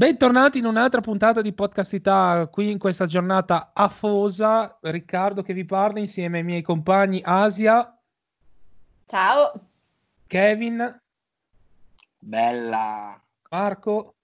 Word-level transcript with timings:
Bentornati 0.00 0.56
in 0.56 0.64
un'altra 0.64 1.02
puntata 1.02 1.42
di 1.42 1.52
Podcastità 1.52 2.48
qui 2.50 2.70
in 2.70 2.78
questa 2.78 3.04
giornata 3.04 3.72
afosa. 3.74 4.78
Riccardo 4.80 5.42
che 5.42 5.52
vi 5.52 5.66
parla 5.66 5.98
insieme 5.98 6.38
ai 6.38 6.44
miei 6.44 6.62
compagni 6.62 7.20
Asia. 7.22 8.00
Ciao. 9.04 9.52
Kevin. 10.26 11.02
Bella. 12.18 13.22
Marco. 13.50 14.14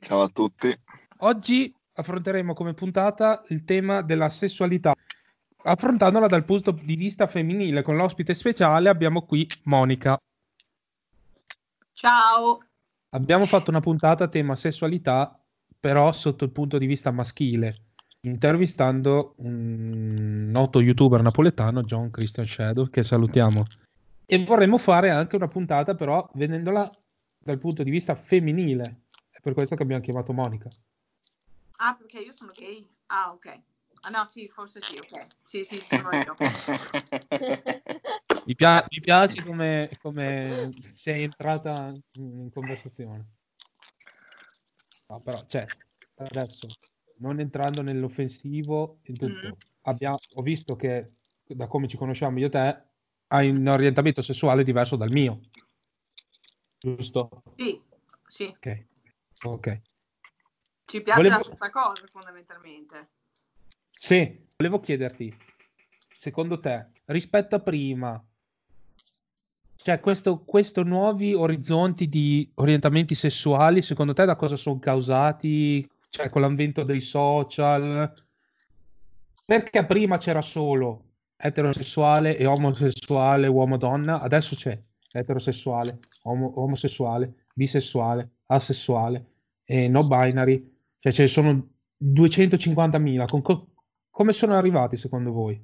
Ciao 0.00 0.22
a 0.22 0.28
tutti. 0.28 0.74
Oggi 1.18 1.70
affronteremo 1.92 2.54
come 2.54 2.72
puntata 2.72 3.44
il 3.48 3.64
tema 3.66 4.00
della 4.00 4.30
sessualità, 4.30 4.94
affrontandola 5.62 6.26
dal 6.26 6.46
punto 6.46 6.70
di 6.70 6.96
vista 6.96 7.26
femminile. 7.26 7.82
Con 7.82 7.96
l'ospite 7.96 8.32
speciale 8.32 8.88
abbiamo 8.88 9.26
qui 9.26 9.46
Monica. 9.64 10.18
Ciao. 11.92 12.60
Abbiamo 13.14 13.46
fatto 13.46 13.70
una 13.70 13.80
puntata 13.80 14.24
a 14.24 14.28
tema 14.28 14.56
sessualità, 14.56 15.40
però 15.78 16.10
sotto 16.10 16.42
il 16.42 16.50
punto 16.50 16.78
di 16.78 16.86
vista 16.86 17.12
maschile, 17.12 17.72
intervistando 18.22 19.34
un 19.38 20.50
noto 20.50 20.80
youtuber 20.80 21.22
napoletano, 21.22 21.82
John 21.82 22.10
Christian 22.10 22.46
Shadow, 22.46 22.90
che 22.90 23.04
salutiamo. 23.04 23.62
E 24.26 24.44
vorremmo 24.44 24.78
fare 24.78 25.10
anche 25.10 25.36
una 25.36 25.46
puntata, 25.46 25.94
però, 25.94 26.28
vedendola 26.34 26.90
dal 27.38 27.60
punto 27.60 27.84
di 27.84 27.90
vista 27.90 28.16
femminile. 28.16 29.02
È 29.30 29.38
per 29.40 29.54
questo 29.54 29.76
che 29.76 29.84
abbiamo 29.84 30.02
chiamato 30.02 30.32
Monica. 30.32 30.68
Ah, 31.76 31.94
perché 31.96 32.18
io 32.18 32.32
sono 32.32 32.50
gay? 32.52 32.84
Ah, 33.06 33.30
ok. 33.30 33.60
Ah 34.06 34.10
no, 34.10 34.24
sì, 34.26 34.46
forse 34.48 34.82
sì, 34.82 34.98
ok. 34.98 35.26
Sì, 35.42 35.64
sì, 35.64 35.80
sono 35.80 36.10
io. 36.12 36.36
mi, 38.44 38.54
pia- 38.54 38.86
mi, 38.90 39.00
piace 39.00 39.42
come, 39.42 39.88
come, 40.02 40.70
sei 40.92 41.22
entrata 41.22 41.90
in 42.16 42.50
conversazione. 42.52 43.24
No, 45.08 45.20
però, 45.20 45.42
cioè, 45.46 45.66
adesso, 46.16 46.66
non 47.18 47.40
entrando 47.40 47.80
nell'offensivo, 47.80 48.98
in 49.04 49.16
tutto, 49.16 49.48
mm. 49.48 49.52
abbiamo, 49.82 50.18
ho 50.34 50.42
visto 50.42 50.76
che 50.76 51.12
da 51.46 51.66
come 51.66 51.88
ci 51.88 51.96
conosciamo 51.96 52.38
io 52.38 52.48
e 52.48 52.50
te, 52.50 52.82
hai 53.28 53.48
un 53.48 53.66
orientamento 53.66 54.20
sessuale 54.20 54.64
diverso 54.64 54.96
dal 54.96 55.10
mio. 55.10 55.40
Giusto? 56.78 57.42
Sì, 57.56 57.80
sì. 58.26 58.54
Ok. 58.54 58.86
Ok. 59.44 59.80
Ci 60.84 61.02
piace 61.02 61.22
Volevo... 61.22 61.36
la 61.36 61.42
stessa 61.42 61.70
cosa, 61.70 62.06
fondamentalmente. 62.06 63.08
Sì, 64.04 64.38
volevo 64.58 64.80
chiederti, 64.80 65.34
secondo 66.14 66.60
te, 66.60 66.88
rispetto 67.06 67.56
a 67.56 67.60
prima, 67.60 68.22
cioè 69.76 69.98
questo, 69.98 70.44
questo 70.44 70.82
nuovi 70.82 71.32
orizzonti 71.32 72.10
di 72.10 72.46
orientamenti 72.56 73.14
sessuali, 73.14 73.80
secondo 73.80 74.12
te 74.12 74.26
da 74.26 74.36
cosa 74.36 74.56
sono 74.56 74.78
causati? 74.78 75.88
Cioè 76.10 76.28
con 76.28 76.42
l'avvento 76.42 76.82
dei 76.82 77.00
social? 77.00 78.12
Perché 79.46 79.86
prima 79.86 80.18
c'era 80.18 80.42
solo 80.42 81.12
eterosessuale 81.38 82.36
e 82.36 82.44
omosessuale, 82.44 83.46
uomo-donna, 83.46 84.20
adesso 84.20 84.54
c'è 84.54 84.78
eterosessuale, 85.12 85.98
om- 86.24 86.52
omosessuale, 86.54 87.46
bisessuale, 87.54 88.32
asessuale 88.48 89.24
e 89.64 89.88
no 89.88 90.06
binary, 90.06 90.62
cioè 90.98 91.10
ce 91.10 91.22
ne 91.22 91.28
sono 91.28 91.68
250.000. 91.96 93.24
Con 93.24 93.40
co- 93.40 93.68
come 94.14 94.32
sono 94.32 94.56
arrivati 94.56 94.96
secondo 94.96 95.32
voi? 95.32 95.60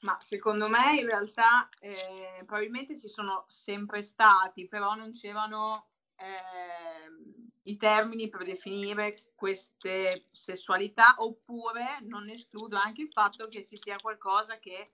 Ma 0.00 0.18
secondo 0.20 0.68
me 0.68 0.98
in 0.98 1.06
realtà 1.06 1.68
eh, 1.78 2.42
probabilmente 2.44 2.98
ci 2.98 3.06
sono 3.06 3.44
sempre 3.46 4.02
stati, 4.02 4.66
però 4.66 4.96
non 4.96 5.12
c'erano 5.12 5.90
eh, 6.16 7.62
i 7.62 7.76
termini 7.76 8.28
per 8.28 8.42
definire 8.42 9.14
queste 9.36 10.26
sessualità, 10.32 11.14
oppure 11.18 12.00
non 12.02 12.28
escludo 12.28 12.76
anche 12.76 13.02
il 13.02 13.12
fatto 13.12 13.46
che 13.46 13.64
ci 13.64 13.76
sia 13.78 13.96
qualcosa 14.02 14.58
che 14.58 14.84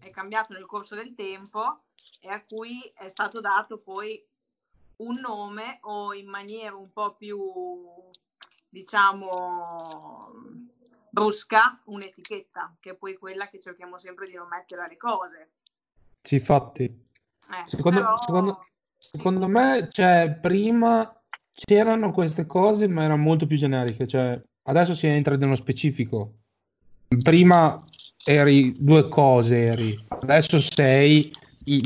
è 0.00 0.10
cambiato 0.10 0.54
nel 0.54 0.66
corso 0.66 0.96
del 0.96 1.14
tempo 1.14 1.84
e 2.20 2.28
a 2.28 2.44
cui 2.44 2.92
è 2.92 3.06
stato 3.06 3.38
dato 3.38 3.78
poi 3.78 4.20
un 4.96 5.16
nome 5.20 5.78
o 5.82 6.12
in 6.12 6.28
maniera 6.28 6.74
un 6.74 6.90
po' 6.90 7.14
più, 7.14 7.40
diciamo, 8.68 9.76
brusca 11.10 11.80
un'etichetta, 11.84 12.76
che 12.80 12.90
è 12.90 12.94
poi 12.94 13.16
quella 13.16 13.48
che 13.48 13.60
cerchiamo 13.60 13.98
sempre 13.98 14.26
di 14.26 14.34
non 14.34 14.48
mettere 14.48 14.82
alle 14.82 14.96
cose. 14.96 15.50
Sì, 16.22 16.34
infatti. 16.36 16.84
Eh, 16.84 17.62
secondo, 17.66 18.00
però... 18.00 18.18
secondo, 18.18 18.66
secondo 18.96 19.46
sì. 19.46 19.52
me, 19.52 19.88
cioè, 19.90 20.38
prima 20.40 21.20
c'erano 21.52 22.12
queste 22.12 22.46
cose, 22.46 22.86
ma 22.86 23.04
erano 23.04 23.22
molto 23.22 23.46
più 23.46 23.56
generiche. 23.56 24.06
Cioè, 24.06 24.40
adesso 24.62 24.94
si 24.94 25.06
entra 25.06 25.36
nello 25.36 25.56
specifico. 25.56 26.34
Prima 27.22 27.82
eri 28.24 28.74
due 28.78 29.08
cose, 29.08 29.64
eri. 29.64 30.06
Adesso 30.08 30.60
sei 30.60 31.32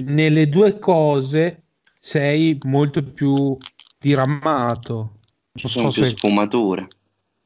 nelle 0.04 0.48
due 0.48 0.78
cose 0.78 1.62
sei 1.98 2.58
molto 2.64 3.02
più 3.02 3.56
diramato. 3.98 5.18
Ci 5.54 5.68
sono 5.68 5.90
più 5.90 6.02
sfumature. 6.02 6.88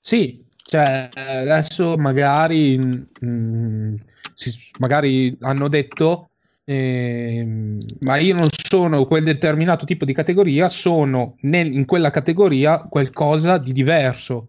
Sì, 0.01 0.46
cioè, 0.69 1.11
adesso 1.15 1.97
magari, 1.97 2.77
mh, 2.77 3.07
mm, 3.25 3.95
si, 4.35 4.53
magari 4.79 5.37
hanno 5.41 5.69
detto, 5.69 6.31
eh, 6.65 7.79
ma 8.01 8.19
io 8.19 8.35
non 8.35 8.49
sono 8.51 9.07
quel 9.07 9.23
determinato 9.23 9.85
tipo 9.85 10.05
di 10.05 10.13
categoria, 10.13 10.67
sono 10.67 11.37
nel, 11.43 11.73
in 11.73 11.85
quella 11.85 12.11
categoria 12.11 12.81
qualcosa 12.81 13.59
di 13.59 13.73
diverso. 13.73 14.49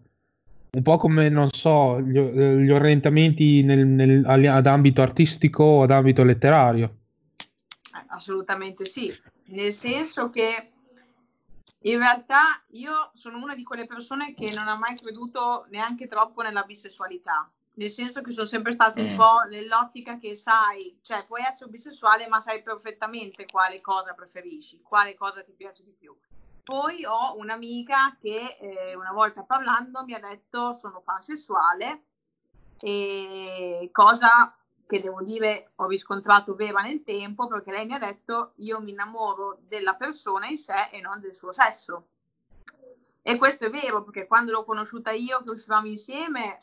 Un 0.70 0.82
po' 0.82 0.96
come, 0.96 1.28
non 1.28 1.50
so, 1.50 2.00
gli, 2.00 2.18
gli 2.18 2.70
orientamenti 2.70 3.62
nel, 3.62 3.86
nel, 3.86 4.24
ad 4.26 4.66
ambito 4.66 5.02
artistico 5.02 5.62
o 5.62 5.82
ad 5.84 5.92
ambito 5.92 6.24
letterario. 6.24 6.96
Assolutamente 8.08 8.84
sì, 8.86 9.12
nel 9.46 9.72
senso 9.72 10.30
che 10.30 10.70
in 11.82 11.98
realtà 11.98 12.62
io 12.70 13.10
sono 13.12 13.38
una 13.38 13.54
di 13.54 13.62
quelle 13.62 13.86
persone 13.86 14.34
che 14.34 14.52
non 14.54 14.68
ha 14.68 14.76
mai 14.76 14.96
creduto 14.96 15.66
neanche 15.70 16.08
troppo 16.08 16.42
nella 16.42 16.64
bisessualità, 16.64 17.50
nel 17.74 17.90
senso 17.90 18.20
che 18.20 18.32
sono 18.32 18.46
sempre 18.46 18.72
stata 18.72 19.00
un 19.00 19.12
mm. 19.12 19.16
po' 19.16 19.40
nell'ottica 19.48 20.18
che 20.18 20.34
sai, 20.34 20.98
cioè 21.02 21.24
puoi 21.26 21.42
essere 21.42 21.70
bisessuale 21.70 22.26
ma 22.26 22.40
sai 22.40 22.62
perfettamente 22.62 23.46
quale 23.46 23.80
cosa 23.80 24.12
preferisci, 24.14 24.82
quale 24.82 25.14
cosa 25.14 25.42
ti 25.42 25.52
piace 25.52 25.84
di 25.84 25.94
più. 25.96 26.16
Poi 26.64 27.04
ho 27.04 27.36
un'amica 27.38 28.16
che 28.20 28.58
eh, 28.60 28.94
una 28.94 29.12
volta 29.12 29.42
parlando 29.42 30.04
mi 30.04 30.12
ha 30.14 30.20
detto 30.20 30.72
sono 30.74 31.00
pansessuale 31.00 32.02
e 32.80 33.88
cosa 33.90 34.57
che 34.88 35.00
devo 35.02 35.22
dire 35.22 35.72
ho 35.76 35.86
riscontrato 35.86 36.54
vera 36.54 36.80
nel 36.80 37.04
tempo 37.04 37.46
perché 37.46 37.70
lei 37.70 37.84
mi 37.84 37.92
ha 37.92 37.98
detto 37.98 38.52
io 38.56 38.80
mi 38.80 38.90
innamoro 38.90 39.58
della 39.68 39.94
persona 39.94 40.46
in 40.46 40.56
sé 40.56 40.88
e 40.90 41.00
non 41.00 41.20
del 41.20 41.34
suo 41.34 41.52
sesso. 41.52 42.06
E 43.20 43.36
questo 43.36 43.66
è 43.66 43.70
vero 43.70 44.02
perché 44.02 44.26
quando 44.26 44.50
l'ho 44.50 44.64
conosciuta 44.64 45.10
io 45.10 45.42
che 45.44 45.50
uscivamo 45.50 45.86
insieme 45.86 46.56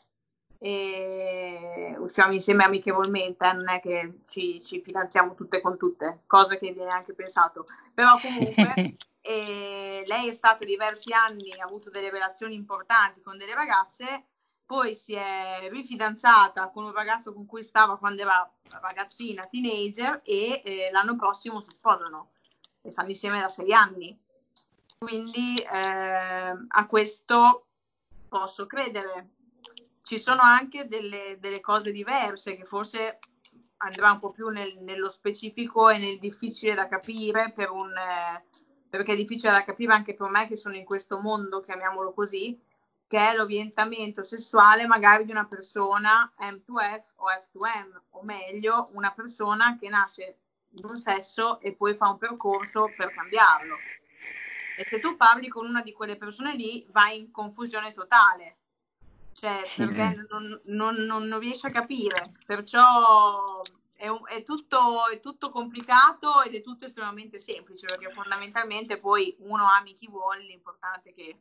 e 0.58 1.94
usciamo 1.98 2.32
insieme 2.32 2.64
amichevolmente, 2.64 3.46
eh, 3.46 3.52
non 3.52 3.68
è 3.68 3.80
che 3.80 4.20
ci, 4.26 4.60
ci, 4.60 4.82
fidanziamo 4.82 5.34
tutte 5.34 5.60
con 5.60 5.76
tutte, 5.76 6.22
cosa 6.26 6.56
che 6.56 6.72
viene 6.72 6.90
anche 6.90 7.12
pensato, 7.12 7.64
però 7.94 8.18
comunque 8.20 8.74
eh, 9.20 10.02
lei 10.04 10.28
è 10.28 10.32
stata 10.32 10.64
diversi 10.64 11.12
anni, 11.12 11.52
ha 11.52 11.64
avuto 11.64 11.90
delle 11.90 12.10
relazioni 12.10 12.54
importanti 12.54 13.20
con 13.20 13.36
delle 13.36 13.54
ragazze 13.54 14.24
poi 14.66 14.96
si 14.96 15.14
è 15.14 15.68
rifidanzata 15.70 16.68
con 16.70 16.84
un 16.84 16.92
ragazzo 16.92 17.32
con 17.32 17.46
cui 17.46 17.62
stava 17.62 17.96
quando 17.96 18.22
era 18.22 18.50
ragazzina, 18.80 19.46
teenager, 19.46 20.20
e 20.24 20.60
eh, 20.64 20.90
l'anno 20.90 21.14
prossimo 21.14 21.60
si 21.60 21.70
sposano 21.70 22.32
e 22.82 22.90
stanno 22.90 23.10
insieme 23.10 23.38
da 23.38 23.48
sei 23.48 23.72
anni. 23.72 24.18
Quindi 24.98 25.56
eh, 25.58 26.66
a 26.66 26.86
questo 26.88 27.66
posso 28.28 28.66
credere. 28.66 29.30
Ci 30.02 30.18
sono 30.18 30.42
anche 30.42 30.86
delle, 30.86 31.38
delle 31.38 31.60
cose 31.60 31.92
diverse 31.92 32.56
che 32.56 32.64
forse 32.64 33.18
andrà 33.78 34.12
un 34.12 34.18
po' 34.18 34.30
più 34.30 34.48
nel, 34.48 34.78
nello 34.80 35.08
specifico 35.08 35.90
e 35.90 35.98
nel 35.98 36.18
difficile 36.18 36.74
da 36.74 36.88
capire 36.88 37.52
per 37.52 37.70
un, 37.70 37.92
eh, 37.96 38.44
perché 38.88 39.12
è 39.12 39.16
difficile 39.16 39.52
da 39.52 39.64
capire 39.64 39.92
anche 39.92 40.14
per 40.14 40.28
me 40.30 40.46
che 40.48 40.56
sono 40.56 40.76
in 40.76 40.84
questo 40.84 41.20
mondo, 41.20 41.60
chiamiamolo 41.60 42.12
così, 42.12 42.58
che 43.08 43.18
è 43.18 43.34
l'orientamento 43.34 44.22
sessuale 44.22 44.86
magari 44.86 45.24
di 45.24 45.30
una 45.30 45.46
persona 45.46 46.32
M2F 46.38 47.12
o 47.16 47.26
F2M, 47.28 48.00
o 48.10 48.22
meglio, 48.22 48.88
una 48.92 49.12
persona 49.12 49.76
che 49.78 49.88
nasce 49.88 50.38
di 50.68 50.82
un 50.84 50.98
sesso 50.98 51.60
e 51.60 51.72
poi 51.72 51.94
fa 51.94 52.10
un 52.10 52.18
percorso 52.18 52.92
per 52.96 53.14
cambiarlo. 53.14 53.76
E 54.78 54.84
se 54.86 54.98
tu 54.98 55.16
parli 55.16 55.48
con 55.48 55.66
una 55.66 55.82
di 55.82 55.92
quelle 55.92 56.16
persone 56.16 56.54
lì, 56.54 56.84
vai 56.90 57.20
in 57.20 57.30
confusione 57.30 57.94
totale, 57.94 58.56
cioè 59.32 59.62
perché 59.76 60.26
non, 60.28 60.60
non, 60.64 60.94
non, 61.04 61.26
non 61.26 61.38
riesci 61.38 61.66
a 61.66 61.70
capire. 61.70 62.34
Perciò 62.44 63.62
è, 63.94 64.08
un, 64.08 64.20
è, 64.26 64.42
tutto, 64.42 65.08
è 65.08 65.20
tutto 65.20 65.48
complicato 65.48 66.42
ed 66.42 66.54
è 66.54 66.60
tutto 66.60 66.84
estremamente 66.84 67.38
semplice, 67.38 67.86
perché 67.86 68.10
fondamentalmente 68.10 68.98
poi 68.98 69.34
uno 69.40 69.66
ami 69.70 69.94
chi 69.94 70.08
vuole, 70.08 70.42
l'importante 70.42 71.10
è 71.10 71.14
che 71.14 71.40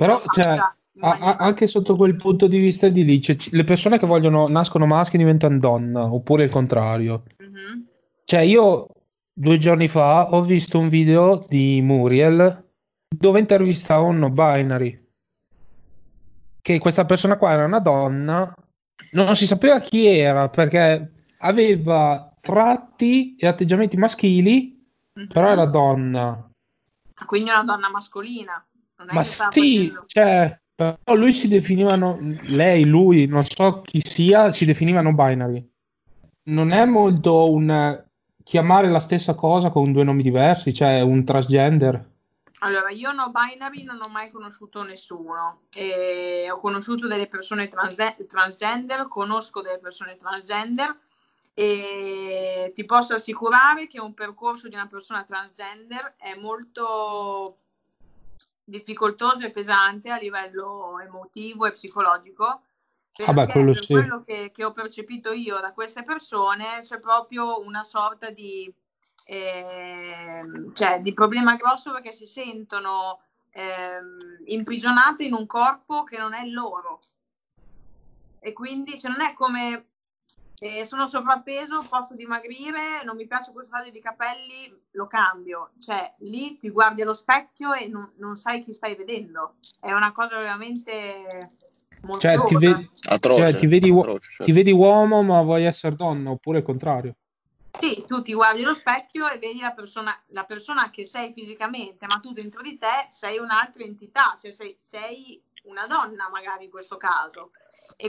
Però, 0.00 0.18
cioè, 0.32 0.56
a, 1.00 1.36
anche 1.36 1.66
sotto 1.66 1.94
quel 1.94 2.16
punto 2.16 2.46
di 2.46 2.56
vista 2.56 2.88
di 2.88 3.04
lì, 3.04 3.20
cioè, 3.20 3.36
le 3.50 3.64
persone 3.64 3.98
che 3.98 4.06
vogliono, 4.06 4.48
nascono 4.48 4.86
maschi 4.86 5.18
diventano 5.18 5.58
donna, 5.58 6.10
oppure 6.10 6.44
il 6.44 6.50
contrario. 6.50 7.24
Mm-hmm. 7.42 7.80
Cioè, 8.24 8.40
io 8.40 8.86
due 9.30 9.58
giorni 9.58 9.88
fa 9.88 10.32
ho 10.32 10.40
visto 10.40 10.78
un 10.78 10.88
video 10.88 11.44
di 11.46 11.82
Muriel 11.82 12.66
dove 13.14 13.40
intervistava 13.40 14.04
un 14.04 14.20
no 14.20 14.30
binary. 14.30 15.06
Che 16.62 16.78
questa 16.78 17.04
persona 17.04 17.36
qua 17.36 17.52
era 17.52 17.66
una 17.66 17.80
donna, 17.80 18.54
non 19.12 19.36
si 19.36 19.46
sapeva 19.46 19.80
chi 19.80 20.06
era 20.06 20.48
perché 20.48 21.12
aveva 21.40 22.34
tratti 22.40 23.36
e 23.36 23.46
atteggiamenti 23.46 23.98
maschili, 23.98 24.82
mm-hmm. 25.18 25.28
però 25.28 25.50
era 25.50 25.66
donna. 25.66 26.50
Quindi 27.26 27.50
una 27.50 27.64
donna 27.64 27.90
mascolina. 27.90 28.64
Ma 29.12 29.24
sì, 29.24 29.92
cioè, 30.06 30.58
però 30.74 30.96
lui 31.14 31.32
si 31.32 31.48
definivano, 31.48 32.18
lei, 32.42 32.84
lui, 32.86 33.26
non 33.26 33.44
so 33.44 33.82
chi 33.82 34.00
sia, 34.00 34.52
si 34.52 34.64
definivano 34.64 35.12
binary. 35.12 35.68
Non 36.44 36.72
è 36.72 36.86
molto 36.86 37.50
un 37.50 38.02
chiamare 38.42 38.88
la 38.88 39.00
stessa 39.00 39.34
cosa 39.34 39.70
con 39.70 39.92
due 39.92 40.04
nomi 40.04 40.22
diversi, 40.22 40.74
cioè 40.74 41.00
un 41.00 41.24
transgender. 41.24 42.08
Allora, 42.60 42.90
io 42.90 43.12
no 43.12 43.30
binary 43.30 43.84
non 43.84 44.00
ho 44.02 44.08
mai 44.10 44.30
conosciuto 44.30 44.82
nessuno. 44.82 45.62
E 45.74 46.48
ho 46.50 46.58
conosciuto 46.58 47.06
delle 47.06 47.28
persone 47.28 47.68
trans- 47.68 48.26
transgender, 48.26 49.08
conosco 49.08 49.62
delle 49.62 49.78
persone 49.78 50.16
transgender 50.16 50.94
e 51.54 52.72
ti 52.74 52.84
posso 52.84 53.14
assicurare 53.14 53.86
che 53.86 54.00
un 54.00 54.14
percorso 54.14 54.68
di 54.68 54.74
una 54.74 54.86
persona 54.86 55.24
transgender 55.24 56.14
è 56.16 56.34
molto 56.34 57.58
difficoltoso 58.70 59.44
e 59.44 59.50
pesante 59.50 60.10
a 60.10 60.16
livello 60.16 60.98
emotivo 61.00 61.66
e 61.66 61.72
psicologico. 61.72 62.62
Perché 63.12 63.30
ah 63.30 63.34
beh, 63.34 63.52
quello 63.52 63.72
per 63.72 63.84
sì. 63.84 63.92
quello 63.92 64.22
che, 64.24 64.50
che, 64.52 64.64
ho 64.64 64.72
percepito 64.72 65.32
io 65.32 65.58
da 65.58 65.72
queste 65.72 66.04
persone 66.04 66.78
c'è 66.80 67.00
proprio 67.00 67.60
una 67.60 67.82
sorta 67.82 68.30
di, 68.30 68.72
eh, 69.26 70.42
cioè, 70.72 71.00
di 71.00 71.12
problema 71.12 71.56
grosso 71.56 71.92
perché 71.92 72.12
si 72.12 72.24
sentono 72.24 73.20
eh, 73.50 74.00
imprigionate 74.46 75.24
in 75.24 75.34
un 75.34 75.46
corpo 75.46 76.04
che 76.04 76.16
non 76.16 76.32
è 76.32 76.46
loro. 76.46 77.00
E 78.38 78.52
quindi 78.52 78.98
cioè, 78.98 79.10
non 79.10 79.20
è 79.20 79.34
come 79.34 79.89
eh, 80.62 80.84
sono 80.84 81.06
sovrappeso, 81.06 81.82
posso 81.88 82.14
dimagrire, 82.14 83.02
non 83.04 83.16
mi 83.16 83.26
piace 83.26 83.50
questo 83.50 83.72
taglio 83.72 83.90
di 83.90 84.00
capelli, 84.00 84.70
lo 84.90 85.06
cambio. 85.06 85.70
Cioè, 85.78 86.16
lì 86.18 86.58
ti 86.58 86.68
guardi 86.68 87.00
allo 87.00 87.14
specchio 87.14 87.72
e 87.72 87.88
non, 87.88 88.12
non 88.16 88.36
sai 88.36 88.62
chi 88.62 88.72
stai 88.72 88.94
vedendo. 88.94 89.54
È 89.80 89.90
una 89.90 90.12
cosa 90.12 90.38
veramente 90.38 91.56
molto 92.02 92.26
cioè, 92.26 92.44
ti, 92.44 92.56
ve- 92.56 92.90
atroce, 93.04 93.50
cioè, 93.52 93.56
ti, 93.56 93.66
vedi, 93.66 93.90
atroce, 93.90 94.30
cioè. 94.32 94.46
ti 94.46 94.52
vedi 94.52 94.70
uomo 94.70 95.22
ma 95.22 95.40
vuoi 95.40 95.64
essere 95.64 95.96
donna, 95.96 96.30
oppure 96.30 96.58
il 96.58 96.64
contrario. 96.64 97.14
Sì, 97.78 98.04
tu 98.06 98.20
ti 98.20 98.34
guardi 98.34 98.62
allo 98.62 98.74
specchio 98.74 99.30
e 99.30 99.38
vedi 99.38 99.60
la 99.60 99.72
persona, 99.72 100.14
la 100.28 100.44
persona 100.44 100.90
che 100.90 101.06
sei 101.06 101.32
fisicamente, 101.32 102.04
ma 102.06 102.20
tu 102.20 102.32
dentro 102.32 102.60
di 102.60 102.76
te 102.76 103.06
sei 103.08 103.38
un'altra 103.38 103.82
entità, 103.82 104.36
cioè 104.38 104.50
sei, 104.50 104.74
sei 104.76 105.42
una 105.62 105.86
donna 105.86 106.28
magari 106.30 106.64
in 106.64 106.70
questo 106.70 106.98
caso. 106.98 107.52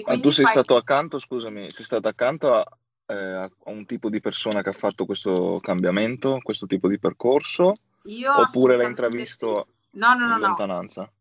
Ma 0.06 0.20
tu 0.20 0.32
sei 0.32 0.46
fai... 0.46 0.54
stato 0.54 0.76
accanto, 0.76 1.20
scusami, 1.20 1.70
sei 1.72 1.86
stato 1.86 2.08
accanto 2.08 2.54
a, 2.54 2.66
eh, 3.08 3.16
a, 3.16 3.52
un 3.66 3.86
tipo 3.86 4.10
di 4.10 4.20
persona 4.20 4.62
che 4.62 4.70
ha 4.70 4.74
fatto 4.74 5.06
questo 5.06 5.60
cambiamento, 5.62 6.40
questo 6.42 6.66
tipo 6.66 6.88
di 6.88 7.00
percorso? 7.00 7.74
Io 8.04 8.40
oppure 8.40 8.78
l'hai 8.78 8.88
intravisto 8.88 9.68
no, 9.92 10.14
no, 10.16 10.28
no, 10.28 10.36
in 10.36 10.40
lontananza? 10.42 11.02
No. 11.02 11.12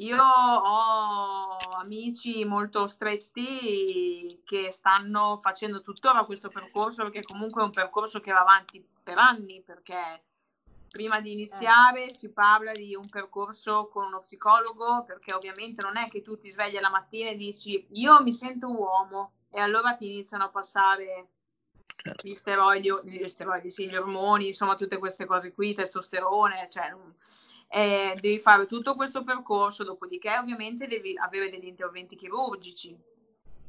Io 0.00 0.22
ho 0.22 1.56
amici 1.80 2.44
molto 2.44 2.86
stretti 2.86 4.42
che 4.44 4.70
stanno 4.70 5.38
facendo 5.40 5.80
tuttora 5.80 6.24
questo 6.24 6.48
percorso 6.48 7.02
perché 7.02 7.22
comunque 7.22 7.62
è 7.62 7.64
un 7.64 7.72
percorso 7.72 8.20
che 8.20 8.30
va 8.30 8.40
avanti 8.40 8.84
per 9.02 9.18
anni 9.18 9.60
perché 9.64 10.22
prima 10.88 11.20
di 11.20 11.32
iniziare 11.32 12.10
si 12.10 12.30
parla 12.30 12.72
di 12.72 12.94
un 12.94 13.08
percorso 13.08 13.88
con 13.88 14.06
uno 14.06 14.20
psicologo 14.20 15.04
perché 15.04 15.34
ovviamente 15.34 15.82
non 15.82 15.96
è 15.96 16.08
che 16.08 16.22
tu 16.22 16.38
ti 16.38 16.50
svegli 16.50 16.78
la 16.80 16.90
mattina 16.90 17.30
e 17.30 17.36
dici 17.36 17.86
io 17.92 18.20
mi 18.22 18.32
sento 18.32 18.68
uomo 18.70 19.32
e 19.50 19.60
allora 19.60 19.94
ti 19.94 20.10
iniziano 20.10 20.44
a 20.44 20.48
passare 20.48 21.28
certo. 21.96 22.26
gli 22.26 22.34
steroidi, 22.34 22.90
gli 23.04 23.26
steroidi 23.26 23.70
sì, 23.70 23.88
gli 23.88 23.96
ormoni, 23.96 24.48
insomma 24.48 24.74
tutte 24.74 24.98
queste 24.98 25.26
cose 25.26 25.52
qui, 25.52 25.74
testosterone, 25.74 26.68
cioè 26.70 26.94
eh, 27.68 28.16
devi 28.18 28.38
fare 28.40 28.66
tutto 28.66 28.94
questo 28.94 29.24
percorso, 29.24 29.84
dopodiché 29.84 30.36
ovviamente 30.38 30.86
devi 30.86 31.14
avere 31.18 31.50
degli 31.50 31.66
interventi 31.66 32.16
chirurgici 32.16 32.96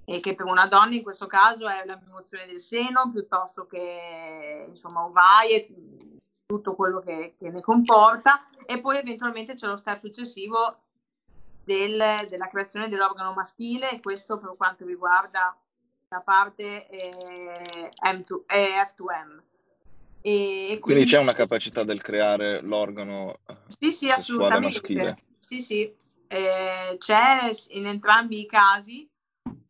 e 0.06 0.20
che 0.22 0.36
per 0.36 0.46
una 0.46 0.68
donna 0.68 0.96
in 0.96 1.04
questo 1.04 1.28
caso 1.28 1.68
è 1.68 1.86
la 1.86 2.00
rimozione 2.02 2.46
del 2.46 2.60
seno 2.60 3.12
piuttosto 3.12 3.68
che 3.68 4.66
insomma 4.68 5.06
ovaie 5.06 5.68
tutto 6.50 6.74
quello 6.74 7.00
che, 7.00 7.36
che, 7.38 7.52
ne 7.52 7.62
comporta 7.62 8.48
e 8.66 8.82
poi 8.82 8.98
eventualmente 8.98 9.54
c'è 9.54 9.68
lo 9.68 9.78
step 9.78 10.00
successivo 10.00 10.80
del, 11.64 12.26
della 12.28 12.48
creazione 12.48 12.90
dell'organo 12.90 13.34
maschile 13.34 13.92
e 13.92 14.00
questo 14.02 14.40
per 14.40 14.54
quanto 14.58 14.84
riguarda 14.84 15.56
la 16.08 16.22
parte 16.22 16.90
eh, 16.90 17.92
M2, 18.04 18.42
eh, 18.48 18.84
F2M. 18.84 19.42
E 20.22 20.66
quindi, 20.66 20.80
quindi, 20.80 21.06
c'è 21.06 21.20
una 21.20 21.34
capacità 21.34 21.84
del 21.84 22.02
creare 22.02 22.62
l'organo 22.62 23.42
sì, 23.68 23.92
sì, 23.92 24.10
assolutamente. 24.10 24.80
maschile? 24.80 25.16
Sì, 25.38 25.62
sì, 25.62 25.96
eh, 26.28 26.96
c'è 26.98 27.52
in 27.70 27.86
entrambi 27.86 28.40
i 28.40 28.46
casi 28.48 29.08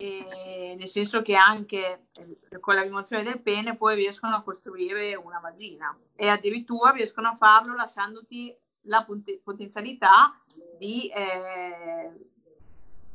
e 0.01 0.75
nel 0.77 0.88
senso 0.88 1.21
che 1.21 1.36
anche 1.36 2.06
eh, 2.50 2.60
con 2.60 2.75
la 2.75 2.83
rimozione 2.83 3.24
del 3.24 3.42
pene 3.42 3.75
poi 3.75 3.95
riescono 3.95 4.36
a 4.36 4.42
costruire 4.42 5.16
una 5.16 5.39
vagina 5.39 5.95
e 6.16 6.27
addirittura 6.30 6.92
riescono 6.92 7.27
a 7.27 7.36
farlo 7.36 7.75
lasciandoti 7.75 8.56
la 8.83 9.04
pot- 9.04 9.39
potenzialità 9.44 10.42
di, 10.77 11.10
eh, 11.10 12.12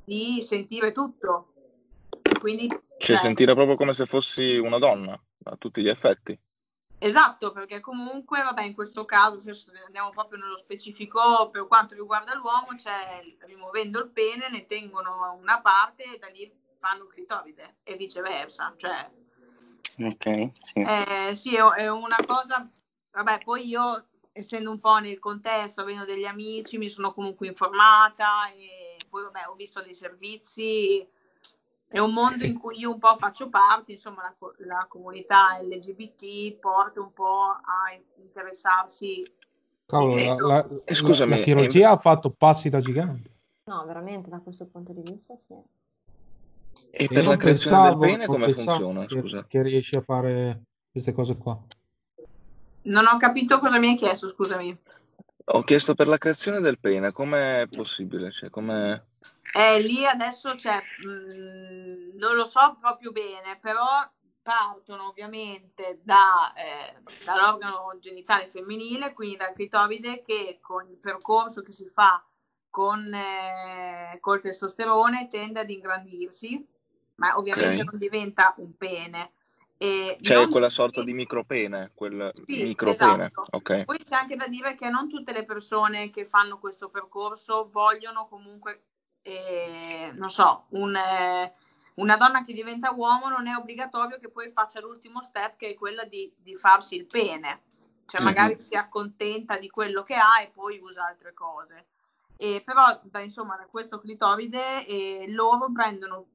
di, 0.04 0.42
sentire 0.42 0.92
tutto. 0.92 1.54
Quindi, 2.38 2.68
cioè, 2.68 2.80
cioè, 2.98 3.16
sentire 3.16 3.54
proprio 3.54 3.76
come 3.76 3.94
se 3.94 4.04
fossi 4.04 4.58
una 4.58 4.78
donna 4.78 5.18
a 5.44 5.56
tutti 5.56 5.82
gli 5.82 5.88
effetti. 5.88 6.38
Esatto, 7.04 7.52
perché 7.52 7.80
comunque, 7.80 8.42
vabbè, 8.42 8.62
in 8.62 8.72
questo 8.72 9.04
caso, 9.04 9.38
se 9.38 9.70
andiamo 9.84 10.08
proprio 10.08 10.38
nello 10.38 10.56
specifico, 10.56 11.50
per 11.50 11.66
quanto 11.66 11.94
riguarda 11.94 12.34
l'uomo, 12.34 12.74
cioè 12.78 13.20
rimuovendo 13.40 13.98
il 13.98 14.08
pene 14.08 14.48
ne 14.48 14.64
tengono 14.64 15.36
una 15.38 15.60
parte 15.60 16.14
e 16.14 16.18
da 16.18 16.28
lì 16.28 16.50
fanno 16.78 17.06
clitoride 17.06 17.76
e 17.82 17.96
viceversa. 17.96 18.72
Cioè, 18.78 19.10
ok, 19.98 20.50
sì. 20.62 20.80
Eh, 20.80 21.34
sì, 21.34 21.56
è 21.56 21.90
una 21.90 22.16
cosa, 22.26 22.66
vabbè, 23.12 23.42
poi 23.44 23.66
io, 23.66 24.06
essendo 24.32 24.70
un 24.70 24.80
po' 24.80 24.96
nel 24.96 25.18
contesto, 25.18 25.82
avendo 25.82 26.06
degli 26.06 26.24
amici, 26.24 26.78
mi 26.78 26.88
sono 26.88 27.12
comunque 27.12 27.46
informata 27.46 28.50
e 28.54 28.96
poi, 29.10 29.24
vabbè, 29.24 29.48
ho 29.48 29.54
visto 29.54 29.82
dei 29.82 29.92
servizi 29.92 31.06
è 31.94 32.00
un 32.00 32.12
mondo 32.12 32.44
in 32.44 32.58
cui 32.58 32.76
io 32.80 32.90
un 32.90 32.98
po' 32.98 33.14
faccio 33.14 33.48
parte, 33.48 33.92
insomma 33.92 34.22
la, 34.22 34.34
la 34.66 34.86
comunità 34.88 35.60
LGBT 35.62 36.58
porta 36.58 37.00
un 37.00 37.12
po' 37.12 37.50
a 37.50 37.96
interessarsi. 38.20 39.22
Cavolo, 39.86 40.16
la, 40.16 40.34
la, 40.34 40.68
eh, 40.86 40.92
Scusami, 40.92 41.36
la 41.38 41.42
chirurgia 41.44 41.90
ha 41.90 41.96
fatto 41.96 42.30
passi 42.30 42.68
da 42.68 42.80
gigante. 42.80 43.30
No, 43.66 43.84
veramente 43.86 44.28
da 44.28 44.40
questo 44.40 44.66
punto 44.66 44.92
di 44.92 45.02
vista 45.08 45.36
sì. 45.38 45.54
E 46.90 47.06
per 47.06 47.26
la 47.26 47.36
creazione 47.36 47.76
pensavo, 47.76 48.00
del 48.00 48.10
bene 48.10 48.26
come 48.26 48.50
funziona? 48.50 49.06
Che, 49.06 49.20
scusa. 49.20 49.44
che 49.46 49.62
riesci 49.62 49.94
a 49.94 50.00
fare 50.00 50.62
queste 50.90 51.12
cose 51.12 51.36
qua. 51.36 51.56
Non 52.82 53.06
ho 53.06 53.16
capito 53.18 53.60
cosa 53.60 53.78
mi 53.78 53.90
hai 53.90 53.94
chiesto, 53.94 54.28
scusami. 54.28 54.76
Ho 55.46 55.62
chiesto 55.62 55.94
per 55.94 56.06
la 56.08 56.18
creazione 56.18 56.60
del 56.60 56.78
pene, 56.78 57.12
com'è 57.12 57.66
possibile? 57.68 58.30
Cioè, 58.30 58.48
com'è... 58.48 59.00
Eh, 59.56 59.80
lì 59.80 60.06
adesso 60.06 60.56
cioè, 60.56 60.78
mh, 61.04 61.10
mm, 61.10 62.16
non 62.16 62.34
lo 62.34 62.44
so 62.44 62.76
proprio 62.80 63.12
bene, 63.12 63.58
però 63.60 63.86
partono 64.42 65.08
ovviamente 65.08 66.00
da, 66.02 66.52
eh, 66.54 66.96
dall'organo 67.24 67.96
genitale 68.00 68.48
femminile, 68.48 69.12
quindi 69.12 69.36
dal 69.36 69.52
clitoride 69.54 70.22
che 70.22 70.58
con 70.60 70.88
il 70.88 70.98
percorso 70.98 71.62
che 71.62 71.72
si 71.72 71.88
fa 71.88 72.22
con 72.74 73.14
eh, 73.14 74.18
col 74.20 74.40
testosterone 74.40 75.28
tende 75.28 75.60
ad 75.60 75.70
ingrandirsi, 75.70 76.66
ma 77.16 77.36
ovviamente 77.38 77.82
okay. 77.82 77.84
non 77.84 77.98
diventa 77.98 78.52
un 78.58 78.76
pene. 78.76 79.33
E 79.76 80.18
c'è 80.20 80.48
quella 80.48 80.70
sorta 80.70 81.02
di 81.02 81.12
micropene, 81.12 81.90
quel 81.94 82.30
sì, 82.46 82.62
micropene. 82.62 83.26
Esatto. 83.26 83.46
Okay. 83.50 83.84
Poi 83.84 83.98
c'è 83.98 84.16
anche 84.16 84.36
da 84.36 84.46
dire 84.46 84.76
che 84.76 84.88
non 84.88 85.08
tutte 85.08 85.32
le 85.32 85.44
persone 85.44 86.10
che 86.10 86.24
fanno 86.24 86.58
questo 86.58 86.88
percorso 86.88 87.68
vogliono 87.72 88.26
comunque, 88.28 88.84
eh, 89.22 90.12
non 90.14 90.30
so, 90.30 90.66
un, 90.70 90.94
eh, 90.94 91.52
una 91.96 92.16
donna 92.16 92.44
che 92.44 92.52
diventa 92.52 92.92
uomo 92.92 93.28
non 93.28 93.46
è 93.46 93.54
obbligatorio 93.56 94.18
che 94.18 94.30
poi 94.30 94.48
faccia 94.48 94.80
l'ultimo 94.80 95.22
step 95.22 95.56
che 95.56 95.70
è 95.70 95.74
quella 95.74 96.04
di, 96.04 96.32
di 96.36 96.56
farsi 96.56 96.96
il 96.96 97.06
pene. 97.06 97.62
Cioè 98.06 98.22
magari 98.22 98.50
mm-hmm. 98.50 98.58
si 98.58 98.76
accontenta 98.76 99.58
di 99.58 99.68
quello 99.70 100.02
che 100.02 100.14
ha 100.14 100.40
e 100.42 100.50
poi 100.50 100.78
usa 100.78 101.06
altre 101.06 101.32
cose. 101.34 101.86
E 102.36 102.62
però 102.64 103.00
da, 103.02 103.20
insomma, 103.20 103.56
da 103.56 103.66
questo 103.66 103.98
clitoride 103.98 104.86
eh, 104.86 105.24
loro 105.28 105.70
prendono 105.72 106.26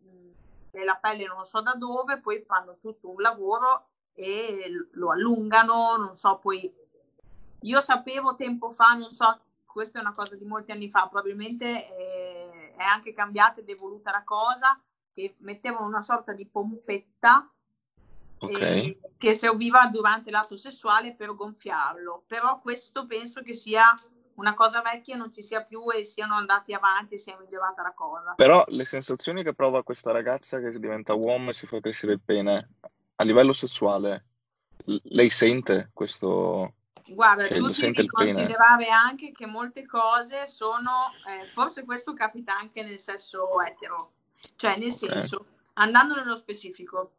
la 0.71 0.95
pelle 0.95 1.25
non 1.25 1.43
so 1.45 1.61
da 1.61 1.73
dove, 1.73 2.19
poi 2.19 2.39
fanno 2.39 2.77
tutto 2.79 3.09
un 3.09 3.21
lavoro 3.21 3.87
e 4.13 4.87
lo 4.91 5.11
allungano, 5.11 5.95
non 5.97 6.15
so, 6.15 6.37
poi 6.39 6.71
io 7.61 7.81
sapevo 7.81 8.35
tempo 8.35 8.69
fa, 8.69 8.93
non 8.93 9.09
so, 9.09 9.39
questa 9.65 9.99
è 9.99 10.01
una 10.01 10.11
cosa 10.11 10.35
di 10.35 10.45
molti 10.45 10.71
anni 10.71 10.89
fa, 10.89 11.07
probabilmente 11.07 11.65
eh, 11.65 12.73
è 12.75 12.83
anche 12.83 13.13
cambiata 13.13 13.59
ed 13.59 13.69
evoluta 13.69 14.11
la 14.11 14.23
cosa, 14.23 14.79
che 15.13 15.35
mettevano 15.39 15.87
una 15.87 16.01
sorta 16.01 16.33
di 16.33 16.47
pompetta 16.47 17.49
okay. 18.39 18.89
eh, 18.89 18.99
che 19.17 19.33
serviva 19.33 19.85
durante 19.87 20.31
l'atto 20.31 20.57
sessuale 20.57 21.13
per 21.13 21.35
gonfiarlo, 21.35 22.23
però 22.27 22.59
questo 22.59 23.05
penso 23.05 23.41
che 23.41 23.53
sia 23.53 23.93
una 24.39 24.53
cosa 24.53 24.81
vecchia 24.81 25.17
non 25.17 25.31
ci 25.31 25.41
sia 25.41 25.63
più 25.63 25.91
e 25.91 26.03
siano 26.03 26.35
andati 26.35 26.73
avanti 26.73 27.15
e 27.15 27.17
sia 27.17 27.37
migliorata 27.37 27.81
la 27.81 27.93
cosa. 27.93 28.33
Però 28.35 28.63
le 28.69 28.85
sensazioni 28.85 29.43
che 29.43 29.53
prova 29.53 29.83
questa 29.83 30.11
ragazza 30.11 30.59
che 30.59 30.79
diventa 30.79 31.13
uomo 31.13 31.49
e 31.49 31.53
si 31.53 31.67
fa 31.67 31.79
crescere 31.79 32.13
il 32.13 32.21
pene 32.21 32.69
a 33.15 33.23
livello 33.23 33.51
sessuale, 33.51 34.25
lei 34.85 35.29
sente 35.29 35.89
questo? 35.93 36.73
Guarda, 37.09 37.45
cioè, 37.45 37.57
tu 37.57 37.69
devi 37.69 38.07
considerare 38.07 38.85
pene. 38.85 38.95
anche 38.95 39.31
che 39.31 39.45
molte 39.45 39.85
cose 39.85 40.47
sono, 40.47 41.11
eh, 41.27 41.47
forse 41.53 41.83
questo 41.83 42.13
capita 42.13 42.53
anche 42.53 42.81
nel 42.83 42.99
sesso 42.99 43.61
etero, 43.61 44.11
cioè 44.55 44.77
nel 44.77 44.93
okay. 44.93 45.09
senso, 45.09 45.45
andando 45.73 46.15
nello 46.15 46.37
specifico, 46.37 47.11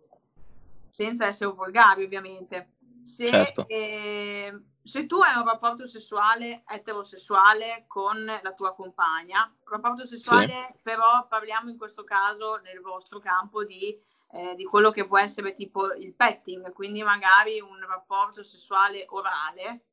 senza 0.89 1.27
essere 1.27 1.53
volgari 1.53 2.05
ovviamente, 2.05 2.71
se, 3.03 3.29
certo. 3.29 3.67
eh, 3.69 4.53
se 4.83 5.07
tu 5.07 5.17
hai 5.17 5.37
un 5.37 5.45
rapporto 5.45 5.87
sessuale 5.87 6.63
eterosessuale 6.69 7.85
con 7.87 8.25
la 8.25 8.53
tua 8.53 8.75
compagna, 8.75 9.53
rapporto 9.65 10.05
sessuale 10.05 10.73
sì. 10.73 10.79
però 10.83 11.27
parliamo 11.29 11.71
in 11.71 11.77
questo 11.77 12.05
caso 12.05 12.57
nel 12.57 12.81
vostro 12.81 13.19
campo 13.19 13.65
di, 13.65 13.97
eh, 14.33 14.55
di, 14.55 14.65
quello 14.65 14.91
che 14.91 15.07
può 15.07 15.19
essere 15.19 15.53
tipo 15.53 15.93
il 15.95 16.15
petting, 16.15 16.73
quindi 16.73 17.03
magari 17.03 17.61
un 17.61 17.79
rapporto 17.87 18.43
sessuale 18.43 19.07
orale, 19.11 19.85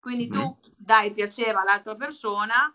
quindi 0.00 0.28
mm. 0.28 0.32
tu 0.32 0.40
mm-hmm. 0.40 0.74
dai 0.76 1.12
piacere 1.12 1.58
all'altra 1.58 1.94
persona 1.94 2.74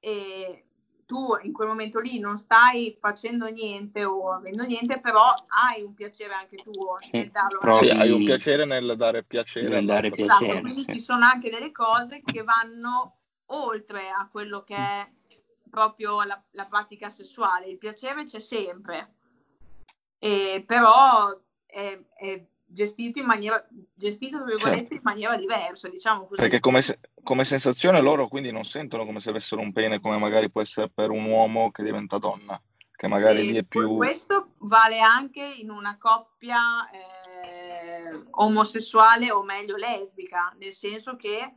e 0.00 0.66
tu 1.06 1.36
in 1.42 1.52
quel 1.52 1.68
momento 1.68 1.98
lì 1.98 2.18
non 2.18 2.36
stai 2.38 2.96
facendo 3.00 3.46
niente 3.46 4.04
o 4.04 4.32
avendo 4.32 4.64
niente, 4.64 5.00
però 5.00 5.32
hai 5.48 5.82
un 5.82 5.94
piacere 5.94 6.34
anche 6.34 6.56
tuo 6.56 6.96
nel 7.12 7.30
darlo. 7.30 7.58
Provi... 7.58 7.88
Sì, 7.88 7.94
hai 7.94 8.10
un 8.10 8.24
piacere 8.24 8.64
nel 8.64 8.94
dare 8.96 9.24
piacere. 9.24 9.68
Nel 9.68 9.86
dare 9.86 10.10
piacere 10.10 10.44
esatto, 10.46 10.60
quindi 10.60 10.82
sì. 10.82 10.92
ci 10.92 11.00
sono 11.00 11.24
anche 11.24 11.50
delle 11.50 11.72
cose 11.72 12.22
che 12.24 12.42
vanno 12.42 13.18
oltre 13.46 14.08
a 14.08 14.28
quello 14.30 14.62
che 14.62 14.76
è 14.76 15.10
proprio 15.70 16.22
la, 16.22 16.42
la 16.52 16.66
pratica 16.68 17.10
sessuale. 17.10 17.66
Il 17.66 17.78
piacere 17.78 18.24
c'è 18.24 18.40
sempre, 18.40 19.14
e, 20.18 20.62
però 20.66 21.28
è, 21.66 22.00
è 22.14 22.46
gestito 22.64 23.18
in 23.18 23.26
maniera, 23.26 23.64
gestito, 23.94 24.38
certo. 24.58 24.94
in 24.94 25.00
maniera 25.02 25.36
diversa, 25.36 25.88
diciamo 25.88 26.26
così. 26.26 26.40
Perché 26.40 26.60
come, 26.60 26.82
se, 26.82 26.98
come, 27.22 27.44
sensazione 27.44 28.00
loro 28.00 28.28
quindi 28.28 28.50
non 28.50 28.64
sentono 28.64 29.04
come 29.04 29.20
se 29.20 29.30
avessero 29.30 29.60
un 29.60 29.72
pene 29.72 30.00
come 30.00 30.18
magari 30.18 30.50
può 30.50 30.60
essere 30.60 30.90
per 30.90 31.10
un 31.10 31.24
uomo 31.24 31.70
che 31.70 31.82
diventa 31.82 32.18
donna, 32.18 32.60
che 32.94 33.06
magari 33.06 33.40
e 33.40 33.42
lì 33.42 33.56
è 33.58 33.62
più... 33.64 33.96
Questo 33.96 34.54
vale 34.58 35.00
anche 35.00 35.44
in 35.44 35.70
una 35.70 35.96
coppia 35.98 36.90
eh, 36.90 38.10
omosessuale 38.30 39.30
o 39.30 39.42
meglio 39.42 39.76
lesbica, 39.76 40.54
nel 40.58 40.72
senso 40.72 41.16
che 41.16 41.54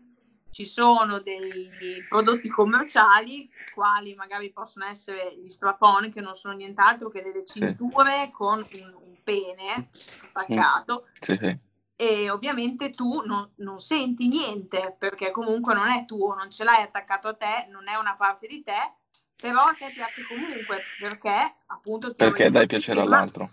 ci 0.49 0.65
sono 0.65 1.19
dei 1.19 1.69
prodotti 2.09 2.49
commerciali, 2.49 3.49
quali 3.73 4.15
magari 4.15 4.51
possono 4.51 4.85
essere 4.85 5.37
gli 5.39 5.49
strapon, 5.49 6.11
che 6.11 6.21
non 6.21 6.33
sono 6.33 6.55
nient'altro 6.55 7.09
che 7.09 7.21
delle 7.21 7.45
cinture 7.45 8.25
sì. 8.25 8.31
con 8.31 8.65
un 9.03 9.06
pene 9.27 9.89
attaccato. 10.31 11.07
Sì, 11.19 11.37
sì. 11.37 11.57
E 11.99 12.29
ovviamente 12.29 12.91
tu 12.91 13.21
non, 13.25 13.49
non, 13.55 13.79
senti 13.79 14.27
niente 14.27 14.95
perché 14.97 15.31
comunque 15.31 15.73
non 15.73 15.89
è 15.89 16.05
tuo, 16.05 16.35
non 16.35 16.51
ce 16.51 16.63
l'hai 16.63 16.83
attaccato 16.83 17.27
a 17.27 17.33
te, 17.33 17.67
non 17.69 17.87
è 17.87 17.95
una 17.95 18.15
parte 18.15 18.45
di 18.45 18.63
te, 18.63 18.93
però 19.35 19.63
a 19.63 19.73
te 19.73 19.91
piace 19.93 20.21
comunque 20.27 20.83
perché 20.99 21.55
appunto 21.65 22.09
ti 22.09 22.15
perché 22.15 22.51
dai 22.51 22.67
piacere 22.67 22.99
prima. 22.99 23.15
all'altro. 23.15 23.51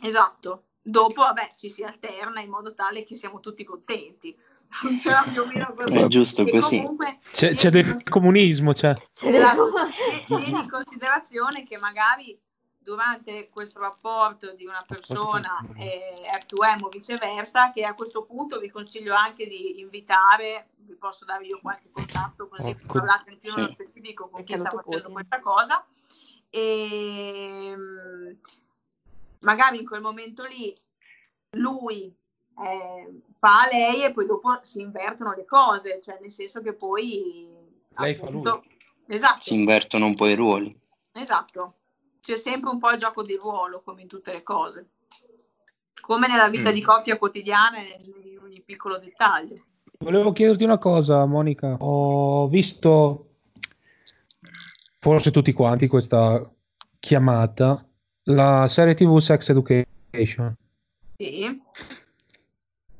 Esatto. 0.00 0.66
Dopo, 0.80 1.22
vabbè, 1.22 1.48
ci 1.56 1.70
si 1.70 1.82
alterna 1.82 2.40
in 2.40 2.50
modo 2.50 2.72
tale 2.72 3.04
che 3.04 3.16
siamo 3.16 3.40
tutti 3.40 3.64
contenti 3.64 4.36
funziona 4.72 5.22
più 5.30 5.42
o 5.42 5.46
meno 5.46 5.74
così. 5.74 5.98
È 5.98 6.06
giusto 6.06 6.44
così. 6.44 6.84
C'è, 7.32 7.54
c'è 7.54 7.70
del 7.70 8.02
comunismo, 8.08 8.72
c'è. 8.74 8.94
Tieni 9.12 10.50
in 10.50 10.68
considerazione 10.70 11.64
che 11.64 11.76
magari 11.76 12.38
durante 12.82 13.48
questo 13.48 13.78
rapporto 13.78 14.54
di 14.54 14.66
una 14.66 14.82
persona 14.86 15.58
eh, 15.76 16.12
F2M 16.40 16.84
o 16.84 16.88
viceversa, 16.88 17.72
che 17.72 17.84
a 17.84 17.94
questo 17.94 18.24
punto 18.24 18.58
vi 18.58 18.70
consiglio 18.70 19.14
anche 19.14 19.46
di 19.46 19.80
invitare, 19.80 20.70
vi 20.78 20.94
posso 20.94 21.24
dare 21.24 21.46
io 21.46 21.60
qualche 21.60 21.90
contatto 21.90 22.48
così 22.48 22.70
ecco. 22.70 22.92
parlate 22.92 23.30
di 23.30 23.36
più 23.38 23.50
sì. 23.50 23.56
nello 23.56 23.70
specifico 23.70 24.28
con 24.28 24.42
chi 24.44 24.56
sta 24.56 24.70
facendo 24.70 25.10
questa 25.10 25.40
cosa. 25.40 25.86
E 26.50 27.68
ehm, 27.70 28.36
magari 29.40 29.78
in 29.78 29.86
quel 29.86 30.02
momento 30.02 30.44
lì 30.44 30.72
lui 31.52 32.14
eh, 32.58 33.22
fa 33.38 33.66
lei 33.70 34.04
e 34.04 34.12
poi 34.12 34.26
dopo 34.26 34.58
si 34.62 34.80
invertono 34.80 35.34
le 35.34 35.44
cose, 35.44 36.00
cioè 36.02 36.18
nel 36.20 36.30
senso 36.30 36.60
che 36.60 36.74
poi... 36.74 37.48
Lei 37.96 38.14
appunto, 38.14 38.50
fa 38.50 38.56
lui. 38.56 38.78
Esatto. 39.06 39.40
Si 39.40 39.54
invertono 39.54 40.06
un 40.06 40.14
po' 40.14 40.26
i 40.26 40.34
ruoli. 40.34 40.78
Esatto. 41.12 41.74
C'è 42.22 42.36
sempre 42.36 42.70
un 42.70 42.78
po' 42.78 42.90
il 42.92 42.98
gioco 42.98 43.24
di 43.24 43.34
ruolo, 43.34 43.82
come 43.82 44.02
in 44.02 44.06
tutte 44.06 44.32
le 44.32 44.44
cose. 44.44 44.90
Come 46.00 46.28
nella 46.28 46.48
vita 46.48 46.70
mm. 46.70 46.72
di 46.72 46.80
coppia 46.80 47.18
quotidiana 47.18 47.78
e 47.78 47.96
in 48.24 48.38
ogni 48.38 48.62
piccolo 48.64 48.96
dettaglio. 48.98 49.56
Volevo 49.98 50.30
chiederti 50.30 50.62
una 50.62 50.78
cosa, 50.78 51.26
Monica. 51.26 51.76
Ho 51.80 52.46
visto, 52.46 53.30
forse 55.00 55.32
tutti 55.32 55.52
quanti, 55.52 55.88
questa 55.88 56.48
chiamata, 57.00 57.84
la 58.26 58.68
serie 58.68 58.94
TV 58.94 59.18
Sex 59.18 59.48
Education. 59.48 60.56
Sì. 61.16 61.60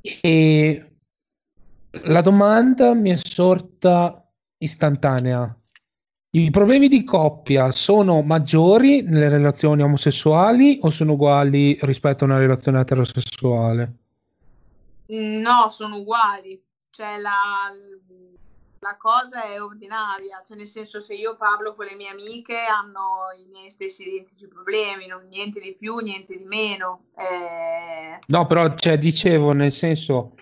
E 0.01 0.91
la 1.91 2.21
domanda 2.21 2.93
mi 2.93 3.11
è 3.11 3.15
sorta 3.15 4.29
istantanea. 4.57 5.57
I 6.35 6.49
problemi 6.49 6.87
di 6.87 7.03
coppia 7.03 7.69
sono 7.69 8.23
maggiori 8.23 9.03
nelle 9.03 9.29
relazioni 9.29 9.83
omosessuali 9.83 10.79
o 10.81 10.89
sono 10.89 11.11
uguali 11.11 11.77
rispetto 11.83 12.23
a 12.23 12.27
una 12.27 12.39
relazione 12.39 12.79
eterosessuale? 12.79 13.93
No, 15.09 15.69
sono 15.69 15.97
uguali. 15.97 16.59
Cioè 16.89 17.19
la, 17.19 17.69
la 18.79 18.97
cosa 18.97 19.43
è 19.43 19.61
ordinaria, 19.61 20.41
cioè 20.43 20.57
nel 20.57 20.65
senso 20.65 21.01
se 21.01 21.13
io 21.13 21.35
parlo 21.35 21.75
con 21.75 21.85
le 21.85 21.93
mie 21.95 22.09
amiche 22.09 22.57
hanno 22.57 23.29
i 23.39 23.47
miei 23.47 23.69
stessi 23.69 24.07
identici 24.07 24.47
problemi, 24.47 25.05
non, 25.05 25.27
niente 25.29 25.59
di 25.59 25.75
più, 25.77 25.97
niente 25.97 26.35
di 26.35 26.45
meno. 26.45 27.09
Eh... 27.15 28.19
No, 28.25 28.47
però 28.47 28.73
cioè, 28.73 28.97
dicevo 28.97 29.51
nel 29.51 29.71
senso, 29.71 30.33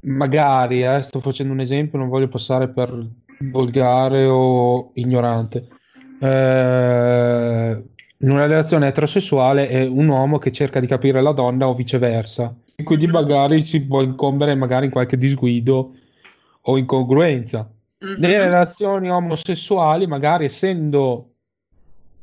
magari, 0.00 0.82
eh, 0.82 1.04
sto 1.04 1.20
facendo 1.20 1.52
un 1.52 1.60
esempio, 1.60 1.96
non 1.96 2.08
voglio 2.08 2.26
passare 2.26 2.66
per 2.66 2.90
volgare 3.38 4.24
o 4.26 4.90
ignorante. 4.94 5.68
Eh, 6.18 7.82
in 8.18 8.30
una 8.30 8.46
relazione 8.46 8.88
eterosessuale 8.88 9.68
è 9.68 9.86
un 9.86 10.08
uomo 10.08 10.38
che 10.38 10.50
cerca 10.50 10.80
di 10.80 10.86
capire 10.86 11.20
la 11.20 11.32
donna 11.32 11.68
o 11.68 11.74
viceversa. 11.74 12.54
E 12.74 12.82
quindi 12.82 13.06
magari 13.06 13.64
si 13.64 13.86
può 13.86 14.02
incombere 14.02 14.54
magari 14.54 14.86
in 14.86 14.92
qualche 14.92 15.16
disguido 15.16 15.94
o 16.62 16.78
incongruenza. 16.78 17.70
Mm-hmm. 18.04 18.20
Nelle 18.20 18.38
relazioni 18.38 19.10
omosessuali, 19.10 20.06
magari 20.06 20.46
essendo 20.46 21.32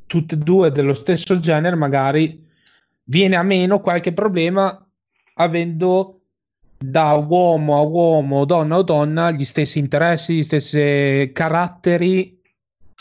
tutte 0.06 0.36
e 0.36 0.38
due 0.38 0.72
dello 0.72 0.94
stesso 0.94 1.40
genere, 1.40 1.76
magari 1.76 2.48
viene 3.06 3.36
a 3.36 3.44
meno 3.44 3.80
qualche 3.80 4.14
problema 4.14 4.78
avendo 5.36 6.22
da 6.78 7.14
uomo 7.14 7.78
a 7.78 7.82
uomo, 7.82 8.46
donna 8.46 8.78
a 8.78 8.84
donna, 8.84 9.32
gli 9.32 9.46
stessi 9.46 9.80
interessi, 9.80 10.36
gli 10.36 10.44
stessi 10.44 11.32
caratteri. 11.34 12.42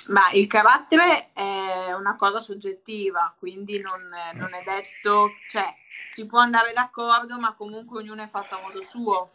Ma 0.09 0.31
il 0.33 0.47
carattere 0.47 1.33
è 1.33 1.93
una 1.93 2.17
cosa 2.17 2.41
soggettiva, 2.41 3.35
quindi 3.39 3.81
non, 3.81 4.09
non 4.35 4.55
è 4.55 4.63
detto, 4.65 5.31
cioè 5.49 5.75
si 6.11 6.27
può 6.27 6.41
andare 6.41 6.73
d'accordo, 6.75 7.39
ma 7.39 7.55
comunque 7.55 8.01
ognuno 8.01 8.23
è 8.23 8.27
fatto 8.27 8.57
a 8.57 8.61
modo 8.61 8.83
suo 8.83 9.31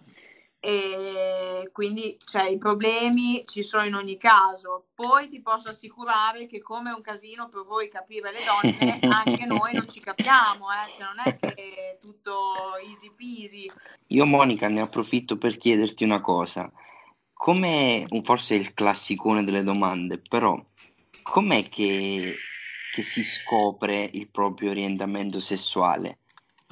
e 0.60 1.70
quindi 1.72 2.18
cioè, 2.18 2.50
i 2.50 2.58
problemi 2.58 3.44
ci 3.46 3.62
sono 3.64 3.86
in 3.86 3.94
ogni 3.94 4.18
caso. 4.18 4.88
Poi 4.96 5.30
ti 5.30 5.42
posso 5.42 5.70
assicurare 5.70 6.48
che 6.48 6.60
come 6.60 6.90
è 6.90 6.94
un 6.94 7.02
casino 7.02 7.48
per 7.48 7.64
voi 7.64 7.90
capire 7.90 8.32
le 8.32 8.40
donne, 8.44 9.00
anche 9.08 9.46
noi 9.46 9.74
non 9.74 9.88
ci 9.88 10.00
capiamo, 10.00 10.68
eh? 10.72 10.94
cioè, 10.96 11.06
non 11.06 11.22
è 11.24 11.38
che 11.38 11.54
è 11.54 11.98
tutto 12.02 12.76
easy 12.84 13.12
peasy. 13.16 13.66
Io 14.08 14.26
Monica 14.26 14.68
ne 14.68 14.82
approfitto 14.82 15.38
per 15.38 15.58
chiederti 15.58 16.04
una 16.04 16.22
cosa. 16.22 16.72
come 17.34 18.06
forse 18.24 18.56
il 18.56 18.74
classicone 18.74 19.44
delle 19.44 19.64
domande, 19.64 20.18
però 20.18 20.60
com'è 21.22 21.70
che, 21.70 22.36
che 22.94 23.02
si 23.02 23.24
scopre 23.24 24.10
il 24.14 24.28
proprio 24.30 24.72
orientamento 24.72 25.40
sessuale? 25.40 26.20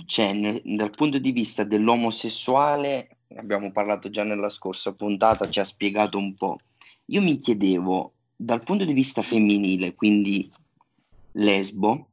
Cioè, 0.05 0.33
nel, 0.33 0.61
dal 0.63 0.89
punto 0.89 1.19
di 1.19 1.31
vista 1.31 1.63
dell'omosessuale, 1.63 3.14
abbiamo 3.35 3.71
parlato 3.71 4.09
già 4.09 4.23
nella 4.23 4.49
scorsa 4.49 4.93
puntata, 4.93 5.49
ci 5.49 5.59
ha 5.59 5.63
spiegato 5.63 6.17
un 6.17 6.35
po'. 6.35 6.57
Io 7.05 7.21
mi 7.21 7.37
chiedevo, 7.37 8.13
dal 8.35 8.63
punto 8.63 8.85
di 8.85 8.93
vista 8.93 9.21
femminile, 9.21 9.93
quindi 9.95 10.49
lesbo, 11.33 12.09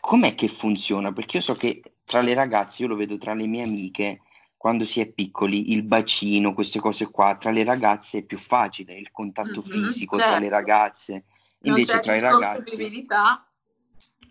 com'è 0.00 0.34
che 0.34 0.48
funziona? 0.48 1.12
Perché 1.12 1.38
io 1.38 1.42
so 1.42 1.54
che 1.54 1.82
tra 2.04 2.20
le 2.20 2.34
ragazze, 2.34 2.82
io 2.82 2.88
lo 2.88 2.96
vedo 2.96 3.16
tra 3.18 3.34
le 3.34 3.46
mie 3.46 3.62
amiche, 3.62 4.20
quando 4.56 4.84
si 4.84 5.00
è 5.00 5.06
piccoli, 5.06 5.72
il 5.72 5.82
bacino, 5.82 6.54
queste 6.54 6.80
cose 6.80 7.10
qua, 7.10 7.36
tra 7.36 7.50
le 7.50 7.64
ragazze 7.64 8.18
è 8.18 8.22
più 8.24 8.38
facile, 8.38 8.94
il 8.94 9.10
contatto 9.10 9.60
mm-hmm, 9.60 9.84
fisico 9.84 10.16
certo. 10.16 10.30
tra 10.30 10.40
le 10.40 10.48
certo. 10.48 10.54
ragazze. 10.54 11.24
Invece 11.64 12.00
tra 12.00 12.14
i 12.16 12.20
ragazzi... 12.20 13.06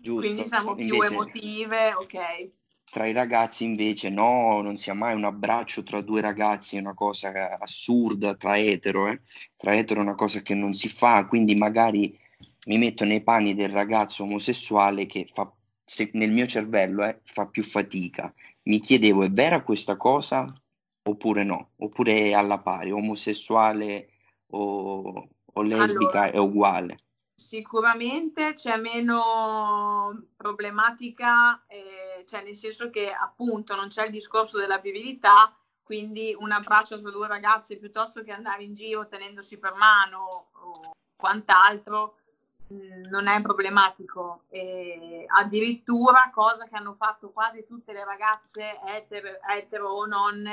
Giusto, 0.04 0.28
quindi 0.28 0.46
siamo 0.46 0.74
più 0.74 0.92
invece, 0.92 1.12
emotive, 1.12 1.94
ok. 1.94 2.50
Tra 2.94 3.08
i 3.08 3.12
ragazzi 3.12 3.64
invece 3.64 4.08
no, 4.08 4.62
non 4.62 4.76
sia 4.76 4.94
mai 4.94 5.16
un 5.16 5.24
abbraccio 5.24 5.82
tra 5.82 6.00
due 6.00 6.20
ragazzi, 6.20 6.76
è 6.76 6.78
una 6.78 6.94
cosa 6.94 7.58
assurda 7.58 8.36
tra 8.36 8.56
etero, 8.56 9.08
eh? 9.08 9.20
tra 9.56 9.74
etero 9.74 9.98
è 9.98 10.04
una 10.04 10.14
cosa 10.14 10.42
che 10.42 10.54
non 10.54 10.74
si 10.74 10.88
fa, 10.88 11.26
quindi 11.26 11.56
magari 11.56 12.16
mi 12.66 12.78
metto 12.78 13.04
nei 13.04 13.20
panni 13.20 13.56
del 13.56 13.70
ragazzo 13.70 14.22
omosessuale 14.22 15.06
che 15.06 15.26
fa, 15.28 15.52
se, 15.82 16.10
nel 16.12 16.30
mio 16.30 16.46
cervello 16.46 17.04
eh, 17.04 17.18
fa 17.24 17.46
più 17.46 17.64
fatica 17.64 18.32
mi 18.62 18.78
chiedevo 18.78 19.24
è 19.24 19.30
vera 19.30 19.64
questa 19.64 19.96
cosa 19.96 20.46
oppure 21.02 21.42
no, 21.42 21.70
oppure 21.78 22.28
è 22.28 22.32
alla 22.32 22.60
pari, 22.60 22.92
omosessuale 22.92 24.08
o, 24.50 25.28
o 25.52 25.62
lesbica 25.62 26.22
allora, 26.22 26.30
è 26.30 26.38
uguale. 26.38 26.96
Sicuramente 27.36 28.54
c'è 28.54 28.76
meno 28.76 30.26
problematica, 30.36 31.64
eh, 31.66 32.24
cioè 32.26 32.42
nel 32.42 32.56
senso 32.56 32.90
che 32.90 33.10
appunto 33.12 33.74
non 33.74 33.88
c'è 33.88 34.06
il 34.06 34.12
discorso 34.12 34.58
della 34.58 34.78
virilità, 34.78 35.54
quindi 35.82 36.34
un 36.38 36.52
abbraccio 36.52 36.96
tra 36.96 37.10
due 37.10 37.26
ragazze 37.26 37.76
piuttosto 37.76 38.22
che 38.22 38.32
andare 38.32 38.64
in 38.64 38.74
giro 38.74 39.06
tenendosi 39.08 39.58
per 39.58 39.74
mano 39.74 40.48
o 40.52 40.80
quant'altro, 41.16 42.16
Mm, 42.72 43.04
non 43.10 43.26
è 43.26 43.40
problematico. 43.42 44.44
E 44.48 45.24
addirittura, 45.28 46.30
cosa 46.32 46.66
che 46.66 46.76
hanno 46.76 46.94
fatto 46.94 47.30
quasi 47.30 47.64
tutte 47.66 47.92
le 47.92 48.04
ragazze 48.04 48.80
etero, 48.86 49.28
etero 49.54 49.90
o 49.90 50.06
non, 50.06 50.46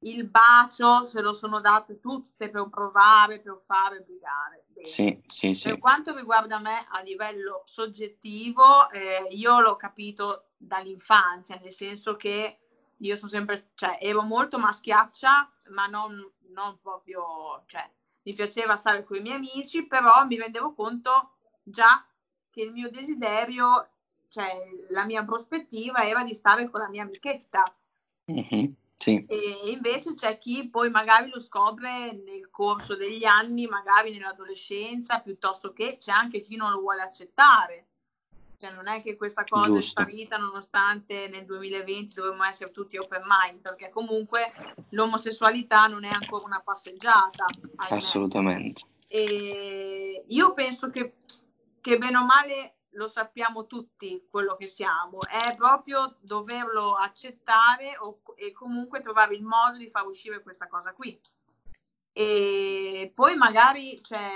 il 0.00 0.28
bacio 0.28 1.04
se 1.04 1.20
lo 1.20 1.32
sono 1.32 1.60
date 1.60 2.00
tutte 2.00 2.50
per 2.50 2.68
provare, 2.68 3.40
per 3.40 3.58
fare 3.64 4.00
brigare. 4.00 4.65
Sì, 4.82 5.22
sì, 5.26 5.54
sì. 5.54 5.70
Per 5.70 5.78
quanto 5.78 6.14
riguarda 6.14 6.60
me 6.60 6.86
a 6.90 7.00
livello 7.00 7.62
soggettivo, 7.64 8.90
eh, 8.90 9.26
io 9.30 9.60
l'ho 9.60 9.76
capito 9.76 10.50
dall'infanzia, 10.56 11.58
nel 11.62 11.72
senso 11.72 12.16
che 12.16 12.58
io 12.96 13.16
sono 13.16 13.30
sempre, 13.30 13.70
cioè, 13.74 13.98
ero 14.00 14.22
molto 14.22 14.58
maschiaccia, 14.58 15.52
ma 15.70 15.86
non, 15.86 16.18
non 16.48 16.78
proprio, 16.80 17.64
cioè, 17.66 17.88
mi 18.22 18.34
piaceva 18.34 18.76
stare 18.76 19.04
con 19.04 19.16
i 19.16 19.20
miei 19.20 19.36
amici, 19.36 19.86
però 19.86 20.24
mi 20.24 20.38
rendevo 20.38 20.72
conto 20.74 21.34
già 21.62 22.04
che 22.50 22.62
il 22.62 22.72
mio 22.72 22.90
desiderio, 22.90 23.88
cioè 24.28 24.58
la 24.88 25.04
mia 25.04 25.24
prospettiva 25.24 26.06
era 26.06 26.22
di 26.22 26.34
stare 26.34 26.70
con 26.70 26.80
la 26.80 26.88
mia 26.88 27.02
amichetta. 27.02 27.62
Mm-hmm, 28.30 28.72
sì. 28.96 29.24
E 29.28 29.60
invece 29.66 30.14
c'è 30.14 30.38
chi 30.38 30.68
poi 30.68 30.90
magari 30.90 31.28
lo 31.28 31.38
scopre 31.38 32.12
nel 32.12 32.48
corso 32.50 32.96
degli 32.96 33.24
anni, 33.24 33.66
magari 33.66 34.12
nell'adolescenza, 34.12 35.20
piuttosto 35.20 35.72
che 35.72 35.98
c'è 35.98 36.12
anche 36.12 36.40
chi 36.40 36.56
non 36.56 36.70
lo 36.72 36.80
vuole 36.80 37.02
accettare. 37.02 37.88
Cioè 38.58 38.72
non 38.72 38.88
è 38.88 39.02
che 39.02 39.16
questa 39.16 39.44
cosa 39.44 39.70
Giusto. 39.70 40.00
è 40.00 40.04
sparita 40.04 40.38
nonostante 40.38 41.28
nel 41.28 41.44
2020 41.44 42.14
dovremmo 42.14 42.44
essere 42.44 42.70
tutti 42.70 42.96
open 42.96 43.22
mind, 43.26 43.60
perché 43.60 43.90
comunque 43.90 44.50
l'omosessualità 44.90 45.86
non 45.86 46.04
è 46.04 46.10
ancora 46.10 46.46
una 46.46 46.62
passeggiata. 46.64 47.44
Assolutamente. 47.90 48.82
E 49.08 50.24
io 50.26 50.54
penso 50.54 50.88
che 50.88 51.16
che 51.86 51.98
bene 51.98 52.16
o 52.16 52.24
male 52.24 52.75
lo 52.96 53.08
sappiamo 53.08 53.66
tutti 53.66 54.26
quello 54.30 54.56
che 54.56 54.66
siamo, 54.66 55.20
è 55.20 55.54
proprio 55.56 56.16
doverlo 56.20 56.94
accettare 56.94 57.96
o, 57.98 58.22
e 58.34 58.52
comunque 58.52 59.00
trovare 59.00 59.34
il 59.34 59.44
modo 59.44 59.76
di 59.76 59.88
far 59.88 60.06
uscire 60.06 60.42
questa 60.42 60.66
cosa 60.66 60.92
qui. 60.92 61.18
E 62.12 63.12
poi 63.14 63.36
magari 63.36 64.00
cioè, 64.02 64.30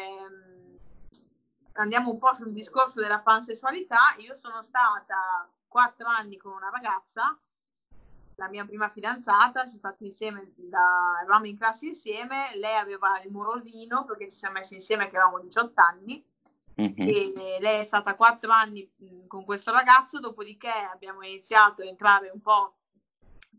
andiamo 1.73 2.11
un 2.11 2.19
po' 2.19 2.35
sul 2.35 2.53
discorso 2.53 3.01
della 3.01 3.21
pansessualità. 3.21 4.15
Io 4.19 4.35
sono 4.35 4.63
stata 4.63 5.49
quattro 5.67 6.07
anni 6.07 6.37
con 6.37 6.53
una 6.53 6.69
ragazza, 6.69 7.39
la 8.35 8.49
mia 8.49 8.67
prima 8.67 8.89
fidanzata, 8.89 9.65
siamo 9.65 9.79
stati 9.79 10.05
insieme 10.05 10.53
da, 10.57 11.19
eravamo 11.23 11.47
in 11.47 11.57
classe 11.57 11.87
insieme, 11.87 12.51
lei 12.57 12.77
aveva 12.77 13.21
il 13.23 13.31
morosino 13.31 14.05
perché 14.05 14.29
ci 14.29 14.37
siamo 14.37 14.55
messi 14.55 14.75
insieme 14.75 15.09
che 15.09 15.17
avevamo 15.17 15.41
18 15.41 15.81
anni 15.81 16.30
Mm-hmm. 16.81 17.61
lei 17.61 17.81
è 17.81 17.83
stata 17.83 18.15
quattro 18.15 18.53
anni 18.53 18.91
con 19.27 19.45
questo 19.45 19.71
ragazzo, 19.73 20.19
dopodiché 20.19 20.71
abbiamo 20.71 21.23
iniziato 21.23 21.83
a 21.83 21.87
entrare 21.87 22.31
un 22.31 22.41
po' 22.41 22.77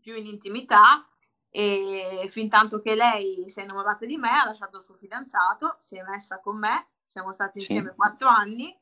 più 0.00 0.14
in 0.16 0.26
intimità 0.26 1.06
e 1.48 2.26
fin 2.28 2.48
tanto 2.48 2.80
che 2.80 2.94
lei 2.94 3.44
si 3.48 3.60
è 3.60 3.62
innamorata 3.62 4.06
di 4.06 4.16
me, 4.16 4.30
ha 4.30 4.46
lasciato 4.46 4.78
il 4.78 4.82
suo 4.82 4.94
fidanzato, 4.94 5.76
si 5.78 5.96
è 5.96 6.02
messa 6.02 6.40
con 6.40 6.58
me, 6.58 6.88
siamo 7.04 7.32
stati 7.32 7.58
insieme 7.58 7.94
quattro 7.94 8.26
anni 8.28 8.76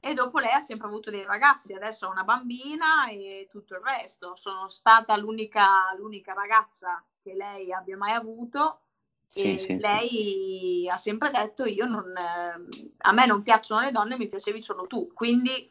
e 0.00 0.14
dopo 0.14 0.38
lei 0.38 0.52
ha 0.52 0.60
sempre 0.60 0.86
avuto 0.86 1.10
dei 1.10 1.24
ragazzi, 1.24 1.74
adesso 1.74 2.06
ha 2.06 2.10
una 2.10 2.24
bambina 2.24 3.08
e 3.08 3.48
tutto 3.50 3.74
il 3.74 3.80
resto. 3.80 4.34
Sono 4.36 4.68
stata 4.68 5.16
l'unica, 5.16 5.64
l'unica 5.96 6.32
ragazza 6.32 7.04
che 7.20 7.34
lei 7.34 7.72
abbia 7.72 7.96
mai 7.96 8.12
avuto 8.12 8.80
sì, 9.26 9.58
sì, 9.58 9.78
lei 9.78 10.08
sì. 10.08 10.86
ha 10.88 10.96
sempre 10.96 11.30
detto 11.30 11.64
io 11.64 11.86
non, 11.86 12.12
a 12.16 13.12
me 13.12 13.26
non 13.26 13.42
piacciono 13.42 13.80
le 13.80 13.90
donne, 13.90 14.16
mi 14.16 14.28
piacevi 14.28 14.62
solo 14.62 14.86
tu. 14.86 15.12
Quindi 15.12 15.70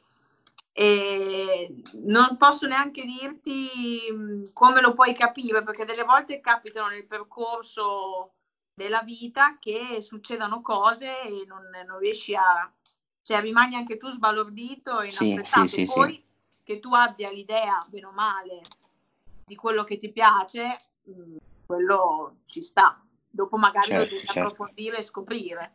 eh, 0.73 1.73
non 2.03 2.37
posso 2.37 2.67
neanche 2.67 3.03
dirti 3.05 4.43
come 4.53 4.81
lo 4.81 4.93
puoi 4.93 5.15
capire, 5.15 5.63
perché 5.63 5.85
delle 5.85 6.03
volte 6.03 6.41
capitano 6.41 6.89
nel 6.89 7.05
percorso 7.05 8.33
della 8.73 9.01
vita 9.01 9.57
che 9.57 10.01
succedano 10.01 10.61
cose 10.61 11.21
e 11.21 11.45
non, 11.47 11.63
non 11.87 11.97
riesci 11.97 12.35
a... 12.35 12.69
cioè 13.21 13.39
rimani 13.39 13.75
anche 13.75 13.95
tu 13.95 14.09
sbalordito 14.11 14.99
e 14.99 15.07
inaspettato. 15.07 15.67
Sì, 15.67 15.85
sì, 15.85 15.93
Poi 15.93 16.23
che 16.61 16.79
tu 16.79 16.93
abbia 16.93 17.31
l'idea, 17.31 17.77
bene 17.89 18.07
o 18.07 18.11
male, 18.11 18.61
di 19.45 19.55
quello 19.55 19.83
che 19.83 19.97
ti 19.97 20.11
piace, 20.11 20.75
quello 21.65 22.39
ci 22.45 22.61
sta 22.61 23.04
dopo 23.36 23.58
magari 23.58 23.88
certo, 23.88 24.02
lo 24.02 24.10
devi 24.10 24.26
certo. 24.26 24.39
approfondire 24.39 24.98
e 24.98 25.04
scoprire. 25.04 25.74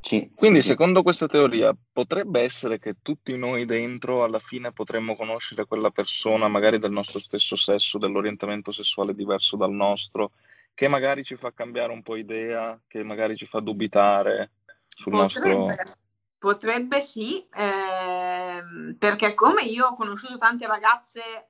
Sì. 0.00 0.30
Quindi 0.34 0.60
secondo 0.62 1.02
questa 1.02 1.26
teoria 1.26 1.74
potrebbe 1.92 2.40
essere 2.42 2.78
che 2.78 2.96
tutti 3.00 3.38
noi 3.38 3.64
dentro 3.64 4.22
alla 4.22 4.38
fine 4.38 4.70
potremmo 4.70 5.16
conoscere 5.16 5.64
quella 5.64 5.90
persona 5.90 6.46
magari 6.46 6.78
del 6.78 6.92
nostro 6.92 7.18
stesso 7.18 7.56
sesso, 7.56 7.96
dell'orientamento 7.96 8.70
sessuale 8.70 9.14
diverso 9.14 9.56
dal 9.56 9.72
nostro, 9.72 10.32
che 10.74 10.88
magari 10.88 11.24
ci 11.24 11.36
fa 11.36 11.52
cambiare 11.52 11.92
un 11.92 12.02
po' 12.02 12.16
idea, 12.16 12.78
che 12.86 13.02
magari 13.02 13.34
ci 13.34 13.46
fa 13.46 13.60
dubitare 13.60 14.50
sul 14.88 15.12
potrebbe, 15.12 15.56
nostro... 15.56 16.02
Potrebbe 16.36 17.00
sì, 17.00 17.46
eh, 17.56 18.62
perché 18.98 19.32
come 19.34 19.62
io 19.62 19.86
ho 19.86 19.94
conosciuto 19.94 20.36
tante 20.36 20.66
ragazze 20.66 21.48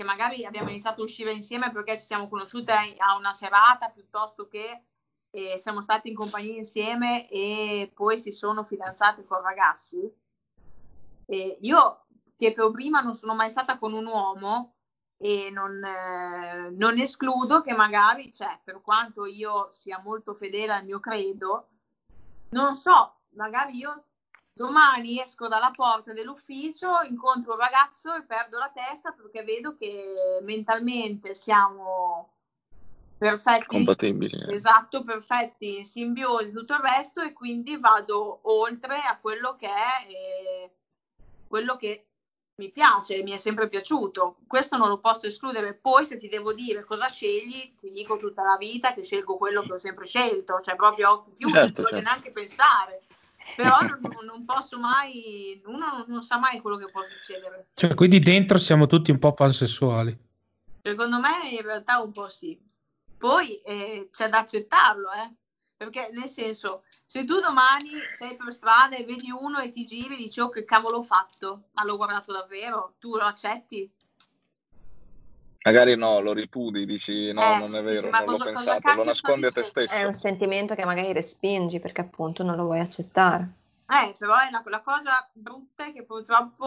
che 0.00 0.06
magari 0.06 0.46
abbiamo 0.46 0.70
iniziato 0.70 1.02
a 1.02 1.04
uscire 1.04 1.30
insieme 1.30 1.70
perché 1.70 1.98
ci 1.98 2.06
siamo 2.06 2.26
conosciute 2.26 2.72
a 2.72 3.16
una 3.18 3.34
serata 3.34 3.90
piuttosto 3.90 4.48
che 4.48 4.84
eh, 5.28 5.58
siamo 5.58 5.82
stati 5.82 6.08
in 6.08 6.14
compagnia 6.14 6.56
insieme 6.56 7.28
e 7.28 7.92
poi 7.94 8.16
si 8.16 8.32
sono 8.32 8.64
fidanzate 8.64 9.26
con 9.26 9.42
ragazzi. 9.42 10.10
E 11.26 11.56
io 11.60 12.06
che 12.34 12.54
per 12.54 12.70
prima 12.70 13.02
non 13.02 13.14
sono 13.14 13.34
mai 13.34 13.50
stata 13.50 13.76
con 13.76 13.92
un 13.92 14.06
uomo 14.06 14.76
e 15.18 15.50
non, 15.50 15.84
eh, 15.84 16.70
non 16.70 16.98
escludo 16.98 17.60
che 17.60 17.74
magari, 17.74 18.32
cioè, 18.32 18.58
per 18.64 18.80
quanto 18.80 19.26
io 19.26 19.68
sia 19.70 20.00
molto 20.02 20.32
fedele 20.32 20.72
al 20.72 20.84
mio 20.84 20.98
credo, 20.98 21.68
non 22.52 22.74
so, 22.74 23.20
magari 23.34 23.76
io 23.76 24.06
domani 24.52 25.20
esco 25.20 25.48
dalla 25.48 25.70
porta 25.74 26.12
dell'ufficio, 26.12 27.02
incontro 27.02 27.52
un 27.52 27.58
ragazzo 27.58 28.14
e 28.14 28.24
perdo 28.24 28.58
la 28.58 28.70
testa 28.74 29.12
perché 29.12 29.42
vedo 29.42 29.76
che 29.76 30.14
mentalmente 30.42 31.34
siamo 31.34 32.34
perfetti, 33.16 33.66
compatibili. 33.66 34.52
Esatto, 34.52 35.04
perfetti, 35.04 35.78
in 35.78 35.84
simbiosi, 35.84 36.52
tutto 36.52 36.74
il 36.74 36.80
resto 36.80 37.20
e 37.20 37.32
quindi 37.32 37.78
vado 37.78 38.40
oltre 38.42 38.96
a 38.98 39.18
quello 39.20 39.56
che 39.56 39.68
è 39.68 40.06
eh, 40.08 40.74
quello 41.46 41.76
che 41.76 42.06
mi 42.60 42.70
piace, 42.70 43.22
mi 43.22 43.30
è 43.30 43.38
sempre 43.38 43.68
piaciuto, 43.68 44.36
questo 44.46 44.76
non 44.76 44.88
lo 44.88 44.98
posso 44.98 45.26
escludere. 45.26 45.74
Poi 45.74 46.04
se 46.04 46.18
ti 46.18 46.28
devo 46.28 46.52
dire 46.52 46.84
cosa 46.84 47.08
scegli, 47.08 47.74
ti 47.80 47.90
dico 47.90 48.18
tutta 48.18 48.42
la 48.42 48.56
vita 48.58 48.92
che 48.92 49.02
scelgo 49.02 49.38
quello 49.38 49.62
che 49.62 49.72
ho 49.72 49.78
sempre 49.78 50.04
scelto, 50.04 50.60
cioè 50.60 50.76
proprio 50.76 51.26
chiusi, 51.34 51.54
Certo, 51.54 51.80
non 51.80 51.90
certo. 51.90 52.04
neanche 52.04 52.30
pensare. 52.30 53.02
Però 53.56 53.80
non, 53.80 54.00
non 54.24 54.44
posso 54.44 54.78
mai, 54.78 55.60
uno 55.66 56.04
non, 56.06 56.22
sa 56.22 56.38
mai 56.38 56.60
quello 56.60 56.76
che 56.76 56.90
può 56.90 57.02
succedere. 57.02 57.68
Cioè, 57.74 57.94
quindi 57.94 58.18
dentro 58.18 58.58
siamo 58.58 58.86
tutti 58.86 59.10
un 59.10 59.18
po' 59.18 59.32
pansessuali. 59.32 60.16
Secondo 60.82 61.18
me 61.18 61.50
in 61.50 61.62
realtà 61.62 62.00
un 62.00 62.12
po' 62.12 62.30
sì. 62.30 62.58
Poi 63.18 63.56
eh, 63.62 64.08
c'è 64.10 64.28
da 64.28 64.38
accettarlo, 64.38 65.10
eh. 65.12 65.34
Perché 65.76 66.10
nel 66.12 66.28
senso, 66.28 66.84
se 67.06 67.24
tu 67.24 67.40
domani 67.40 67.92
sei 68.12 68.36
per 68.36 68.52
strada 68.52 68.96
e 68.96 69.04
vedi 69.04 69.30
uno 69.30 69.60
e 69.60 69.70
ti 69.70 69.86
giri 69.86 70.12
e 70.12 70.16
dici 70.18 70.40
oh 70.40 70.50
che 70.50 70.64
cavolo 70.64 70.98
ho 70.98 71.02
fatto, 71.02 71.68
ma 71.72 71.84
l'ho 71.84 71.96
guardato 71.96 72.32
davvero, 72.32 72.96
tu 72.98 73.16
lo 73.16 73.24
accetti? 73.24 73.90
Magari 75.62 75.94
no, 75.94 76.20
lo 76.20 76.32
ripudi, 76.32 76.86
dici 76.86 77.32
no, 77.32 77.42
Eh, 77.42 77.58
non 77.58 77.76
è 77.76 77.82
vero, 77.82 78.08
non 78.08 78.20
l'ho 78.20 78.26
cosa- 78.32 78.44
cosa 78.44 78.44
pensato, 78.44 78.80
cacchio 78.80 78.94
lo 78.94 79.04
nascondi 79.04 79.46
a 79.46 79.52
te 79.52 79.60
dicendo? 79.60 79.92
È 79.92 80.04
un 80.06 80.12
stesso. 80.14 80.28
sentimento 80.28 80.74
che 80.74 80.84
magari 80.86 81.12
respingi 81.12 81.80
perché 81.80 82.00
appunto 82.00 82.42
non 82.42 82.56
lo 82.56 82.64
vuoi 82.64 82.80
accettare. 82.80 83.58
Eh, 83.90 84.14
però 84.18 84.38
è 84.38 84.46
una, 84.46 84.62
la 84.66 84.80
cosa 84.80 85.28
brutta 85.32 85.84
è 85.86 85.92
che 85.92 86.04
purtroppo 86.04 86.66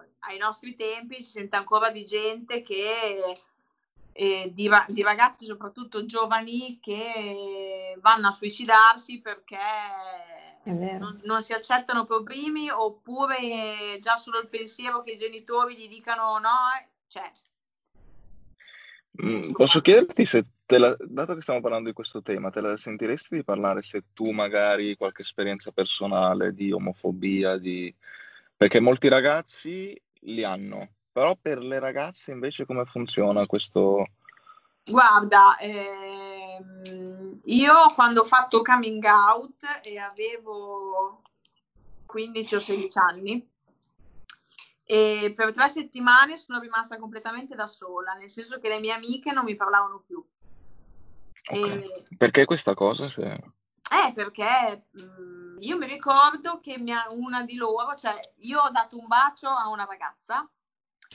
eh, 0.00 0.08
ai 0.20 0.38
nostri 0.38 0.74
tempi 0.74 1.22
si 1.22 1.30
sente 1.30 1.56
ancora 1.56 1.90
di 1.90 2.04
gente 2.04 2.62
che, 2.62 3.34
eh, 4.12 4.50
di, 4.52 4.70
di 4.88 5.02
ragazzi 5.02 5.44
soprattutto 5.44 6.06
giovani 6.06 6.80
che 6.80 7.96
vanno 8.00 8.28
a 8.28 8.32
suicidarsi 8.32 9.20
perché 9.20 9.58
non, 10.64 11.20
non 11.22 11.42
si 11.42 11.52
accettano 11.52 12.04
per 12.04 12.22
primi 12.24 12.68
oppure 12.70 13.98
già 14.00 14.16
solo 14.16 14.40
il 14.40 14.48
pensiero 14.48 15.02
che 15.02 15.12
i 15.12 15.16
genitori 15.16 15.76
gli 15.76 15.88
dicano 15.88 16.38
no, 16.38 16.56
eh, 16.80 16.88
cioè, 17.06 17.30
Mm, 19.24 19.52
Posso 19.52 19.80
chiederti 19.80 20.24
se, 20.24 20.44
la- 20.66 20.96
dato 20.98 21.34
che 21.34 21.40
stiamo 21.40 21.60
parlando 21.60 21.88
di 21.88 21.94
questo 21.94 22.22
tema, 22.22 22.50
te 22.50 22.60
la 22.60 22.76
sentiresti 22.76 23.36
di 23.36 23.44
parlare 23.44 23.82
se 23.82 24.04
tu 24.12 24.30
magari 24.32 24.96
qualche 24.96 25.22
esperienza 25.22 25.70
personale 25.70 26.52
di 26.52 26.70
omofobia, 26.72 27.56
di... 27.56 27.94
perché 28.56 28.80
molti 28.80 29.08
ragazzi 29.08 29.98
li 30.20 30.44
hanno, 30.44 30.88
però 31.12 31.36
per 31.40 31.58
le 31.58 31.78
ragazze 31.78 32.32
invece 32.32 32.66
come 32.66 32.84
funziona 32.84 33.46
questo... 33.46 34.06
Guarda, 34.88 35.56
ehm, 35.58 37.40
io 37.44 37.74
quando 37.94 38.20
ho 38.20 38.24
fatto 38.24 38.62
coming 38.62 39.04
out 39.04 39.62
e 39.82 39.98
avevo 39.98 41.22
15 42.06 42.54
o 42.54 42.60
16 42.60 42.98
anni, 42.98 43.50
e 44.88 45.32
per 45.34 45.52
tre 45.52 45.68
settimane 45.68 46.36
sono 46.36 46.60
rimasta 46.60 46.96
completamente 46.96 47.56
da 47.56 47.66
sola, 47.66 48.12
nel 48.12 48.30
senso 48.30 48.58
che 48.60 48.68
le 48.68 48.78
mie 48.78 48.92
amiche 48.92 49.32
non 49.32 49.44
mi 49.44 49.56
parlavano 49.56 49.98
più. 50.06 50.24
Ok. 51.50 51.56
E- 51.56 51.90
Perché 52.16 52.44
questa 52.44 52.74
cosa? 52.74 53.08
Se... 53.08 53.22
eh, 53.24 54.12
perché 54.14 54.86
mh, 54.92 55.56
io 55.58 55.76
mi 55.76 55.86
ricordo 55.86 56.60
che 56.60 56.78
mi 56.78 56.92
ha- 56.92 57.06
una 57.10 57.42
di 57.42 57.56
loro, 57.56 57.96
cioè 57.96 58.18
io 58.38 58.60
ho 58.60 58.70
dato 58.70 58.96
un 58.96 59.06
bacio 59.08 59.48
a 59.48 59.68
una 59.68 59.84
ragazza 59.84 60.48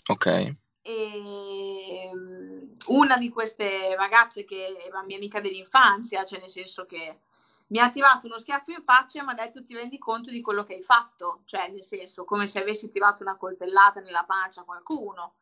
Ok, 0.07 0.55
e 0.81 2.11
mm, 2.13 2.71
una 2.87 3.17
di 3.17 3.29
queste 3.29 3.95
ragazze 3.95 4.43
che 4.45 4.83
era 4.85 5.03
mia 5.05 5.15
amica 5.17 5.39
dell'infanzia, 5.39 6.25
cioè 6.25 6.39
nel 6.39 6.49
senso 6.49 6.85
che 6.85 7.19
mi 7.71 7.79
ha 7.79 7.89
tirato 7.89 8.27
uno 8.27 8.37
schiaffo 8.37 8.71
in 8.71 8.83
faccia 8.83 9.21
e 9.21 9.23
mi 9.23 9.31
ha 9.31 9.33
detto 9.33 9.63
ti 9.63 9.73
rendi 9.73 9.97
conto 9.97 10.29
di 10.29 10.41
quello 10.41 10.63
che 10.63 10.75
hai 10.75 10.83
fatto, 10.83 11.41
cioè 11.45 11.69
nel 11.69 11.83
senso 11.83 12.25
come 12.25 12.45
se 12.47 12.61
avessi 12.61 12.89
tirato 12.89 13.23
una 13.23 13.37
coltellata 13.37 14.01
nella 14.01 14.23
pancia 14.25 14.61
a 14.61 14.65
qualcuno. 14.65 15.35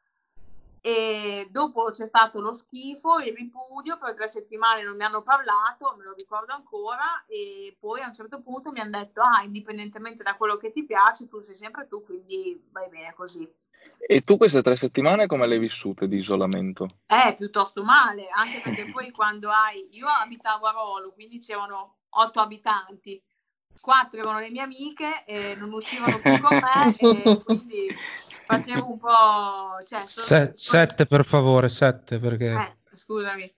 E 0.82 1.48
dopo 1.52 1.92
c'è 1.92 2.06
stato 2.06 2.40
lo 2.40 2.54
schifo, 2.54 3.20
il 3.20 3.34
ripudio, 3.36 3.98
per 3.98 4.14
tre 4.14 4.30
settimane 4.30 4.84
non 4.84 4.96
mi 4.96 5.04
hanno 5.04 5.24
parlato, 5.24 5.96
me 5.98 6.06
lo 6.06 6.14
ricordo 6.14 6.54
ancora, 6.54 7.26
e 7.28 7.76
poi 7.78 8.02
a 8.02 8.08
un 8.08 8.14
certo 8.14 8.40
punto 8.40 8.72
mi 8.72 8.80
hanno 8.80 8.98
detto, 8.98 9.22
ah, 9.22 9.42
indipendentemente 9.44 10.24
da 10.24 10.38
quello 10.38 10.56
che 10.56 10.72
ti 10.72 10.86
piace, 10.86 11.28
tu 11.28 11.42
sei 11.42 11.56
sempre 11.56 11.88
tu, 11.88 12.06
quindi 12.06 12.64
vai 12.72 12.88
bene 12.88 13.14
così. 13.14 13.52
E 13.98 14.24
tu 14.24 14.38
queste 14.38 14.62
tre 14.62 14.78
settimane 14.78 15.26
come 15.26 15.48
le 15.48 15.56
hai 15.56 15.60
vissute 15.60 16.08
di 16.08 16.18
isolamento? 16.18 17.00
Eh, 17.08 17.36
piuttosto 17.36 17.84
male, 17.84 18.30
anche 18.30 18.62
perché 18.64 18.90
poi 18.90 19.12
quando 19.12 19.50
hai... 19.50 19.88
Io 19.92 20.08
abitavo 20.08 20.66
a 20.66 20.72
Rolo, 20.72 21.12
quindi 21.12 21.40
c'erano 21.40 21.99
otto 22.10 22.40
abitanti, 22.40 23.22
quattro 23.82 24.20
erano 24.22 24.40
le 24.40 24.50
mie 24.50 24.62
amiche 24.62 25.24
e 25.26 25.56
non 25.56 25.72
uscivano 25.74 26.20
più 26.20 26.40
con 26.40 26.58
me 26.58 26.96
e 26.98 27.42
quindi 27.44 27.88
facevo 28.46 28.92
un 28.92 28.98
po'... 28.98 29.78
Cioè, 29.88 30.04
sono- 30.04 30.26
Se- 30.26 30.52
sette 30.56 31.06
per 31.06 31.26
favore, 31.26 31.70
sette 31.70 32.20
perché... 32.20 32.52
Eh, 32.54 32.96
scusami. 32.96 33.52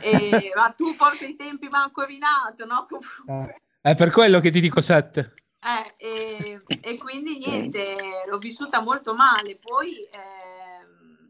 E, 0.00 0.52
ma 0.54 0.70
tu 0.70 0.92
forse 0.94 1.26
i 1.26 1.36
tempi 1.36 1.68
manco 1.68 2.04
rinato, 2.04 2.64
no? 2.64 2.86
Eh, 3.26 3.60
È 3.80 3.94
per 3.94 4.10
quello 4.10 4.40
che 4.40 4.50
ti 4.50 4.60
dico 4.60 4.80
sette. 4.80 5.34
Eh, 5.60 5.94
e, 5.96 6.60
e 6.80 6.98
quindi 6.98 7.38
niente, 7.38 8.24
l'ho 8.26 8.38
vissuta 8.38 8.80
molto 8.80 9.14
male. 9.14 9.56
Poi 9.56 10.06
ehm, 10.10 11.28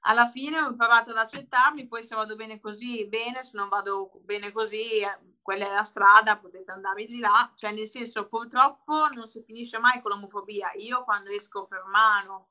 alla 0.00 0.26
fine 0.26 0.60
ho 0.60 0.68
imparato 0.70 1.10
ad 1.10 1.16
accettarmi, 1.18 1.86
poi 1.86 2.02
se 2.02 2.14
vado 2.14 2.34
bene 2.36 2.60
così, 2.60 3.06
bene, 3.06 3.42
se 3.44 3.56
non 3.56 3.68
vado 3.68 4.10
bene 4.24 4.52
così, 4.52 5.00
eh, 5.00 5.18
quella 5.42 5.66
è 5.66 5.74
la 5.74 5.82
strada, 5.82 6.36
potete 6.36 6.70
andare 6.70 7.04
di 7.06 7.18
là. 7.18 7.50
Cioè, 7.54 7.72
nel 7.72 7.88
senso, 7.88 8.26
purtroppo 8.26 9.08
non 9.14 9.26
si 9.26 9.42
finisce 9.42 9.78
mai 9.78 10.00
con 10.00 10.12
l'omofobia. 10.12 10.72
Io 10.76 11.04
quando 11.04 11.30
esco 11.30 11.66
per 11.66 11.84
mano 11.86 12.48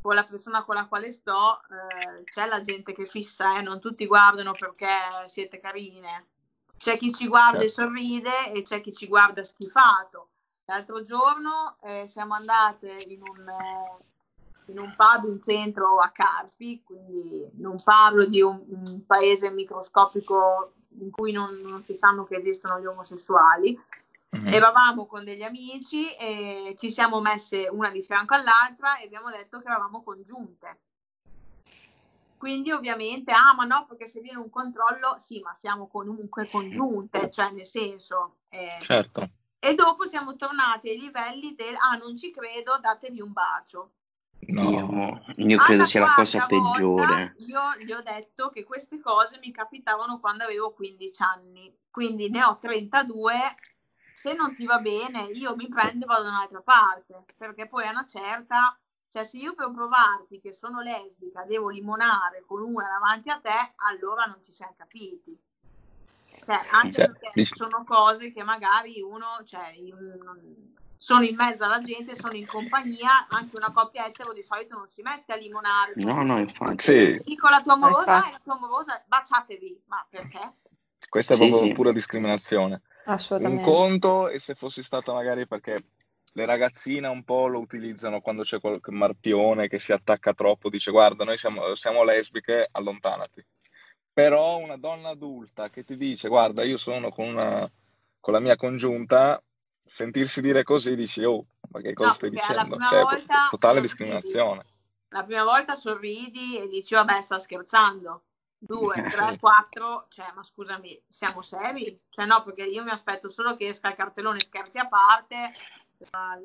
con 0.00 0.14
la 0.14 0.22
persona 0.22 0.64
con 0.64 0.74
la 0.76 0.86
quale 0.86 1.12
sto, 1.12 1.60
eh, 1.62 2.24
c'è 2.24 2.46
la 2.46 2.62
gente 2.62 2.92
che 2.92 3.04
fissa, 3.04 3.58
eh, 3.58 3.62
non 3.62 3.80
tutti 3.80 4.06
guardano 4.06 4.52
perché 4.52 4.88
siete 5.26 5.60
carine. 5.60 6.28
C'è 6.76 6.96
chi 6.96 7.12
ci 7.12 7.28
guarda 7.28 7.58
e 7.58 7.68
Certo. 7.68 7.82
sorride 7.82 8.52
e 8.52 8.62
c'è 8.62 8.80
chi 8.80 8.92
ci 8.92 9.06
guarda 9.06 9.44
schifato. 9.44 10.30
L'altro 10.64 11.02
giorno 11.02 11.76
eh, 11.82 12.06
siamo 12.08 12.34
andate 12.34 13.04
in 13.08 13.20
un, 13.20 13.46
eh, 13.46 14.70
in 14.70 14.78
un 14.78 14.94
pub 14.96 15.24
in 15.24 15.42
centro 15.42 15.98
a 15.98 16.08
Carpi, 16.10 16.82
quindi 16.82 17.46
non 17.54 17.74
parlo 17.84 18.24
di 18.24 18.40
un, 18.40 18.64
un 18.68 19.04
paese 19.04 19.50
microscopico 19.50 20.74
in 21.00 21.10
cui 21.10 21.32
non, 21.32 21.54
non 21.62 21.82
si 21.82 21.94
sanno 21.94 22.24
che 22.24 22.36
esistono 22.36 22.80
gli 22.80 22.86
omosessuali. 22.86 23.78
Mhm. 24.30 24.46
Eravamo 24.46 25.06
con 25.06 25.24
degli 25.24 25.42
amici 25.42 26.14
e 26.14 26.74
ci 26.78 26.90
siamo 26.92 27.20
messe 27.20 27.68
una 27.70 27.90
di 27.90 28.02
fianco 28.02 28.34
all'altra 28.34 28.98
e 28.98 29.06
abbiamo 29.06 29.28
detto 29.30 29.58
che 29.58 29.66
eravamo 29.66 30.02
congiunte. 30.02 30.78
Quindi 32.38 32.70
ovviamente, 32.70 33.32
ah 33.32 33.52
ma 33.54 33.64
no, 33.64 33.84
perché 33.86 34.06
se 34.06 34.20
viene 34.20 34.38
un 34.38 34.48
controllo, 34.48 35.16
sì, 35.18 35.40
ma 35.40 35.52
siamo 35.52 35.88
comunque 35.88 36.48
congiunte, 36.48 37.30
cioè 37.30 37.50
nel 37.50 37.66
senso... 37.66 38.36
eh, 38.48 38.78
Certo. 38.80 39.28
E 39.58 39.74
dopo 39.74 40.06
siamo 40.06 40.36
tornati 40.36 40.88
ai 40.88 40.98
livelli 40.98 41.54
del, 41.54 41.74
ah 41.74 41.96
non 41.96 42.16
ci 42.16 42.30
credo, 42.30 42.78
datevi 42.80 43.20
un 43.20 43.32
bacio. 43.32 43.90
No. 44.50 44.70
Io, 44.70 45.22
io 45.36 45.58
credo 45.58 45.72
Alla 45.74 45.84
sia 45.84 46.00
la 46.00 46.12
cosa 46.14 46.46
volta 46.48 46.72
peggiore. 46.72 47.34
Io 47.38 47.60
gli 47.84 47.92
ho 47.92 48.02
detto 48.02 48.50
che 48.50 48.64
queste 48.64 49.00
cose 49.00 49.38
mi 49.38 49.50
capitavano 49.52 50.18
quando 50.20 50.44
avevo 50.44 50.72
15 50.72 51.22
anni, 51.22 51.74
quindi 51.90 52.28
ne 52.30 52.44
ho 52.44 52.58
32. 52.58 53.32
Se 54.12 54.34
non 54.34 54.54
ti 54.54 54.66
va 54.66 54.78
bene, 54.80 55.22
io 55.32 55.54
mi 55.56 55.68
prendo 55.68 56.04
e 56.04 56.08
vado 56.08 56.24
da 56.24 56.28
un'altra 56.30 56.60
parte, 56.60 57.24
perché 57.38 57.66
poi 57.66 57.86
a 57.86 57.90
una 57.90 58.04
certa, 58.04 58.78
cioè 59.08 59.24
se 59.24 59.38
io 59.38 59.54
per 59.54 59.70
provarti 59.72 60.40
che 60.40 60.52
sono 60.52 60.80
lesbica 60.82 61.44
devo 61.44 61.70
limonare 61.70 62.42
con 62.46 62.60
una 62.60 62.86
davanti 62.86 63.30
a 63.30 63.38
te, 63.40 63.72
allora 63.76 64.24
non 64.24 64.42
ci 64.42 64.52
siamo 64.52 64.74
capiti. 64.76 65.38
Cioè, 66.44 66.58
anche 66.72 66.92
Cioè, 66.92 67.06
perché 67.06 67.30
dici- 67.34 67.54
sono 67.56 67.82
cose 67.84 68.30
che 68.32 68.42
magari 68.44 69.00
uno, 69.00 69.42
cioè, 69.44 69.70
io 69.76 69.96
non- 70.22 70.74
sono 71.02 71.24
in 71.24 71.34
mezzo 71.34 71.64
alla 71.64 71.80
gente, 71.80 72.14
sono 72.14 72.34
in 72.34 72.44
compagnia, 72.44 73.26
anche 73.30 73.56
una 73.56 73.72
coppia 73.72 74.06
etero 74.06 74.34
di 74.34 74.42
solito 74.42 74.76
non 74.76 74.86
si 74.86 75.00
mette 75.00 75.32
a 75.32 75.36
limonare. 75.36 75.94
No, 75.96 76.22
no, 76.22 76.38
infatti. 76.38 76.82
Sì, 76.82 77.22
Dico 77.24 77.48
la 77.48 77.62
tua 77.62 77.72
amorosa 77.72 78.16
Infatti. 78.16 78.28
e 78.28 78.32
la 78.32 78.40
tua 78.44 78.54
amorosa, 78.56 79.02
baciatevi, 79.06 79.82
ma 79.86 80.06
perché? 80.10 80.56
questa 81.08 81.32
è 81.32 81.36
Sì, 81.38 81.48
proprio 81.48 81.68
sì. 81.68 81.72
pura 81.72 81.92
discriminazione. 81.92 82.82
Un 83.06 83.12
Assolutamente. 83.14 83.62
conto 83.62 84.28
e 84.28 84.38
se 84.38 84.54
fossi 84.54 84.82
stata 84.82 85.14
magari 85.14 85.46
perché 85.46 85.82
le 86.34 86.44
ragazzine 86.44 87.08
un 87.08 87.24
po' 87.24 87.46
lo 87.48 87.60
utilizzano 87.60 88.20
quando 88.20 88.42
c'è 88.42 88.60
qualche 88.60 88.90
marpione 88.90 89.68
che 89.68 89.78
si 89.78 89.92
attacca 89.92 90.34
troppo, 90.34 90.68
dice 90.68 90.90
guarda 90.90 91.24
noi 91.24 91.38
siamo, 91.38 91.74
siamo 91.76 92.04
lesbiche, 92.04 92.68
allontanati. 92.70 93.42
Però 94.12 94.58
una 94.58 94.76
donna 94.76 95.08
adulta 95.08 95.70
che 95.70 95.82
ti 95.82 95.96
dice 95.96 96.28
guarda 96.28 96.62
io 96.62 96.76
sono 96.76 97.08
con, 97.08 97.26
una, 97.26 97.68
con 98.20 98.34
la 98.34 98.40
mia 98.40 98.56
congiunta, 98.56 99.42
sentirsi 99.92 100.40
dire 100.40 100.62
così 100.62 100.94
dici 100.94 101.24
oh 101.24 101.44
ma 101.70 101.80
che 101.80 101.94
cosa 101.94 102.08
No, 102.08 102.14
stai 102.14 102.30
dicendo? 102.30 102.78
Cioè, 102.78 103.02
volta 103.02 103.46
totale 103.48 103.80
discriminazione. 103.80 104.64
La 105.08 105.24
prima 105.24 105.44
volta 105.44 105.74
sorridi 105.74 106.58
e 106.58 106.68
dici, 106.68 106.94
vabbè, 106.94 107.20
sta 107.20 107.38
scherzando. 107.38 108.24
Due, 108.58 108.94
tre, 109.10 109.38
quattro, 109.38 110.06
cioè, 110.08 110.26
ma 110.34 110.42
scusami, 110.42 111.02
siamo 111.08 111.42
seri? 111.42 112.00
Cioè, 112.08 112.26
no, 112.26 112.42
perché 112.42 112.64
io 112.64 112.84
mi 112.84 112.90
aspetto 112.90 113.28
solo 113.28 113.56
che 113.56 113.68
esca 113.68 113.88
il 113.88 113.96
cartellone 113.96 114.40
scherzi 114.40 114.78
a 114.78 114.88
parte 114.88 115.52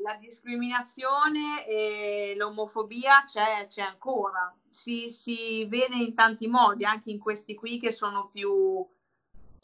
La 0.01 0.15
discriminazione 0.19 1.65
e 1.65 2.33
l'omofobia 2.37 3.23
c'è, 3.25 3.65
c'è 3.67 3.81
ancora, 3.81 4.53
si, 4.67 5.09
si, 5.09 5.65
vede 5.65 5.95
in 5.95 6.13
tanti 6.13 6.47
modi, 6.47 6.85
anche 6.85 7.09
in 7.09 7.19
questi 7.19 7.55
qui 7.55 7.79
che 7.79 7.91
sono 7.91 8.29
più 8.29 8.85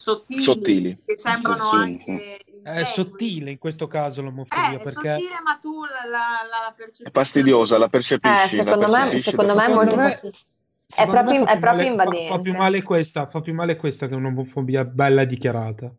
sottili, 0.01 0.41
sottili. 0.41 1.01
che 1.05 1.17
sembrano 1.17 1.63
Sottili, 1.63 1.83
anche... 1.83 2.37
È 2.63 2.83
sottile 2.83 3.49
in 3.51 3.57
questo 3.57 3.87
caso 3.87 4.21
l'omofobia 4.21 4.71
Eh, 4.73 4.75
è 4.75 4.81
perché 4.81 5.13
sottile, 5.17 5.41
ma 5.43 5.57
tu 5.59 5.83
la, 5.83 6.07
la, 6.09 6.61
la 6.65 6.73
percepisci. 6.75 7.03
È 7.03 7.11
fastidiosa, 7.11 7.77
la 7.79 7.85
Eh, 7.85 7.89
percepisci. 7.89 8.55
la 8.57 8.63
secondo 8.63 8.87
me, 8.87 8.97
percepisci 8.97 9.29
secondo 9.31 9.55
me 9.55 9.65
è 9.65 9.73
molto 9.73 9.95
me- 9.95 10.03
fastidioso. 10.09 10.43
È 10.93 11.05
me 11.05 11.11
proprio, 11.11 11.45
è 11.45 11.59
proprio 11.59 11.71
male- 11.71 11.83
fa- 11.83 11.89
invadente. 11.89 12.27
Fa, 12.33 12.39
più 12.39 12.53
male 12.53 12.81
questa, 12.83 13.27
fa 13.27 13.41
più 13.41 13.53
male 13.53 13.75
questa 13.77 14.07
che 14.07 14.15
un'omofobia 14.15 14.85
bella 14.85 15.23
dichiarata. 15.23 15.85
Ma 15.85 15.93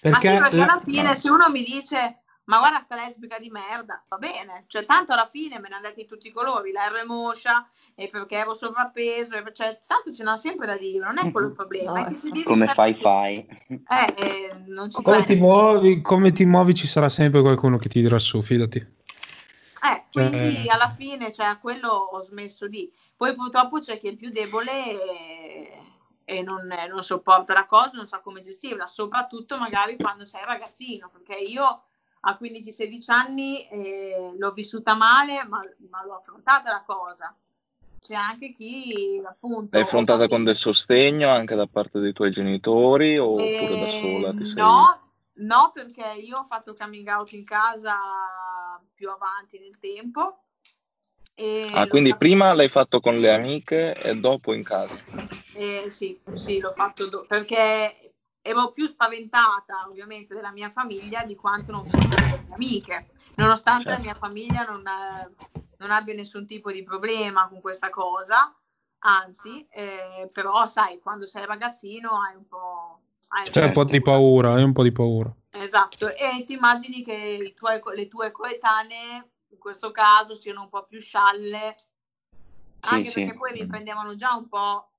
Perché, 0.00 0.20
sì, 0.32 0.38
perché 0.38 0.56
la- 0.56 0.62
alla 0.64 0.78
fine 0.78 1.14
se 1.14 1.30
uno 1.30 1.48
mi 1.50 1.62
dice 1.62 2.18
ma 2.48 2.58
guarda 2.58 2.80
sta 2.80 2.96
lesbica 2.96 3.38
di 3.38 3.50
merda, 3.50 4.02
va 4.08 4.16
bene, 4.16 4.64
cioè 4.68 4.86
tanto 4.86 5.12
alla 5.12 5.26
fine 5.26 5.58
me 5.58 5.68
ne 5.68 5.76
hanno 5.76 5.88
detti 5.88 6.06
tutti 6.06 6.28
i 6.28 6.32
colori, 6.32 6.72
la 6.72 6.86
R 6.88 7.04
moscia, 7.06 7.68
e 7.94 8.08
perché 8.10 8.36
ero 8.36 8.54
sovrappeso, 8.54 9.34
e 9.36 9.44
cioè, 9.52 9.78
tanto 9.86 10.12
ce 10.12 10.22
n'ha 10.22 10.36
sempre 10.36 10.66
da 10.66 10.76
dire, 10.78 11.04
non 11.04 11.18
è 11.18 11.30
quello 11.30 11.48
il 11.48 11.52
problema. 11.52 11.92
No, 11.92 12.06
è 12.06 12.08
che 12.08 12.16
se 12.16 12.30
devi 12.30 12.44
Come 12.44 12.66
fai 12.66 12.94
fai? 12.94 13.46
Eh, 13.68 14.14
eh, 14.16 14.62
non 14.66 14.90
ci 14.90 15.02
come, 15.02 15.24
ti 15.24 15.34
muovi, 15.34 16.00
come 16.00 16.32
ti 16.32 16.46
muovi 16.46 16.74
ci 16.74 16.86
sarà 16.86 17.10
sempre 17.10 17.42
qualcuno 17.42 17.76
che 17.76 17.90
ti 17.90 18.00
dirà 18.00 18.18
su, 18.18 18.40
fidati. 18.40 18.78
Eh, 18.78 20.04
quindi 20.10 20.54
Cioè- 20.54 20.74
alla 20.74 20.88
fine, 20.88 21.30
cioè, 21.30 21.46
a 21.46 21.58
quello 21.58 21.88
ho 21.88 22.22
smesso 22.22 22.66
di. 22.66 22.90
Poi 23.14 23.34
purtroppo 23.34 23.78
c'è 23.78 23.98
chi 23.98 24.08
è 24.08 24.16
più 24.16 24.30
debole 24.30 24.70
e, 24.72 25.78
e 26.24 26.42
non, 26.42 26.70
eh, 26.72 26.86
non 26.88 27.02
sopporta 27.02 27.52
la 27.52 27.66
cosa, 27.66 27.90
non 27.92 28.06
sa 28.06 28.20
come 28.20 28.40
gestirla, 28.40 28.86
soprattutto 28.86 29.58
magari 29.58 29.96
quando 29.98 30.24
sei 30.24 30.44
ragazzino, 30.46 31.10
perché 31.10 31.36
io 31.36 31.82
a 32.20 32.38
15-16 32.40 33.10
anni 33.10 33.66
eh, 33.68 34.34
l'ho 34.36 34.52
vissuta 34.52 34.94
male, 34.94 35.44
ma, 35.44 35.62
ma 35.90 36.04
l'ho 36.04 36.16
affrontata 36.16 36.70
la 36.72 36.82
cosa. 36.84 37.34
C'è 38.00 38.14
anche 38.14 38.52
chi 38.52 39.20
appunto... 39.24 39.68
L'hai 39.72 39.82
affrontata 39.82 40.28
con 40.28 40.44
del 40.44 40.56
sostegno 40.56 41.28
anche 41.28 41.54
da 41.54 41.66
parte 41.66 42.00
dei 42.00 42.12
tuoi 42.12 42.30
genitori 42.30 43.18
oppure 43.18 43.76
da 43.76 43.86
Eh, 43.86 43.88
sola 43.90 44.32
ti 44.32 44.44
sei... 44.44 44.62
No, 44.62 45.00
no, 45.34 45.70
perché 45.74 46.14
io 46.20 46.38
ho 46.38 46.44
fatto 46.44 46.74
coming 46.74 47.06
out 47.08 47.32
in 47.32 47.44
casa 47.44 47.98
più 48.94 49.10
avanti 49.10 49.58
nel 49.58 49.78
tempo. 49.78 50.42
Ah, 51.72 51.86
quindi 51.86 52.10
fatto- 52.10 52.24
prima 52.24 52.52
l'hai 52.54 52.68
fatto 52.68 52.98
con 52.98 53.18
le 53.18 53.32
amiche 53.32 53.94
e 53.94 54.16
dopo 54.16 54.54
in 54.54 54.64
casa. 54.64 54.96
eh, 55.54 55.86
sì, 55.88 56.18
sì, 56.34 56.58
l'ho 56.60 56.72
fatto 56.72 57.06
do- 57.08 57.26
perché 57.26 58.07
ero 58.48 58.72
più 58.72 58.86
spaventata 58.86 59.86
ovviamente 59.86 60.34
della 60.34 60.50
mia 60.50 60.70
famiglia 60.70 61.22
di 61.24 61.36
quanto 61.36 61.70
non 61.70 61.84
fossi 61.84 62.08
delle 62.08 62.42
mie 62.46 62.54
amiche, 62.54 63.10
nonostante 63.34 63.90
Certo. 63.90 64.02
la 64.02 64.04
mia 64.04 64.14
famiglia 64.14 64.62
non, 64.64 64.86
eh, 64.86 65.30
non 65.76 65.90
abbia 65.90 66.14
nessun 66.14 66.46
tipo 66.46 66.72
di 66.72 66.82
problema 66.82 67.46
con 67.48 67.60
questa 67.60 67.90
cosa, 67.90 68.54
anzi, 69.00 69.66
eh, 69.70 70.30
però 70.32 70.66
sai, 70.66 70.98
quando 70.98 71.26
sei 71.26 71.44
ragazzino 71.44 72.22
hai 72.22 72.36
un 72.36 72.46
po'... 72.48 73.00
hai 73.28 73.50
C'è 73.50 73.64
un 73.64 73.72
po' 73.72 73.84
di 73.84 74.00
paura, 74.00 74.54
hai 74.54 74.62
un 74.62 74.72
po' 74.72 74.82
di 74.82 74.92
paura. 74.92 75.30
Esatto, 75.50 76.08
e 76.08 76.44
ti 76.46 76.54
immagini 76.54 77.02
che 77.02 77.12
i 77.14 77.54
tuoi 77.54 77.80
le 77.94 78.08
tue 78.08 78.30
coetanee 78.30 79.30
in 79.50 79.58
questo 79.58 79.90
caso 79.90 80.34
siano 80.34 80.62
un 80.62 80.68
po' 80.68 80.84
più 80.84 81.00
scialle, 81.00 81.74
anche 82.80 83.10
sì. 83.10 83.24
perché 83.24 83.36
poi 83.36 83.52
mi 83.52 83.66
prendevano 83.66 84.14
già 84.14 84.34
un 84.34 84.48
po', 84.48 84.92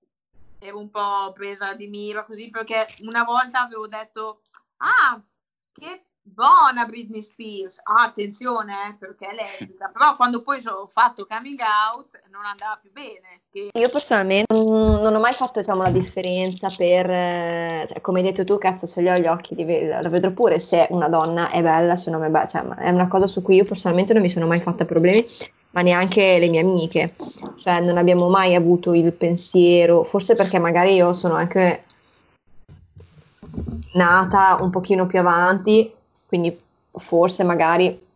ero 0.60 0.80
un 0.80 0.89
po' 0.89 1.32
presa 1.34 1.74
di 1.74 1.88
mira 1.88 2.26
così, 2.26 2.50
perché 2.50 2.86
una 3.02 3.24
volta 3.24 3.62
avevo 3.62 3.88
detto, 3.88 4.41
ah, 4.78 5.22
che 5.72 6.04
buona 6.22 6.86
Britney 6.86 7.24
Spears, 7.24 7.80
ah, 7.84 8.04
attenzione, 8.04 8.74
eh, 8.74 8.95
perché 8.95 9.28
è 9.28 9.34
lesbica, 9.34 9.89
però 9.91 10.13
quando 10.13 10.41
poi 10.41 10.62
ho 10.67 10.86
fatto 10.88 11.26
coming 11.28 11.60
out 11.60 12.22
non 12.30 12.43
andava 12.45 12.78
più 12.80 12.91
bene, 12.91 13.41
che 13.50 13.69
Io 13.74 13.89
personalmente 13.89 14.54
non, 14.54 15.15
ho 15.15 15.19
mai 15.19 15.34
fatto 15.34 15.60
diciamo, 15.60 15.82
la 15.82 15.91
differenza 15.91 16.69
per, 16.76 17.10
eh, 17.10 17.86
cioè, 17.88 18.02
come 18.02 18.19
hai 18.19 18.26
detto 18.26 18.43
tu, 18.43 18.58
cazzo, 18.58 18.86
ce 18.86 19.02
li 19.02 19.10
ho 19.10 19.17
gli 19.17 19.28
occhi, 19.28 19.56
li 19.56 19.88
la 19.88 20.08
vedrò 20.10 20.32
pure 20.32 20.60
se 20.60 20.88
una 20.91 21.10
donna 21.10 21.50
è 21.50 21.62
bella, 21.62 21.95
se 21.95 22.12
non 22.12 22.24
è 22.24 22.30
bella, 22.30 22.48
cioè, 22.48 22.62
è 22.62 22.89
una 22.89 23.08
cosa 23.08 23.28
su 23.28 23.41
cui 23.41 23.56
io 23.56 23.65
personalmente 23.65 24.13
non 24.13 24.22
mi 24.22 24.30
sono 24.30 24.45
mai 24.45 24.60
fatta 24.60 24.86
problemi, 24.86 25.26
ma 25.71 25.82
neanche 25.82 26.39
le 26.39 26.49
mie 26.49 26.62
amiche, 26.62 27.15
cioè 27.58 27.79
non 27.82 27.97
abbiamo 27.97 28.29
mai 28.29 28.55
avuto 28.55 28.93
il 28.93 29.12
pensiero, 29.13 30.03
forse 30.03 30.36
perché 30.36 30.60
magari 30.60 30.95
io 30.95 31.13
sono 31.13 31.36
anche 31.36 31.84
nata 33.93 34.58
un 34.62 34.69
pochino 34.69 35.05
più 35.05 35.19
avanti, 35.19 35.91
quindi 36.25 36.58
forse 36.91 37.43
magari 37.43 38.08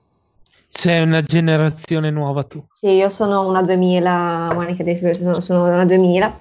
Sei 0.75 1.03
una 1.03 1.21
generazione 1.21 2.09
nuova 2.09 2.43
tu. 2.43 2.63
sì, 2.71 2.89
io 2.89 3.09
sono 3.09 3.47
una 3.47 3.61
2000, 3.61 4.51
Monica, 4.53 4.81
adesso 4.81 5.13
sono, 5.13 5.39
sono 5.39 5.65
una 5.65 5.85
2000 5.85 6.35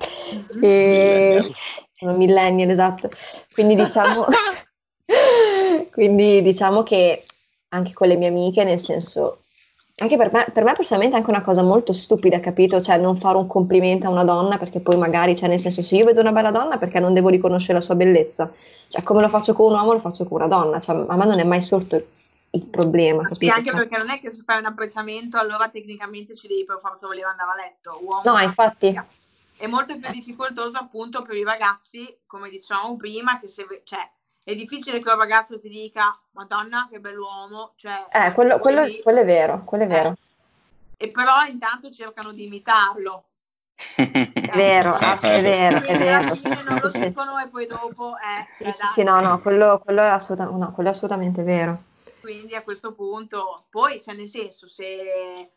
Mhm. 0.52 0.64
e 0.64 1.44
sono 1.98 2.16
millennial, 2.16 2.70
esatto. 2.70 3.10
Quindi 3.52 3.74
diciamo, 3.74 4.24
quindi 5.92 6.40
diciamo 6.42 6.82
che 6.82 7.22
anche 7.68 7.92
con 7.92 8.08
le 8.08 8.16
mie 8.16 8.28
amiche, 8.28 8.64
nel 8.64 8.78
senso, 8.78 9.40
anche 10.02 10.16
per 10.16 10.32
me, 10.32 10.46
per 10.52 10.64
me 10.64 10.72
personalmente 10.74 11.14
è 11.16 11.18
anche 11.20 11.30
una 11.30 11.42
cosa 11.42 11.62
molto 11.62 11.92
stupida, 11.92 12.40
capito? 12.40 12.80
Cioè 12.82 12.98
non 12.98 13.16
fare 13.16 13.36
un 13.38 13.46
complimento 13.46 14.06
a 14.06 14.10
una 14.10 14.24
donna 14.24 14.58
perché 14.58 14.80
poi 14.80 14.96
magari, 14.96 15.36
cioè 15.36 15.48
nel 15.48 15.60
senso, 15.60 15.82
se 15.82 15.96
io 15.96 16.04
vedo 16.04 16.20
una 16.20 16.32
bella 16.32 16.50
donna 16.50 16.76
perché 16.76 16.98
non 16.98 17.14
devo 17.14 17.28
riconoscere 17.28 17.74
la 17.78 17.84
sua 17.84 17.94
bellezza, 17.94 18.52
cioè 18.88 19.02
come 19.02 19.20
lo 19.20 19.28
faccio 19.28 19.52
con 19.54 19.66
un 19.72 19.78
uomo 19.78 19.92
lo 19.92 20.00
faccio 20.00 20.24
con 20.26 20.40
una 20.40 20.48
donna, 20.48 20.80
cioè 20.80 21.04
a 21.06 21.16
me 21.16 21.24
non 21.24 21.38
è 21.38 21.44
mai 21.44 21.62
sorto 21.62 21.96
il, 21.96 22.04
il 22.50 22.62
problema, 22.66 23.22
Sì, 23.22 23.46
capito? 23.46 23.52
anche 23.52 23.70
Cioè- 23.70 23.78
perché 23.78 23.96
non 23.98 24.10
è 24.10 24.20
che 24.20 24.30
se 24.30 24.42
fai 24.44 24.58
un 24.58 24.66
apprezzamento 24.66 25.38
allora 25.38 25.68
tecnicamente 25.68 26.34
ci 26.34 26.48
devi 26.48 26.64
per 26.64 26.78
forza 26.80 27.06
voler 27.06 27.24
andare 27.26 27.50
a 27.50 27.54
letto. 27.62 27.98
Uomo, 28.02 28.22
No, 28.24 28.38
infatti. 28.40 29.00
È 29.56 29.66
molto 29.68 29.96
più 29.96 30.10
difficoltoso 30.10 30.78
appunto 30.78 31.22
per 31.22 31.36
i 31.36 31.44
ragazzi, 31.44 32.12
come 32.26 32.48
dicevamo 32.50 32.96
prima, 32.96 33.38
che 33.38 33.46
se, 33.46 33.64
cioè, 33.84 34.00
è 34.44 34.54
difficile 34.54 34.98
che 34.98 35.10
un 35.10 35.18
ragazzo 35.18 35.58
ti 35.58 35.68
dica 35.68 36.10
Madonna 36.32 36.88
che 36.90 37.00
bell'uomo, 37.00 37.72
cioè, 37.76 38.06
Eh, 38.10 38.32
quello, 38.32 38.58
quello- 38.58 38.80
quindi- 38.82 39.02
quello 39.02 39.20
è 39.20 39.24
vero, 39.24 39.62
quello 39.64 39.84
è 39.84 39.86
vero. 39.86 40.14
e 40.96 41.10
però 41.10 41.44
intanto 41.44 41.90
cercano 41.90 42.32
di 42.32 42.44
imitarlo. 42.46 43.24
È 44.02 44.50
vero, 44.54 44.96
Eh, 44.98 45.16
è 45.38 45.42
vero, 45.42 45.76
è 45.86 45.96
vero. 45.96 46.28
Sì, 46.28 46.48
non 46.68 46.78
lo 46.80 46.88
sì. 46.88 47.06
dicono 47.08 47.38
e 47.38 47.48
poi 47.48 47.66
dopo 47.66 48.14
eh, 48.16 48.46
Sì, 48.56 48.64
cioè, 48.64 48.72
sì, 48.72 48.86
sì, 48.88 49.02
no, 49.02 49.18
no, 49.20 49.40
quello, 49.40 49.80
quello 49.84 50.02
è 50.02 50.06
assoluta- 50.08 50.44
no, 50.44 50.72
quello 50.72 50.88
è 50.90 50.92
assolutamente 50.92 51.42
vero. 51.42 51.82
Quindi 52.20 52.54
a 52.54 52.62
questo 52.62 52.92
punto, 52.92 53.54
poi 53.70 54.00
cioè 54.00 54.14
nel 54.14 54.28
senso, 54.28 54.68
se, 54.68 55.52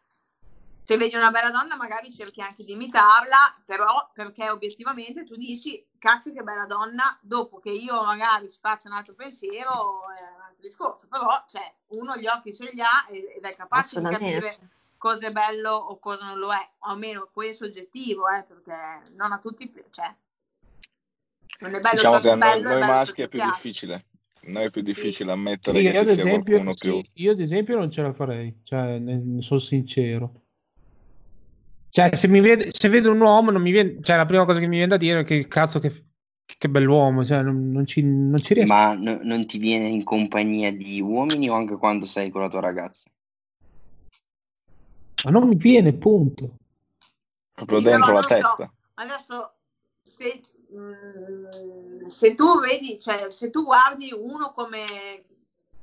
se 0.85 0.97
vedi 0.97 1.15
una 1.15 1.31
bella 1.31 1.49
donna 1.49 1.75
magari 1.75 2.13
cerchi 2.13 2.41
anche 2.41 2.63
di 2.63 2.73
imitarla, 2.73 3.63
però 3.65 4.11
perché 4.13 4.51
obiettivamente 4.51 5.23
tu 5.23 5.35
dici, 5.35 5.83
cacchio 5.97 6.31
che 6.31 6.43
bella 6.43 6.65
donna, 6.65 7.17
dopo 7.23 7.57
che 7.57 7.71
io 7.71 8.03
magari 8.03 8.47
faccio 8.61 8.87
un 8.89 8.93
altro 8.93 9.15
pensiero 9.15 10.03
è 10.15 10.21
un 10.35 10.41
altro 10.41 10.61
discorso, 10.61 11.07
però 11.09 11.43
cioè, 11.47 11.73
uno 11.97 12.15
gli 12.17 12.27
occhi 12.27 12.53
ce 12.53 12.69
li 12.71 12.79
ha 12.81 13.07
ed 13.09 13.43
è 13.43 13.55
capace 13.55 13.99
di 13.99 14.05
capire 14.05 14.59
cosa 14.95 15.25
è 15.25 15.31
bello 15.31 15.71
o 15.71 15.97
cosa 15.97 16.25
non 16.25 16.37
lo 16.37 16.53
è, 16.53 16.69
o 16.79 16.89
almeno 16.89 17.29
poi 17.33 17.47
è 17.47 17.51
soggettivo, 17.51 18.29
eh, 18.29 18.43
perché 18.43 19.15
non 19.15 19.31
a 19.31 19.39
tutti 19.39 19.67
piace. 19.67 19.89
Cioè, 19.89 20.15
non 21.61 21.73
è 21.73 21.79
bello 21.79 21.95
Diciamo 21.95 22.13
ciò 22.13 22.21
che 22.21 22.29
a 22.29 22.33
è 22.33 22.35
noi, 22.35 22.61
noi 22.61 22.79
maschi 22.79 23.21
è 23.23 23.27
più 23.27 23.39
piace. 23.39 23.53
difficile. 23.55 24.05
Noi 24.41 24.65
è 24.65 24.69
più 24.69 24.83
difficile 24.83 25.31
ammettere 25.31 25.79
Sì, 25.79 25.83
che 25.85 25.89
io, 25.89 25.99
ad 25.99 26.07
ci 26.07 26.13
sia 26.13 26.23
esempio, 26.23 26.61
qualcuno 26.61 26.73
più... 26.75 27.01
sì, 27.01 27.09
io 27.23 27.31
ad 27.31 27.39
esempio 27.39 27.75
non 27.75 27.89
ce 27.89 28.01
la 28.03 28.13
farei, 28.13 28.59
cioè, 28.61 28.99
ne, 28.99 29.17
ne 29.17 29.41
sono 29.41 29.59
sincero. 29.59 30.44
Cioè, 31.95 32.13
se, 32.13 32.27
mi 32.27 32.41
vede, 32.41 32.71
se 32.73 32.89
vedo 32.89 33.09
un 33.09 33.21
uomo, 33.21 33.51
non 33.51 33.61
mi 33.61 33.71
viene, 33.71 33.99
cioè, 34.01 34.17
la 34.17 34.25
prima 34.25 34.43
cosa 34.43 34.59
che 34.59 34.65
mi 34.65 34.75
viene 34.75 34.89
da 34.89 34.97
dire 34.97 35.21
è 35.21 35.23
che 35.23 35.47
cazzo, 35.47 35.79
che, 35.79 36.07
che 36.45 36.67
bell'uomo, 36.67 37.23
cioè, 37.25 37.41
non, 37.41 37.71
non 37.71 37.85
ci, 37.85 38.01
non 38.01 38.35
ci 38.35 38.53
riesco. 38.53 38.73
Ma 38.73 38.93
no- 38.95 39.21
non 39.21 39.45
ti 39.45 39.57
viene 39.57 39.87
in 39.87 40.03
compagnia 40.03 40.73
di 40.73 40.99
uomini 40.99 41.49
o 41.49 41.53
anche 41.53 41.77
quando 41.77 42.05
sei 42.05 42.31
con 42.31 42.41
la 42.41 42.49
tua 42.49 42.59
ragazza? 42.59 43.09
Ma 45.23 45.31
non 45.31 45.47
mi 45.47 45.55
viene, 45.55 45.93
punto. 45.93 46.57
proprio 47.53 47.79
dentro 47.79 48.11
la 48.11 48.23
testa. 48.23 48.69
Adesso, 48.95 49.53
se, 50.01 50.41
mm, 50.75 52.07
se 52.07 52.35
tu 52.35 52.59
vedi, 52.59 52.99
cioè, 52.99 53.27
se 53.29 53.49
tu 53.49 53.63
guardi 53.63 54.11
uno 54.13 54.51
come 54.51 55.23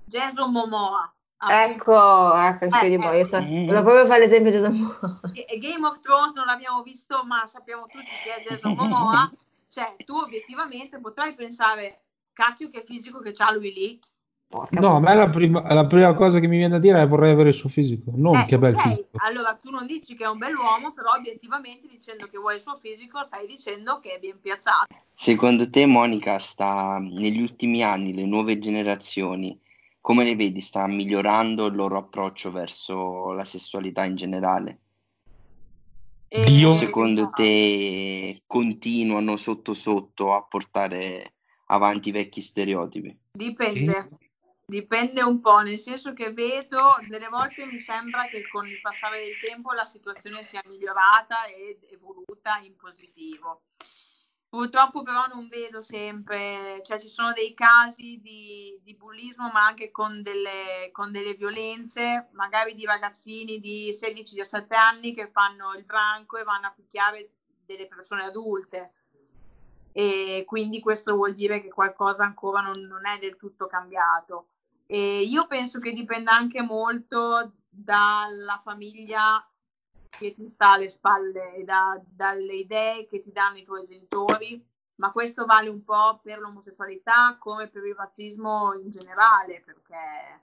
Jason 0.05 0.53
Momoa, 0.53 1.11
Ecco, 1.51 2.35
ecco, 2.35 2.65
il 2.65 2.71
Eh, 2.75 2.99
boy, 2.99 3.17
io 3.17 3.21
ecco. 3.21 3.25
so- 3.25 3.43
Mm. 3.43 3.67
volevo 3.67 3.85
proprio 3.85 4.07
fare 4.07 4.21
l'esempio 4.21 4.51
di 4.51 4.57
Gesù 4.57 4.71
Momoa. 4.71 5.21
Game 5.59 5.87
of 5.87 5.99
Thrones 6.01 6.35
non 6.35 6.47
l'abbiamo 6.47 6.83
visto, 6.83 7.25
ma 7.25 7.47
sappiamo 7.47 7.89
tutti 7.89 8.19
chi 8.23 8.29
è 8.29 8.43
Jason 8.43 8.75
Momoa, 8.75 9.29
cioè 9.69 9.97
tu 10.05 10.17
obiettivamente 10.17 11.01
potrai 11.01 11.35
pensare, 11.35 12.03
cacchio 12.33 12.69
che 12.71 12.83
fisico 12.83 13.21
che 13.21 13.33
c'ha 13.33 13.53
lui 13.53 13.73
lì, 13.73 13.99
Porca 14.53 14.81
No, 14.81 14.97
a 14.97 15.01
me 15.01 15.15
la 15.15 15.31
prima, 15.31 15.73
la 15.73 15.87
prima 15.87 16.13
cosa 16.13 16.39
che 16.39 16.47
mi 16.47 16.59
viene 16.59 16.75
da 16.75 16.79
dire 16.79 17.01
è 17.01 17.09
vorrei 17.09 17.33
avere 17.33 17.49
il 17.49 17.55
suo 17.55 17.71
fisico, 17.71 18.13
non 18.15 18.43
Eh, 18.43 18.45
che 18.45 18.59
bel 18.59 18.75
ok, 18.75 18.83
fisico. 18.83 19.09
allora 19.25 19.55
tu 19.55 19.71
non 19.71 19.87
dici 19.87 20.15
che 20.15 20.25
è 20.25 20.29
un 20.29 20.37
bell'uomo, 20.37 20.93
però 20.93 21.13
obiettivamente 21.17 21.87
dicendo 21.89 22.27
che 22.29 22.37
vuoi 22.37 22.57
il 22.57 22.61
suo 22.61 22.75
fisico 22.75 23.23
stai 23.25 23.47
dicendo 23.47 23.99
che 24.01 24.17
è 24.17 24.19
ben 24.19 24.39
piazzato. 24.39 24.85
Secondo 25.15 25.71
te, 25.71 25.87
Monica, 25.87 26.39
sta 26.39 26.99
negli 27.01 27.41
ultimi 27.41 27.83
anni 27.83 28.13
le 28.13 28.27
nuove 28.27 28.59
generazioni 28.59 29.59
come 30.03 30.25
le 30.25 30.35
vedi? 30.35 30.61
Sta 30.61 30.87
migliorando 30.87 31.67
il 31.67 31.77
loro 31.77 31.97
approccio 31.97 32.51
verso 32.51 33.31
la 33.33 33.45
sessualità 33.45 34.05
in 34.05 34.17
generale? 34.17 34.81
E- 36.27 36.45
Dio- 36.45 36.73
Secondo 36.73 37.31
te 37.31 38.43
continuano 38.47 39.37
sotto 39.37 39.73
sotto 39.75 40.35
a 40.35 40.43
portare 40.43 41.35
avanti 41.67 42.09
i 42.09 42.13
vecchi 42.13 42.41
stereotipi? 42.41 43.17
Dipende, 43.31 44.09
dipende 44.67 45.23
un 45.23 45.41
po', 45.41 45.61
nel 45.61 45.79
senso 45.79 46.13
che 46.15 46.33
vedo, 46.33 46.97
delle 47.07 47.29
volte 47.29 47.65
mi 47.65 47.79
sembra 47.79 48.27
che 48.27 48.47
con 48.49 48.67
il 48.67 48.81
passare 48.81 49.21
del 49.21 49.39
tempo 49.39 49.73
la 49.73 49.85
situazione 49.85 50.43
sia 50.43 50.63
migliorata 50.67 51.47
ed 51.47 51.87
evoluta 51.93 52.59
in 52.59 52.75
positivo. 52.77 53.63
Purtroppo 54.53 55.03
però 55.03 55.27
non 55.29 55.49
vedo 55.49 55.81
sempre, 55.81 56.83
cioè 56.85 57.01
ci 57.01 57.09
sono 57.09 57.33
dei 57.33 57.55
casi 57.55 58.21
di, 58.21 58.79
di 58.83 58.95
bullismo 58.95 59.49
ma 59.51 59.65
anche 59.65 59.91
con 59.91 60.21
delle, 60.21 60.91
con 60.93 61.11
delle 61.11 61.33
violenze, 61.33 62.29
magari 62.33 62.75
di 62.75 62.85
ragazzini 62.85 63.61
di 63.61 63.89
16-17 63.99 64.75
anni 64.75 65.15
che 65.15 65.31
fanno 65.31 65.73
il 65.73 65.87
branco 65.87 66.37
e 66.37 66.43
vanno 66.43 66.67
a 66.67 66.73
picchiare 66.77 67.31
delle 67.65 67.87
persone 67.87 68.25
adulte 68.25 68.93
e 69.93 70.45
quindi 70.47 70.81
questo 70.81 71.15
vuol 71.15 71.33
dire 71.33 71.63
che 71.63 71.71
qualcosa 71.71 72.25
ancora 72.25 72.61
non, 72.61 72.79
non 72.83 73.07
è 73.07 73.17
del 73.19 73.39
tutto 73.39 73.67
cambiato. 73.67 74.49
E 74.85 75.23
io 75.23 75.47
penso 75.47 75.79
che 75.79 75.93
dipenda 75.93 76.33
anche 76.33 76.61
molto 76.61 77.53
dalla 77.71 78.61
famiglia 78.63 79.43
che 80.19 80.35
ti 80.35 80.49
sta 80.49 80.73
alle 80.73 80.89
spalle 80.89 81.55
e 81.55 81.65
da- 81.65 82.01
dalle 82.05 82.55
idee 82.55 83.07
che 83.07 83.21
ti 83.21 83.33
danno 83.33 83.57
i 83.59 83.65
tuoi 83.65 83.85
genitori, 83.85 84.65
ma 84.97 85.11
questo 85.11 85.45
vale 85.45 85.69
un 85.69 85.83
po' 85.83 86.21
per 86.23 86.39
l'omosessualità 86.39 87.37
come 87.39 87.69
per 87.69 87.85
il 87.85 87.95
razzismo 87.95 88.75
in 88.75 88.91
generale, 88.91 89.63
perché 89.65 90.43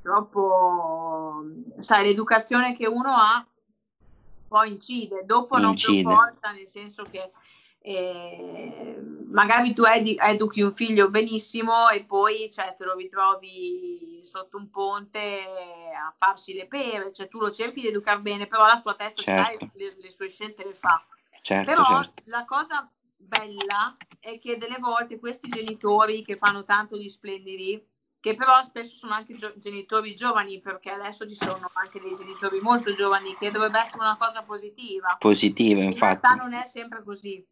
purtroppo, 0.00 1.44
sai, 1.78 2.04
l'educazione 2.04 2.76
che 2.76 2.86
uno 2.86 3.14
ha 3.14 3.44
poi 4.48 4.72
incide, 4.72 5.24
dopo 5.24 5.58
non 5.58 5.70
Incide. 5.70 6.02
per 6.02 6.12
forza, 6.12 6.50
nel 6.50 6.66
senso 6.66 7.04
che 7.04 7.30
eh, 7.78 9.00
magari 9.30 9.72
tu 9.74 9.84
edi- 9.84 10.16
educhi 10.20 10.60
un 10.60 10.72
figlio 10.72 11.08
benissimo 11.10 11.88
e 11.88 12.04
poi 12.04 12.50
cioè, 12.50 12.74
te 12.76 12.84
lo 12.84 12.94
ritrovi 12.94 14.20
sotto 14.22 14.56
un 14.56 14.70
ponte 14.70 15.42
a 15.96 16.12
farsi 16.16 16.52
le 16.54 16.66
pere, 16.66 17.12
cioè 17.12 17.28
tu 17.28 17.38
lo 17.38 17.50
cerchi 17.50 17.80
di 17.80 17.88
educare 17.88 18.20
bene, 18.20 18.46
però 18.46 18.66
la 18.66 18.76
sua 18.76 18.94
testa 18.94 19.22
Certo. 19.22 19.70
le, 19.74 19.96
le 19.98 20.10
sue 20.10 20.28
scelte 20.28 20.64
le 20.64 20.74
fa. 20.74 21.04
Certo, 21.42 21.70
Però 21.70 21.84
certo. 21.84 22.22
la 22.26 22.44
cosa 22.44 22.90
bella 23.16 23.96
è 24.18 24.38
che 24.38 24.58
delle 24.58 24.76
volte 24.78 25.18
questi 25.18 25.48
genitori 25.48 26.22
che 26.22 26.34
fanno 26.34 26.64
tanto 26.64 26.96
gli 26.96 27.08
splendidi, 27.08 27.82
che 28.20 28.34
però 28.34 28.62
spesso 28.62 28.96
sono 28.96 29.14
anche 29.14 29.34
gio- 29.34 29.54
genitori 29.56 30.14
giovani, 30.14 30.60
perché 30.60 30.90
adesso 30.90 31.26
ci 31.26 31.34
sono 31.34 31.70
anche 31.72 32.00
dei 32.00 32.14
genitori 32.18 32.60
molto 32.60 32.92
giovani, 32.92 33.34
che 33.38 33.50
dovrebbe 33.50 33.80
essere 33.80 34.02
una 34.02 34.18
cosa 34.18 34.42
positiva. 34.42 35.16
Positiva, 35.18 35.80
In 35.80 35.92
infatti. 35.92 36.26
realtà 36.26 36.34
non 36.34 36.52
è 36.52 36.66
sempre 36.66 37.02
così. 37.02 37.42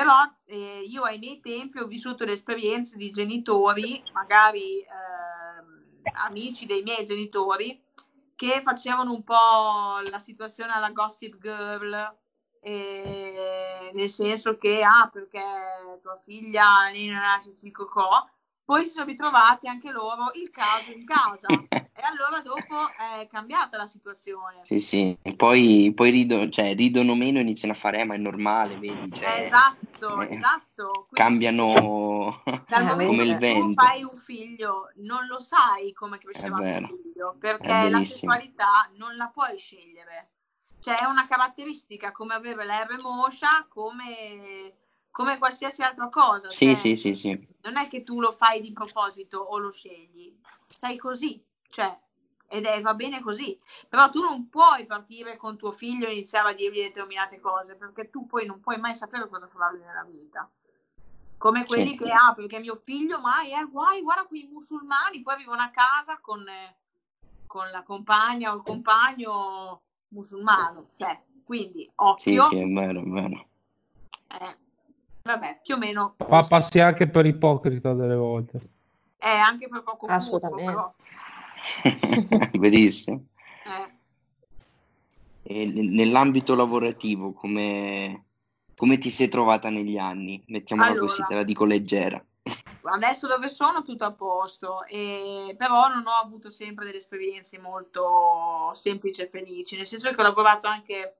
Però 0.00 0.16
eh, 0.46 0.80
io 0.86 1.02
ai 1.02 1.18
miei 1.18 1.40
tempi 1.40 1.78
ho 1.78 1.86
vissuto 1.86 2.24
le 2.24 2.32
esperienze 2.32 2.96
di 2.96 3.10
genitori, 3.10 4.02
magari 4.14 4.80
ehm, 4.80 6.00
amici 6.24 6.64
dei 6.64 6.82
miei 6.82 7.04
genitori, 7.04 7.78
che 8.34 8.62
facevano 8.62 9.12
un 9.12 9.22
po' 9.22 10.00
la 10.10 10.18
situazione 10.18 10.72
alla 10.72 10.88
Gossip 10.88 11.36
Girl, 11.38 12.16
eh, 12.60 13.90
nel 13.92 14.08
senso 14.08 14.56
che, 14.56 14.80
ah, 14.82 15.10
perché 15.12 15.42
tua 16.00 16.16
figlia 16.16 16.84
non 16.84 16.94
il 17.62 17.70
cocò, 17.70 18.26
poi 18.70 18.86
si 18.86 18.92
sono 18.92 19.06
ritrovati 19.06 19.66
anche 19.66 19.90
loro 19.90 20.30
il 20.34 20.48
caso 20.50 20.92
in 20.92 21.04
casa 21.04 21.48
e 21.68 22.02
allora 22.02 22.40
dopo 22.40 22.76
è 22.96 23.26
cambiata 23.26 23.76
la 23.76 23.86
situazione. 23.86 24.60
Sì, 24.62 24.78
sì. 24.78 25.18
E 25.20 25.34
Poi, 25.34 25.90
poi 25.92 26.10
ridono, 26.10 26.48
cioè, 26.50 26.76
ridono 26.76 27.16
meno 27.16 27.38
e 27.38 27.40
iniziano 27.40 27.74
a 27.74 27.76
fare, 27.76 27.98
eh, 27.98 28.04
ma 28.04 28.14
è 28.14 28.18
normale, 28.18 28.76
vedi? 28.76 29.12
Cioè, 29.12 29.28
Eh, 29.28 29.44
esatto, 29.46 30.20
eh, 30.20 30.34
esatto. 30.34 31.08
Quindi- 31.10 31.14
cambiano 31.14 32.42
come 33.06 33.24
il 33.24 33.38
che 33.38 33.38
tu 33.38 33.38
vento. 33.38 33.82
fai 33.82 34.04
un 34.04 34.14
figlio, 34.14 34.92
non 34.98 35.26
lo 35.26 35.40
sai 35.40 35.92
come 35.92 36.18
crescerà 36.18 36.54
vero. 36.54 36.86
figlio, 36.86 37.36
perché 37.40 37.88
la 37.90 37.98
sessualità 38.04 38.88
non 38.98 39.16
la 39.16 39.26
puoi 39.34 39.58
scegliere. 39.58 40.30
Cioè 40.78 41.00
è 41.00 41.06
una 41.06 41.26
caratteristica 41.26 42.12
come 42.12 42.34
avere 42.34 42.64
la 42.64 42.84
R 42.84 43.00
moscia, 43.00 43.66
come, 43.68 44.74
come 45.10 45.38
qualsiasi 45.38 45.82
altra 45.82 46.08
cosa. 46.08 46.50
Sì, 46.50 46.66
Cioè, 46.66 46.74
sì, 46.74 46.96
sì, 46.96 47.14
sì. 47.14 47.48
Non 47.62 47.76
è 47.76 47.88
che 47.88 48.02
tu 48.02 48.20
lo 48.20 48.32
fai 48.32 48.60
di 48.60 48.72
proposito 48.72 49.38
o 49.38 49.58
lo 49.58 49.70
scegli, 49.70 50.34
sei 50.66 50.96
così, 50.96 51.42
cioè, 51.68 51.98
ed 52.48 52.64
è, 52.64 52.80
va 52.80 52.94
bene 52.94 53.20
così. 53.20 53.58
Però 53.88 54.10
tu 54.10 54.22
non 54.22 54.48
puoi 54.48 54.86
partire 54.86 55.36
con 55.36 55.56
tuo 55.56 55.72
figlio 55.72 56.06
e 56.06 56.12
iniziare 56.12 56.50
a 56.50 56.54
dirgli 56.54 56.80
determinate 56.82 57.38
cose, 57.38 57.76
perché 57.76 58.10
tu 58.10 58.26
poi 58.26 58.46
non 58.46 58.60
puoi 58.60 58.78
mai 58.78 58.94
sapere 58.94 59.28
cosa 59.28 59.46
farà 59.46 59.70
lui 59.70 59.80
nella 59.80 60.04
vita. 60.04 60.50
Come 61.36 61.64
quelli 61.64 61.90
Certo. 61.90 62.04
che, 62.04 62.12
ah, 62.12 62.34
perché 62.34 62.58
mio 62.58 62.74
figlio 62.74 63.20
mai 63.20 63.52
è 63.52 63.64
guai, 63.64 64.02
guarda 64.02 64.26
quei 64.26 64.46
musulmani, 64.50 65.22
poi 65.22 65.36
vivono 65.38 65.62
a 65.62 65.70
casa 65.70 66.18
con, 66.20 66.46
eh, 66.46 66.76
con 67.46 67.70
la 67.70 67.82
compagna 67.82 68.52
o 68.52 68.56
il 68.56 68.62
compagno 68.62 69.82
musulmano. 70.08 70.90
Cioè, 70.96 71.22
quindi, 71.44 71.84
Sì, 71.84 72.36
occhio, 72.36 72.42
sì, 72.42 72.56
è 72.58 72.66
vero, 72.66 73.00
è 73.00 73.04
vero. 73.04 73.48
eh, 74.28 74.56
vabbè, 75.22 75.60
più 75.62 75.74
o 75.74 75.78
meno, 75.78 76.14
Pa- 76.16 76.42
passi 76.42 76.80
anche 76.80 77.08
per 77.08 77.26
ipocrita 77.26 77.92
delle 77.94 78.16
volte. 78.16 78.60
è 79.16 79.28
anche 79.28 79.68
per 79.68 79.82
poco 79.82 80.06
Assolutamente. 80.06 80.64
però. 80.72 80.94
Verissimo. 82.58 83.24
eh. 83.64 83.98
E 85.42 85.66
nell'ambito 85.66 86.54
lavorativo, 86.54 87.32
come, 87.32 88.26
come 88.76 88.98
ti 88.98 89.10
sei 89.10 89.28
trovata 89.28 89.68
negli 89.70 89.96
anni? 89.98 90.42
Mettiamola 90.48 90.96
così, 90.96 91.20
Allora. 91.20 91.26
te 91.26 91.34
la 91.34 91.44
dico 91.44 91.64
leggera. 91.64 92.24
adesso 92.84 93.26
dove 93.26 93.48
sono 93.48 93.82
tutto 93.82 94.04
a 94.04 94.12
posto, 94.12 94.84
e, 94.86 95.54
però 95.58 95.88
non 95.88 96.04
ho 96.06 96.22
avuto 96.22 96.50
sempre 96.50 96.84
delle 96.84 96.98
esperienze 96.98 97.58
molto 97.58 98.70
semplici 98.74 99.22
e 99.22 99.28
felici, 99.28 99.76
nel 99.76 99.86
senso 99.86 100.10
che 100.12 100.20
ho 100.20 100.24
lavorato 100.24 100.66
anche, 100.66 101.19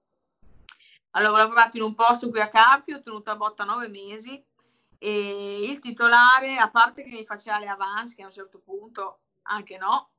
allora, 1.12 1.33
ho 1.33 1.37
lavorato 1.38 1.77
in 1.77 1.83
un 1.83 1.94
posto 1.94 2.31
qui 2.31 2.40
a 2.40 2.49
Carpi, 2.49 2.92
ho 2.92 3.03
tenuto 3.03 3.31
a 3.31 3.37
botta 3.37 3.64
nove 3.64 3.88
mesi 3.88 4.42
e 4.99 5.62
il 5.62 5.79
titolare, 5.79 6.57
a 6.57 6.70
parte 6.70 7.03
che 7.03 7.11
mi 7.11 7.25
faceva 7.25 7.59
le 7.59 7.68
avance, 7.68 8.14
che 8.14 8.23
a 8.23 8.27
un 8.27 8.33
certo 8.33 8.59
punto 8.59 9.20
anche 9.42 9.79
no, 9.79 10.11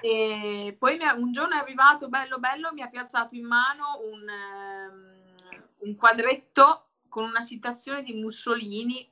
e 0.00 0.74
poi 0.78 0.98
un 1.16 1.32
giorno 1.32 1.54
è 1.54 1.58
arrivato 1.58 2.08
bello 2.08 2.38
bello, 2.38 2.72
mi 2.72 2.82
ha 2.82 2.88
piazzato 2.88 3.34
in 3.34 3.46
mano 3.46 4.00
un, 4.02 4.28
ehm, 4.28 5.68
un 5.80 5.94
quadretto 5.94 6.88
con 7.08 7.24
una 7.24 7.44
citazione 7.44 8.02
di 8.02 8.14
Mussolini. 8.14 9.08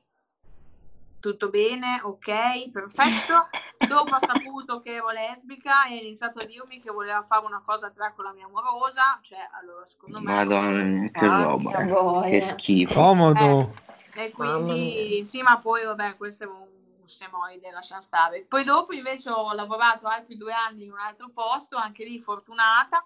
Tutto 1.20 1.48
bene, 1.50 2.00
ok, 2.02 2.70
perfetto. 2.70 3.48
Dopo 3.88 4.14
ha 4.14 4.20
saputo 4.20 4.80
che 4.80 4.92
ero 4.94 5.10
lesbica 5.10 5.86
e 5.86 5.96
ha 5.96 6.00
iniziato 6.00 6.38
a 6.38 6.44
dirmi 6.44 6.80
che 6.80 6.92
voleva 6.92 7.24
fare 7.28 7.44
una 7.44 7.60
cosa 7.64 7.90
tra 7.90 8.12
con 8.12 8.24
la 8.24 8.32
mia 8.32 8.46
amorosa. 8.46 9.18
Cioè, 9.22 9.48
allora, 9.60 9.84
secondo 9.84 10.20
me. 10.20 10.32
Madonna, 10.32 11.10
che 11.10 11.26
roba. 11.26 11.70
che 11.70 11.84
voglia. 11.86 12.28
Che 12.28 12.40
schifo. 12.40 12.94
Comodo. 12.94 13.72
E 14.14 14.32
Mamma 14.36 14.64
quindi, 14.64 15.24
sì, 15.24 15.42
ma 15.42 15.58
poi, 15.58 15.84
vabbè, 15.84 16.16
questo 16.16 16.44
è 16.44 16.46
un 16.46 16.66
semoide, 17.04 17.70
lasciamo 17.70 18.00
stare. 18.00 18.44
Poi 18.46 18.62
dopo 18.62 18.92
invece 18.92 19.30
ho 19.30 19.52
lavorato 19.52 20.06
altri 20.06 20.36
due 20.36 20.52
anni 20.52 20.84
in 20.84 20.92
un 20.92 20.98
altro 20.98 21.30
posto, 21.34 21.76
anche 21.76 22.04
lì 22.04 22.20
fortunata, 22.20 23.04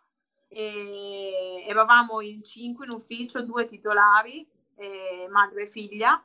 e 0.48 1.64
eravamo 1.66 2.20
in 2.20 2.44
cinque 2.44 2.84
in 2.84 2.92
ufficio, 2.92 3.42
due 3.42 3.64
titolari, 3.64 4.46
eh, 4.74 5.26
madre 5.30 5.62
e 5.62 5.66
figlia, 5.66 6.22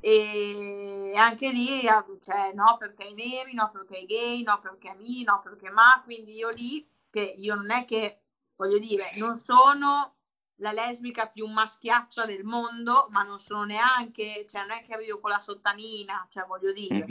e 0.00 1.12
anche 1.16 1.50
lì, 1.50 1.86
ah, 1.88 2.04
cioè, 2.20 2.52
no 2.54 2.76
perché 2.78 3.04
i 3.04 3.14
neri, 3.14 3.54
no 3.54 3.70
perché 3.72 3.98
i 3.98 4.06
gay, 4.06 4.42
no 4.42 4.58
perché 4.60 4.94
mi, 4.98 5.22
no 5.24 5.40
perché 5.42 5.70
ma, 5.70 6.00
quindi 6.04 6.34
io 6.36 6.50
lì, 6.50 6.86
che 7.10 7.34
io 7.36 7.54
non 7.54 7.70
è 7.70 7.84
che, 7.84 8.20
voglio 8.56 8.78
dire, 8.78 9.10
non 9.16 9.38
sono 9.38 10.14
la 10.60 10.72
lesbica 10.72 11.26
più 11.26 11.46
maschiaccia 11.46 12.24
del 12.24 12.44
mondo, 12.44 13.08
ma 13.10 13.22
non 13.22 13.38
sono 13.38 13.64
neanche, 13.64 14.46
cioè 14.48 14.62
non 14.62 14.78
è 14.78 14.84
che 14.84 14.94
arrivo 14.94 15.20
con 15.20 15.30
la 15.30 15.40
sottanina, 15.40 16.26
cioè 16.30 16.44
voglio 16.46 16.72
dire, 16.72 17.06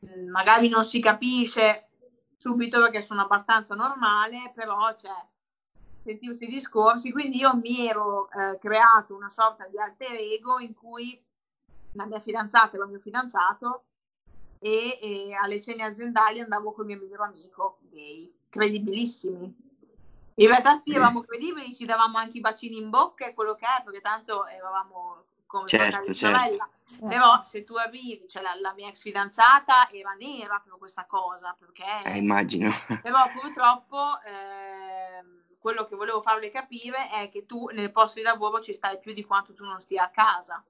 Mhm. 0.00 0.20
mm, 0.20 0.28
magari 0.30 0.68
non 0.68 0.84
si 0.84 1.00
capisce 1.00 1.88
subito 2.36 2.80
perché 2.80 3.02
sono 3.02 3.22
abbastanza 3.22 3.74
normale, 3.74 4.52
però 4.54 4.94
cioè, 4.94 5.12
sentivo 6.02 6.34
questi 6.34 6.46
discorsi, 6.46 7.10
quindi 7.10 7.38
io 7.38 7.54
mi 7.56 7.86
ero 7.86 8.30
eh, 8.30 8.58
creato 8.58 9.14
una 9.14 9.28
sorta 9.28 9.66
di 9.66 9.78
alter 9.78 10.14
ego 10.14 10.58
in 10.60 10.72
cui 10.74 11.20
la 11.92 12.06
mia 12.06 12.20
fidanzata 12.20 12.76
era 12.76 12.84
il 12.84 12.90
mio 12.90 12.98
fidanzato 12.98 13.84
e, 14.58 14.98
e 15.00 15.34
alle 15.34 15.60
cene 15.60 15.84
aziendali 15.84 16.40
andavo 16.40 16.72
col 16.72 16.86
mio 16.86 16.98
migliore 16.98 17.24
amico 17.24 17.78
gay, 17.90 18.32
credibilissimi. 18.48 19.66
In 20.34 20.46
realtà 20.46 20.80
sì, 20.80 20.92
eravamo 20.92 21.22
credibili, 21.22 21.74
ci 21.74 21.84
davamo 21.84 22.18
anche 22.18 22.38
i 22.38 22.40
bacini 22.40 22.76
in 22.76 22.90
bocca 22.90 23.26
e 23.26 23.34
quello 23.34 23.54
che 23.54 23.66
è, 23.66 23.82
perché 23.82 24.00
tanto 24.00 24.46
eravamo 24.46 25.24
come 25.46 25.66
Certo, 25.66 26.12
certo. 26.12 26.14
sorella. 26.14 26.70
Però 27.08 27.44
se 27.44 27.64
tu 27.64 27.74
arrivi, 27.74 28.24
cioè 28.28 28.42
la, 28.42 28.54
la 28.60 28.72
mia 28.72 28.88
ex 28.88 29.02
fidanzata 29.02 29.90
era 29.90 30.12
nera 30.12 30.60
per 30.64 30.76
questa 30.78 31.06
cosa, 31.06 31.56
perché 31.58 31.84
Eh, 32.04 32.16
immagino. 32.16 32.70
però 33.02 33.30
purtroppo 33.32 34.20
ehm, 34.22 35.42
quello 35.58 35.84
che 35.84 35.96
volevo 35.96 36.22
farle 36.22 36.50
capire 36.50 37.10
è 37.10 37.28
che 37.28 37.44
tu 37.44 37.66
nel 37.72 37.90
posto 37.90 38.20
di 38.20 38.24
lavoro 38.24 38.60
ci 38.60 38.72
stai 38.72 38.98
più 38.98 39.12
di 39.12 39.24
quanto 39.24 39.54
tu 39.54 39.64
non 39.64 39.80
stia 39.80 40.04
a 40.04 40.10
casa. 40.10 40.62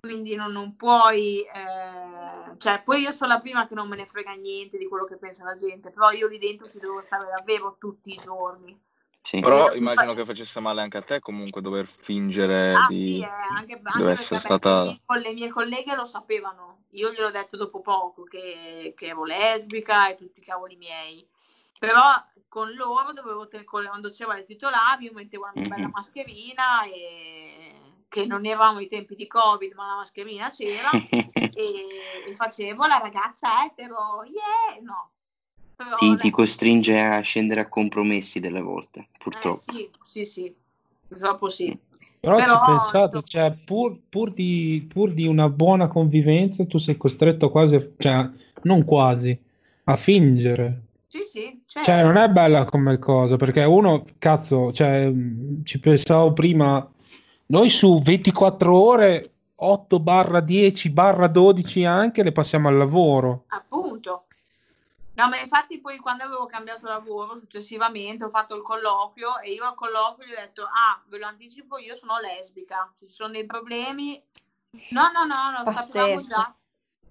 Quindi 0.00 0.34
non, 0.34 0.50
non 0.50 0.76
puoi, 0.76 1.42
eh, 1.42 2.56
cioè 2.56 2.82
poi 2.82 3.02
io 3.02 3.12
sono 3.12 3.34
la 3.34 3.40
prima 3.40 3.68
che 3.68 3.74
non 3.74 3.86
me 3.86 3.96
ne 3.96 4.06
frega 4.06 4.32
niente 4.32 4.78
di 4.78 4.88
quello 4.88 5.04
che 5.04 5.16
pensa 5.16 5.44
la 5.44 5.54
gente, 5.54 5.90
però 5.90 6.10
io 6.10 6.26
lì 6.26 6.38
dentro 6.38 6.68
ci 6.68 6.78
devo 6.78 7.02
stare 7.04 7.28
davvero 7.36 7.76
tutti 7.78 8.10
i 8.10 8.16
giorni. 8.16 8.78
Sì. 9.20 9.40
Però 9.40 9.66
Io- 9.68 9.74
immagino 9.74 10.14
che 10.14 10.24
facesse 10.24 10.58
male 10.60 10.80
anche 10.80 10.96
a 10.96 11.02
te 11.02 11.20
comunque 11.20 11.60
dover 11.60 11.86
fingere 11.86 12.72
Ah 12.72 12.86
di... 12.88 13.16
sì, 13.16 13.20
eh, 13.20 13.24
anche, 13.26 13.74
anche 13.74 13.80
deve 13.82 14.04
perché 14.04 14.12
essere 14.12 14.40
stata- 14.40 14.98
con 15.04 15.18
le 15.18 15.32
mie 15.34 15.50
colleghe 15.50 15.94
lo 15.94 16.06
sapevano, 16.06 16.84
io 16.92 17.12
gliel'ho 17.12 17.30
detto 17.30 17.58
dopo 17.58 17.80
poco 17.82 18.24
che, 18.24 18.94
che 18.96 19.06
ero 19.08 19.24
lesbica 19.24 20.08
e 20.08 20.16
tutti 20.16 20.40
i 20.40 20.42
cavoli 20.42 20.76
miei, 20.76 21.28
però 21.78 22.02
con 22.48 22.72
loro 22.72 23.12
dovevo 23.12 23.46
te- 23.46 23.64
con- 23.64 23.86
quando 23.86 24.08
c'era 24.08 24.36
il 24.38 24.44
titolare 24.44 25.04
io 25.04 25.12
mettevo 25.12 25.44
una 25.44 25.52
mia 25.54 25.68
bella 25.68 25.90
mascherina 25.92 26.84
e 26.84 27.74
che 28.10 28.26
non 28.26 28.44
eravamo 28.44 28.80
i 28.80 28.88
tempi 28.88 29.14
di 29.14 29.26
covid 29.26 29.72
ma 29.74 29.86
la 29.86 29.96
mascherina 29.96 30.50
c'era 30.50 30.90
e, 31.32 31.86
e 32.28 32.34
facevo 32.34 32.86
la 32.86 32.98
ragazza 32.98 33.64
etero, 33.64 34.24
yeah, 34.24 34.82
no. 34.82 35.10
Però, 35.76 35.94
Ti, 36.16 36.30
costringe 36.30 37.00
a 37.00 37.20
scendere 37.20 37.60
a 37.60 37.68
compromessi 37.68 38.38
delle 38.40 38.60
volte, 38.60 39.00
eh, 39.00 39.06
purtroppo. 39.18 39.58
sì, 39.58 39.88
sì, 40.02 40.24
sì, 40.26 40.54
purtroppo 41.08 41.48
sì. 41.48 41.74
Però, 42.20 42.36
Però, 42.36 42.58
ci 42.60 42.66
pensate, 42.66 43.16
insomma- 43.16 43.22
cioè, 43.22 43.56
pur, 43.64 43.98
pur 44.10 44.30
di, 44.32 44.86
pur 44.92 45.10
di 45.12 45.26
una 45.26 45.48
buona 45.48 45.88
convivenza, 45.88 46.66
tu 46.66 46.76
sei 46.76 46.98
costretto 46.98 47.50
quasi, 47.50 47.76
a- 47.76 47.88
cioè, 47.96 48.28
non 48.64 48.84
quasi, 48.84 49.38
a 49.84 49.96
fingere. 49.96 50.82
Sì, 51.06 51.24
sì, 51.24 51.62
certo. 51.64 51.90
Cioè, 51.90 52.02
non 52.02 52.16
è 52.18 52.28
bella 52.28 52.66
come 52.66 52.98
cosa, 52.98 53.36
perché 53.36 53.64
uno, 53.64 54.04
cazzo, 54.18 54.70
cioè, 54.72 55.08
mh, 55.08 55.64
ci 55.64 55.80
pensavo 55.80 56.34
prima, 56.34 56.86
noi 57.50 57.68
su 57.68 57.98
24 57.98 58.76
ore, 58.76 59.32
8 59.56 59.98
barra 60.00 60.40
10 60.40 60.90
barra 60.90 61.26
12 61.26 61.84
anche, 61.84 62.22
le 62.22 62.32
passiamo 62.32 62.68
al 62.68 62.76
lavoro. 62.76 63.44
Appunto. 63.48 64.26
No, 65.14 65.28
ma 65.28 65.38
infatti 65.38 65.80
poi 65.80 65.98
quando 65.98 66.24
avevo 66.24 66.46
cambiato 66.46 66.86
lavoro 66.86 67.36
successivamente 67.36 68.24
ho 68.24 68.30
fatto 68.30 68.54
il 68.54 68.62
colloquio 68.62 69.40
e 69.40 69.50
io 69.50 69.64
al 69.64 69.74
colloquio 69.74 70.26
gli 70.26 70.32
ho 70.32 70.40
detto, 70.40 70.62
ah, 70.62 71.02
ve 71.08 71.18
lo 71.18 71.26
anticipo, 71.26 71.76
io 71.78 71.94
sono 71.96 72.14
lesbica, 72.20 72.90
ci 73.00 73.10
sono 73.10 73.32
dei 73.32 73.44
problemi... 73.44 74.22
No, 74.90 75.10
no, 75.12 75.24
no, 75.24 75.64
lo 75.64 75.70
sapevamo 75.72 76.14
Pazzesco. 76.14 76.34
già. 76.34 76.54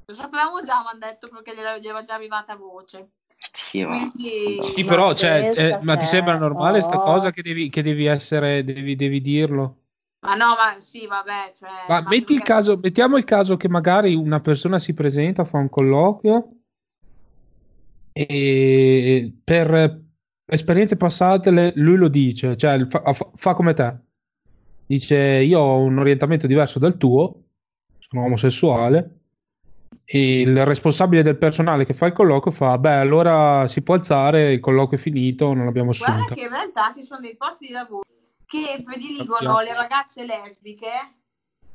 Lo 0.06 0.14
sapevamo 0.14 0.62
già, 0.64 0.80
mi 0.80 0.88
hanno 0.88 1.00
detto 1.00 1.28
perché 1.28 1.54
gli 1.54 1.60
era 1.86 2.04
già 2.04 2.16
arrivata 2.16 2.56
voce. 2.56 3.10
Sì, 3.52 3.84
va. 3.84 3.90
Quindi... 3.90 4.64
Sì, 4.64 4.86
però, 4.86 5.14
cioè, 5.14 5.52
eh, 5.54 5.80
ma 5.82 5.98
ti 5.98 6.06
sembra 6.06 6.38
normale 6.38 6.82
sta 6.82 6.98
oh. 6.98 7.04
cosa 7.04 7.32
che 7.32 7.42
devi, 7.42 7.70
che 7.70 7.84
devi 7.84 8.06
essere, 8.06 8.64
devi, 8.64 8.96
devi 8.96 9.22
dirlo? 9.22 9.76
Ma 10.22 10.36
no, 10.36 10.48
ma 10.48 10.80
sì, 10.80 11.08
vabbè, 11.08 11.54
cioè... 11.58 11.70
Ma 11.88 12.02
ma 12.02 12.10
metti 12.10 12.34
il 12.34 12.42
caso, 12.42 12.78
mettiamo 12.82 13.16
il 13.16 13.24
caso 13.24 13.56
che 13.56 13.70
magari 13.70 14.16
una 14.16 14.42
persona 14.42 14.78
si 14.78 14.94
presenta, 14.94 15.46
fa 15.46 15.58
un 15.60 15.70
colloquio 15.70 16.50
e 18.12 19.34
per 19.44 20.02
esperienze 20.46 20.98
passate 20.98 21.52
le- 21.52 21.72
lui 21.76 21.96
lo 21.96 22.10
dice, 22.10 22.58
cioè 22.58 22.86
fa, 22.88 23.14
fa- 23.36 23.54
come 23.54 23.74
te. 23.74 23.96
Dice 24.86 25.16
io 25.18 25.60
ho 25.60 25.78
un 25.80 26.00
orientamento 26.00 26.48
diverso 26.48 26.80
dal 26.80 26.98
tuo, 26.98 27.44
sono 28.00 28.26
omosessuale 28.26 29.16
e 30.04 30.42
il 30.42 30.66
responsabile 30.66 31.22
del 31.22 31.38
personale 31.38 31.86
che 31.86 31.94
fa 31.94 32.08
il 32.08 32.14
colloquio 32.14 32.52
fa, 32.54 32.78
beh 32.78 32.96
allora 32.96 33.68
si 33.68 33.84
può 33.84 33.94
alzare, 33.94 34.52
il 34.54 34.60
colloquio 34.60 34.98
è 34.98 35.02
finito, 35.02 35.54
non 35.54 35.68
abbiamo 35.68 35.92
Guarda 35.96 36.14
assunto. 36.16 36.34
che 36.34 36.42
in 36.42 36.50
realtà 36.50 36.92
ci 36.96 37.04
sono 37.04 37.22
dei 37.22 37.38
posti 37.38 37.68
di 37.68 37.74
lavoro 37.74 38.02
che 38.50 38.82
prediligono 38.84 39.60
le 39.60 39.76
ragazze 39.76 40.26
lesbiche 40.26 41.18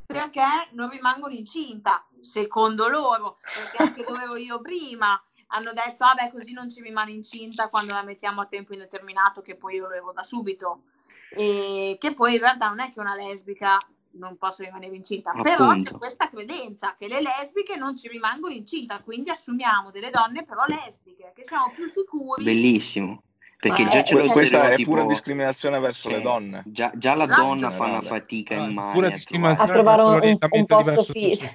perché 0.04 0.42
non 0.72 0.90
rimangono 0.90 1.32
incinta, 1.32 2.04
secondo 2.20 2.88
loro, 2.88 3.38
perché 3.42 3.76
anche 3.76 4.02
dove 4.04 4.24
ero 4.24 4.34
io 4.34 4.60
prima 4.60 5.22
hanno 5.48 5.72
detto, 5.72 5.98
vabbè, 5.98 6.32
così 6.32 6.52
non 6.52 6.68
ci 6.68 6.82
rimane 6.82 7.12
incinta 7.12 7.68
quando 7.68 7.92
la 7.92 8.02
mettiamo 8.02 8.40
a 8.40 8.46
tempo 8.46 8.72
indeterminato, 8.72 9.40
che 9.40 9.54
poi 9.54 9.76
io 9.76 9.82
lo 9.82 9.88
avevo 9.90 10.10
da 10.10 10.24
subito. 10.24 10.82
E 11.30 11.96
che 12.00 12.12
poi 12.12 12.34
in 12.34 12.40
realtà 12.40 12.68
non 12.68 12.80
è 12.80 12.92
che 12.92 12.98
una 12.98 13.14
lesbica 13.14 13.78
non 14.12 14.36
possa 14.36 14.64
rimanere 14.64 14.96
incinta, 14.96 15.30
però 15.30 15.66
Appunto. 15.66 15.92
c'è 15.92 15.96
questa 15.96 16.28
credenza 16.28 16.96
che 16.98 17.06
le 17.06 17.20
lesbiche 17.20 17.76
non 17.76 17.96
ci 17.96 18.08
rimangono 18.08 18.52
incinta, 18.52 19.00
quindi 19.00 19.30
assumiamo 19.30 19.92
delle 19.92 20.10
donne 20.10 20.44
però 20.44 20.64
lesbiche, 20.66 21.32
che 21.36 21.44
siamo 21.44 21.72
più 21.72 21.86
sicuri. 21.86 22.42
Bellissimo. 22.42 23.22
Perché 23.68 23.84
Ma 23.84 23.88
già 23.88 24.02
c'è 24.02 24.14
lo 24.14 24.24
eh, 24.24 24.28
Questa 24.28 24.70
è 24.72 24.82
pura 24.82 25.04
discriminazione 25.04 25.78
verso 25.78 26.10
cioè, 26.10 26.18
le 26.18 26.22
donne. 26.22 26.62
Già, 26.66 26.92
già 26.94 27.14
la 27.14 27.24
Esatto. 27.24 27.40
donna 27.40 27.70
fa 27.70 27.84
una 27.84 28.02
fatica 28.02 28.56
Ah, 28.56 28.66
immane 28.66 28.92
pura 28.92 29.06
a 29.08 29.56
a 29.56 29.68
trovare. 29.68 30.02
un, 30.02 30.38
un 30.50 30.66
posto 30.66 31.02
fisso. 31.04 31.46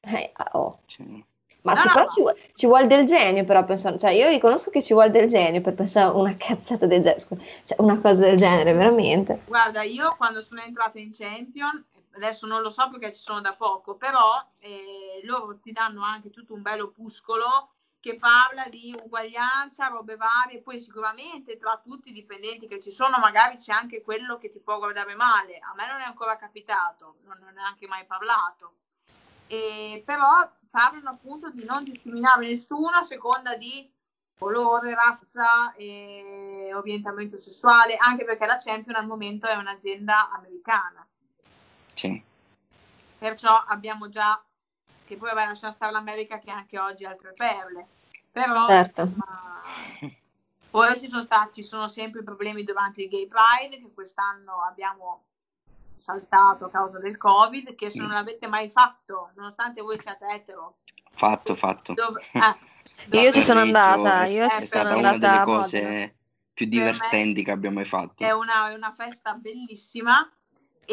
Eh, 0.00 0.32
oh. 0.54 0.80
Cioè, 0.86 1.06
Ma 1.62 1.74
No, 1.74 1.80
ci, 1.80 1.88
no, 1.94 2.06
ci, 2.08 2.20
vuole, 2.22 2.50
ci 2.54 2.66
vuole 2.66 2.86
del 2.88 3.06
genio 3.06 3.44
però 3.44 3.64
pensare, 3.64 3.96
cioè 4.00 4.10
io 4.10 4.28
riconosco 4.30 4.70
che 4.70 4.82
ci 4.82 4.94
vuole 4.94 5.10
del 5.10 5.28
genio 5.28 5.60
per 5.60 5.74
pensare 5.74 6.14
una 6.16 6.34
cazzata 6.36 6.86
del 6.86 7.02
genere, 7.02 7.20
scusa, 7.20 7.40
cioè 7.62 7.80
una 7.80 8.00
cosa 8.00 8.24
del 8.24 8.36
genere, 8.36 8.72
veramente. 8.72 9.42
Guarda, 9.46 9.82
io 9.82 10.12
quando 10.16 10.42
sono 10.42 10.60
entrata 10.60 10.98
in 10.98 11.12
Champion, 11.12 11.84
adesso 12.16 12.46
non 12.48 12.62
lo 12.62 12.68
so 12.68 12.90
perché 12.90 13.12
ci 13.12 13.20
sono 13.20 13.40
da 13.40 13.54
poco, 13.54 13.94
però 13.94 14.44
eh, 14.60 15.20
loro 15.22 15.56
ti 15.62 15.70
danno 15.70 16.02
anche 16.02 16.30
tutto 16.30 16.52
un 16.52 16.62
bello 16.62 16.84
opuscolo 16.86 17.68
che 18.04 18.18
parla 18.18 18.66
di 18.68 18.94
uguaglianza, 19.02 19.86
robe 19.86 20.16
varie, 20.16 20.60
poi 20.60 20.78
sicuramente 20.78 21.56
tra 21.56 21.80
tutti 21.82 22.10
i 22.10 22.12
dipendenti 22.12 22.68
che 22.68 22.78
ci 22.78 22.90
sono 22.90 23.16
magari 23.16 23.56
c'è 23.56 23.72
anche 23.72 24.02
quello 24.02 24.36
che 24.36 24.50
ti 24.50 24.60
può 24.60 24.76
guardare 24.76 25.14
male, 25.14 25.58
a 25.58 25.72
me 25.74 25.86
non 25.86 26.02
è 26.02 26.04
ancora 26.04 26.36
capitato, 26.36 27.20
non 27.24 27.38
ne 27.40 27.48
ho 27.48 27.52
neanche 27.52 27.86
mai 27.86 28.04
parlato, 28.04 28.74
e, 29.46 30.02
però 30.04 30.46
parlano 30.68 31.08
appunto 31.08 31.48
di 31.48 31.64
non 31.64 31.82
discriminare 31.82 32.46
nessuno 32.46 32.90
a 32.90 33.00
seconda 33.00 33.56
di 33.56 33.90
colore, 34.38 34.94
razza 34.94 35.72
e 35.72 36.72
orientamento 36.74 37.38
sessuale, 37.38 37.96
anche 37.96 38.26
perché 38.26 38.44
la 38.44 38.58
Champion 38.58 38.96
al 38.96 39.06
momento 39.06 39.46
è 39.46 39.54
un'azienda 39.54 40.30
americana, 40.30 41.08
sì. 41.94 42.22
perciò 43.16 43.64
abbiamo 43.66 44.10
già, 44.10 44.44
che 45.04 45.16
poi 45.16 45.30
vabbè 45.32 45.46
lasciamo 45.46 45.72
stare 45.72 45.92
l'America 45.92 46.38
che 46.38 46.50
anche 46.50 46.78
oggi 46.78 47.04
ha 47.04 47.10
altre 47.10 47.32
perle, 47.34 47.86
però 48.30 48.60
Certo. 48.66 49.02
insomma, 49.02 49.26
poi 50.70 50.98
ci 50.98 51.08
sono 51.08 51.22
stati, 51.22 51.62
ci 51.62 51.68
sono 51.68 51.88
sempre 51.88 52.20
i 52.20 52.24
problemi 52.24 52.64
durante 52.64 53.02
il 53.02 53.08
Gay 53.08 53.28
Pride 53.28 53.80
che 53.80 53.92
quest'anno 53.92 54.62
abbiamo 54.62 55.24
saltato 55.96 56.66
a 56.66 56.70
causa 56.70 56.98
del 56.98 57.16
Covid, 57.16 57.74
che 57.76 57.90
se 57.90 58.02
non 58.02 58.10
l'avete 58.12 58.48
mai 58.48 58.68
fatto, 58.70 59.30
nonostante 59.36 59.80
voi 59.82 60.00
siate 60.00 60.26
etero, 60.26 60.78
Fatto, 61.14 61.54
fatto. 61.54 61.94
dov- 61.94 62.18
eh, 62.18 62.58
Io 63.12 63.32
ci 63.32 63.40
sono 63.40 63.60
andata, 63.60 64.24
è, 64.24 64.28
io 64.28 64.44
è 64.44 64.48
ci 64.48 64.64
sono 64.66 64.82
stata 64.82 64.94
andata 64.94 64.96
una 64.96 65.18
delle 65.18 65.40
cose 65.40 65.80
Modena. 65.80 66.12
più 66.52 66.66
divertenti 66.66 67.42
che 67.44 67.50
abbiamo 67.52 67.76
mai 67.76 67.84
fatto. 67.84 68.22
è 68.24 68.30
una, 68.32 68.70
è 68.70 68.74
una 68.74 68.90
festa 68.92 69.34
bellissima. 69.34 70.28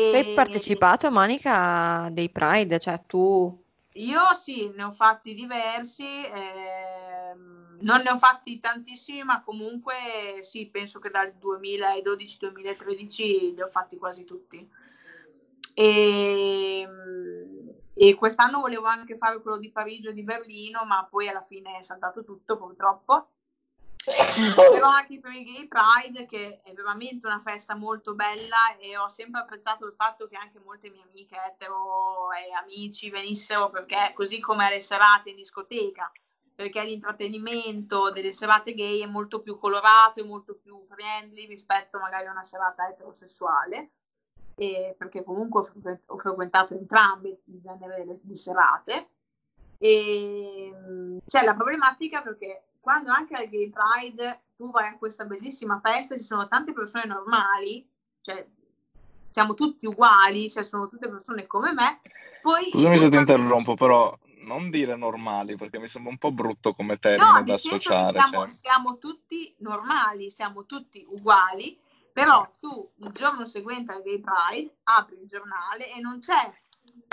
Tu 0.10 0.16
hai 0.16 0.24
E 0.24 0.34
partecipato, 0.34 1.10
Monica, 1.12 2.10
dei 2.12 2.30
Pride, 2.30 2.80
cioè 2.80 3.02
tu... 3.06 3.60
io 3.94 4.34
sì, 4.34 4.70
ne 4.76 4.84
ho 4.84 4.92
fatti 4.92 5.34
diversi, 5.34 6.06
ehm, 6.06 7.78
non 7.82 8.02
ne 8.02 8.10
ho 8.12 8.18
fatti 8.18 8.60
tantissimi, 8.60 9.24
ma 9.24 9.42
comunque 9.44 10.40
sì, 10.42 10.70
penso 10.70 11.00
che 11.00 11.10
dal 11.10 11.34
2012-2013 11.34 13.54
li 13.54 13.62
ho 13.62 13.68
fatti 13.68 13.98
quasi 13.98 14.24
tutti. 14.24 14.68
E, 15.74 16.88
e 17.94 18.16
quest'anno 18.16 18.60
volevo 18.60 18.88
anche 18.88 19.18
fare 19.18 19.42
quello 19.42 19.58
di 19.58 19.72
Parigi 19.72 20.08
e 20.10 20.14
di 20.14 20.24
Berlino, 20.24 20.84
ma 20.86 21.06
poi 21.10 21.28
alla 21.28 21.42
fine 21.42 21.78
è 21.78 21.82
saltato 21.82 22.24
tutto 22.24 22.58
purtroppo. 22.58 23.28
Però 24.56 24.88
anche 24.90 25.20
per 25.20 25.32
il 25.32 25.46
Gay 25.46 25.68
Pride, 25.68 26.26
che 26.26 26.62
è 26.64 26.74
veramente 26.74 27.28
una 27.28 27.42
festa 27.46 27.76
molto 27.76 28.16
bella 28.16 28.76
e 28.80 28.98
ho 28.98 29.08
sempre 29.08 29.42
apprezzato 29.42 29.86
il 29.86 29.94
fatto 29.96 30.28
che 30.28 30.36
anche 30.36 30.60
molte 30.60 30.90
mie 30.90 31.04
amiche 31.08 31.36
etero 31.36 32.32
e 32.32 32.52
amici 32.54 33.10
venissero 33.10 33.70
perché 33.70 34.12
così 34.16 34.40
come 34.40 34.66
alle 34.66 34.82
serate 34.82 35.30
in 35.30 35.36
discoteca, 35.36 36.12
perché 36.56 36.84
l'intrattenimento 36.84 38.10
delle 38.10 38.32
serate 38.32 38.74
gay 38.74 39.02
è 39.02 39.08
molto 39.08 39.42
più 39.42 39.58
colorato 39.58 40.20
e 40.20 40.26
molto 40.26 40.56
più 40.56 40.84
friendly 40.90 41.46
rispetto 41.46 42.00
magari 42.00 42.26
a 42.26 42.32
una 42.32 42.44
serata 42.44 42.88
eterosessuale, 42.88 43.92
e 44.56 44.96
perché 44.98 45.24
comunque 45.24 45.60
ho, 45.60 45.64
frequ- 45.64 46.04
ho 46.08 46.18
frequentato 46.18 46.74
entrambi 46.74 47.30
il 47.30 47.62
genere 47.62 48.20
di 48.22 48.36
serate. 48.36 49.10
E 49.78 50.72
mm, 50.72 51.18
c'è 51.26 51.44
la 51.44 51.56
problematica 51.56 52.22
perché 52.22 52.66
quando 52.82 53.12
anche 53.12 53.36
al 53.36 53.48
Gay 53.48 53.70
Pride 53.70 54.42
tu 54.58 54.70
vai 54.72 54.88
a 54.88 54.98
questa 54.98 55.24
bellissima 55.24 55.80
festa, 55.84 56.18
ci 56.18 56.24
sono 56.24 56.48
tante 56.48 56.74
persone 56.74 57.06
normali, 57.06 57.88
cioè 58.20 58.46
siamo 59.30 59.54
tutti 59.54 59.86
uguali, 59.86 60.52
cioè 60.52 60.64
sono 60.64 60.90
tutte 60.90 61.08
persone 61.08 61.48
come 61.48 61.72
me. 61.72 62.02
Poi, 62.42 62.70
Scusami 62.72 63.00
se 63.00 63.10
ti 63.10 63.18
interrompo, 63.18 63.76
però 63.76 64.18
non 64.42 64.70
dire 64.70 64.96
normali 64.96 65.56
perché 65.56 65.80
mi 65.80 65.88
sembra 65.88 66.12
un 66.12 66.18
po' 66.18 66.32
brutto 66.32 66.74
come 66.74 66.98
termine 66.98 67.32
no, 67.32 67.44
da 67.44 67.54
associare. 67.54 68.12
Siamo, 68.12 68.40
cioè. 68.40 68.50
siamo 68.50 68.98
tutti 68.98 69.56
normali, 69.60 70.30
siamo 70.30 70.66
tutti 70.66 71.06
uguali, 71.08 71.80
però 72.12 72.46
tu 72.60 72.92
il 72.98 73.12
giorno 73.12 73.46
seguente 73.46 73.94
al 73.94 74.02
Gay 74.02 74.20
Pride 74.20 74.76
apri 74.84 75.20
il 75.22 75.28
giornale 75.28 75.94
e 75.94 76.02
non 76.02 76.20
c'è 76.20 76.52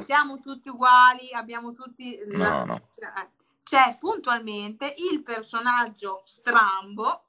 siamo 0.04 0.40
tutti 0.40 0.68
uguali, 0.68 1.32
abbiamo 1.32 1.72
tutti... 1.72 2.18
No, 2.26 2.64
no. 2.64 2.80
Cioè, 2.90 3.28
c'è 3.68 3.98
puntualmente 3.98 4.94
il 4.96 5.22
personaggio 5.22 6.22
strambo, 6.24 7.24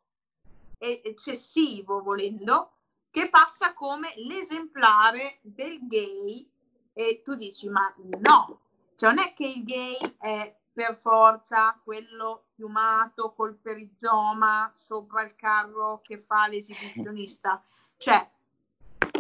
eccessivo 0.78 2.02
volendo, 2.02 2.78
che 3.12 3.30
passa 3.30 3.74
come 3.74 4.14
l'esemplare 4.16 5.40
del 5.42 5.86
gay. 5.86 6.50
E 6.94 7.22
tu 7.26 7.36
dici 7.36 7.68
ma 7.68 7.94
no, 8.22 8.62
cioè 8.96 9.10
non 9.14 9.20
è 9.22 9.34
che 9.34 9.48
il 9.48 9.66
gay 9.66 9.98
è 10.18 10.58
per 10.72 10.96
forza 10.96 11.78
quello 11.84 12.46
piumato 12.56 13.34
col 13.34 13.58
perizoma 13.58 14.72
sopra 14.74 15.24
il 15.24 15.36
carro 15.36 16.00
che 16.02 16.18
fa 16.18 16.48
l'esibizionista, 16.48 17.62
cioè 17.98 18.32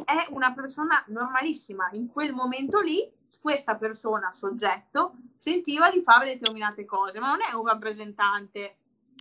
è 0.09 0.27
una 0.31 0.53
persona 0.53 1.03
normalissima, 1.07 1.89
in 1.91 2.07
quel 2.07 2.33
momento 2.33 2.79
lì 2.79 3.09
questa 3.41 3.75
persona, 3.75 4.31
soggetto, 4.31 5.13
sentiva 5.37 5.91
di 5.91 6.01
fare 6.01 6.25
determinate 6.25 6.85
cose, 6.85 7.19
ma 7.19 7.27
non 7.27 7.39
è 7.41 7.53
un 7.53 7.65
rappresentante 7.65 8.77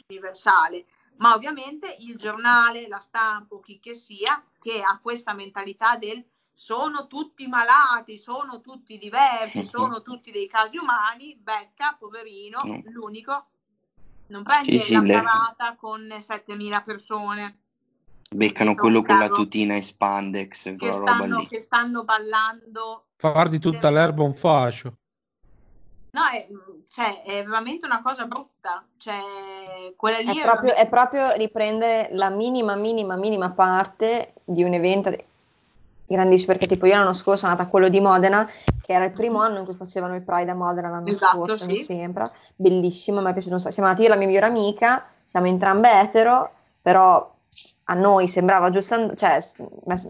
universale, 0.08 0.86
ma 1.16 1.34
ovviamente 1.34 1.96
il 2.00 2.16
giornale, 2.16 2.88
la 2.88 2.98
stampa 2.98 3.54
o 3.54 3.60
chi 3.60 3.78
che 3.78 3.94
sia, 3.94 4.42
che 4.58 4.80
ha 4.80 4.98
questa 5.02 5.34
mentalità 5.34 5.96
del 5.96 6.24
sono 6.52 7.06
tutti 7.06 7.46
malati, 7.46 8.18
sono 8.18 8.60
tutti 8.60 8.98
diversi, 8.98 9.64
sono 9.64 10.02
tutti 10.02 10.32
dei 10.32 10.48
casi 10.48 10.76
umani, 10.76 11.36
becca, 11.36 11.94
poverino, 11.96 12.58
l'unico, 12.86 13.50
non 14.28 14.42
prende 14.42 14.78
sì, 14.78 14.94
la 14.94 15.02
parata 15.02 15.76
con 15.76 16.00
7.000 16.02 16.82
persone. 16.82 17.58
Beccano 18.34 18.74
quello 18.74 19.02
con 19.02 19.18
la 19.18 19.28
tutina 19.28 19.74
e 19.74 19.82
spandex, 19.82 20.76
che 20.76 20.92
stanno, 20.92 21.46
che 21.48 21.58
stanno 21.58 22.04
ballando 22.04 23.04
far 23.16 23.48
di 23.48 23.58
tutta 23.58 23.90
l'erba 23.90 24.22
un 24.22 24.34
fascio. 24.34 24.92
No, 26.10 26.22
è, 26.32 26.46
cioè, 26.90 27.22
è 27.22 27.44
veramente 27.44 27.86
una 27.86 28.02
cosa 28.02 28.26
brutta. 28.26 28.84
Cioè, 28.96 29.94
quella 29.96 30.18
lì 30.18 30.26
è, 30.26 30.40
è, 30.40 30.42
proprio, 30.42 30.72
veramente... 30.72 30.80
è 30.80 30.88
proprio 30.88 31.32
riprendere 31.36 32.08
la 32.12 32.30
minima, 32.30 32.76
minima, 32.76 33.16
minima 33.16 33.50
parte 33.50 34.34
di 34.44 34.62
un 34.62 34.72
evento 34.72 35.14
grandissimo. 36.06 36.52
Perché, 36.52 36.66
tipo, 36.66 36.86
io 36.86 36.94
l'anno 36.94 37.12
scorso 37.12 37.40
sono 37.40 37.52
andata 37.52 37.68
a 37.68 37.70
quello 37.70 37.88
di 37.88 38.00
Modena, 38.00 38.48
che 38.80 38.92
era 38.92 39.04
il 39.04 39.12
primo 39.12 39.40
anno 39.40 39.58
in 39.58 39.64
cui 39.64 39.74
facevano 39.74 40.14
il 40.14 40.22
Pride 40.22 40.50
a 40.50 40.54
Modena 40.54 40.88
l'anno 40.88 41.06
esatto, 41.06 41.36
scorso, 41.36 41.64
sì. 41.64 41.66
mi 41.66 41.80
sembra. 41.80 42.24
Bellissimo, 42.56 43.20
mi 43.20 43.30
è 43.30 43.32
piaciuto 43.32 43.54
un 43.54 43.60
sacco. 43.60 43.72
Siamo 43.72 43.88
andati 43.88 44.06
io 44.06 44.12
e 44.12 44.14
la 44.14 44.18
mia 44.18 44.28
migliore 44.28 44.46
amica, 44.46 45.06
siamo 45.26 45.46
entrambe 45.46 46.00
etero, 46.00 46.52
però 46.80 47.36
a 47.90 47.94
noi 47.94 48.28
sembrava 48.28 48.70
giusto, 48.70 48.94
and- 48.94 49.14
cioè, 49.16 49.38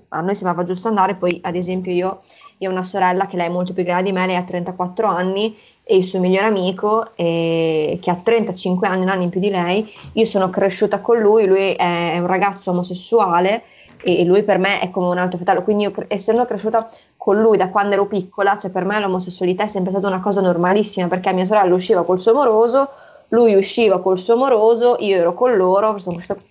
a 0.09 0.21
noi 0.21 0.35
sembrava 0.35 0.65
giusto 0.65 0.89
andare, 0.89 1.15
poi 1.15 1.41
ad 1.43 1.55
esempio 1.55 1.93
io, 1.93 2.21
io 2.59 2.69
ho 2.69 2.73
una 2.73 2.83
sorella 2.83 3.27
che 3.27 3.37
lei 3.37 3.47
è 3.47 3.51
molto 3.51 3.73
più 3.73 3.85
grande 3.85 4.11
di 4.11 4.13
me, 4.13 4.27
lei 4.27 4.37
ha 4.37 4.43
34 4.43 5.07
anni 5.07 5.57
e 5.85 5.97
il 5.97 6.05
suo 6.05 6.19
migliore 6.19 6.47
amico 6.47 7.17
eh, 7.17 7.99
che 8.03 8.11
ha 8.11 8.17
35 8.17 8.89
anni, 8.89 9.03
un 9.03 9.09
anno 9.09 9.23
in 9.23 9.31
più 9.31 9.41
di 9.41 9.51
lei, 9.51 9.89
io 10.13 10.25
sono 10.25 10.51
cresciuta 10.51 11.01
con 11.01 11.19
lui, 11.19 11.47
lui 11.47 11.73
è 11.73 12.19
un 12.19 12.27
ragazzo 12.27 12.73
omosessuale 12.73 13.63
e 14.03 14.25
lui 14.25 14.43
per 14.43 14.59
me 14.59 14.81
è 14.81 14.91
come 14.91 15.09
un 15.09 15.19
altro 15.19 15.39
fratello, 15.39 15.63
quindi 15.63 15.85
io 15.85 15.93
essendo 16.09 16.45
cresciuta 16.47 16.89
con 17.17 17.41
lui 17.41 17.57
da 17.57 17.69
quando 17.71 17.95
ero 17.95 18.07
piccola, 18.07 18.59
cioè 18.59 18.71
per 18.71 18.85
me 18.85 18.99
l'omosessualità 19.01 19.65
è 19.65 19.67
sempre 19.67 19.91
stata 19.91 20.07
una 20.07 20.21
cosa 20.21 20.41
normalissima 20.41 21.09
perché 21.09 21.33
mia 21.33 21.47
sorella 21.47 21.75
usciva 21.75 22.05
col 22.05 22.19
suo 22.19 22.33
amoroso, 22.33 22.89
lui 23.29 23.55
usciva 23.55 24.01
col 24.01 24.19
suo 24.19 24.35
amoroso, 24.35 24.97
io 25.01 25.17
ero 25.17 25.35
con 25.35 25.57
loro, 25.57 25.97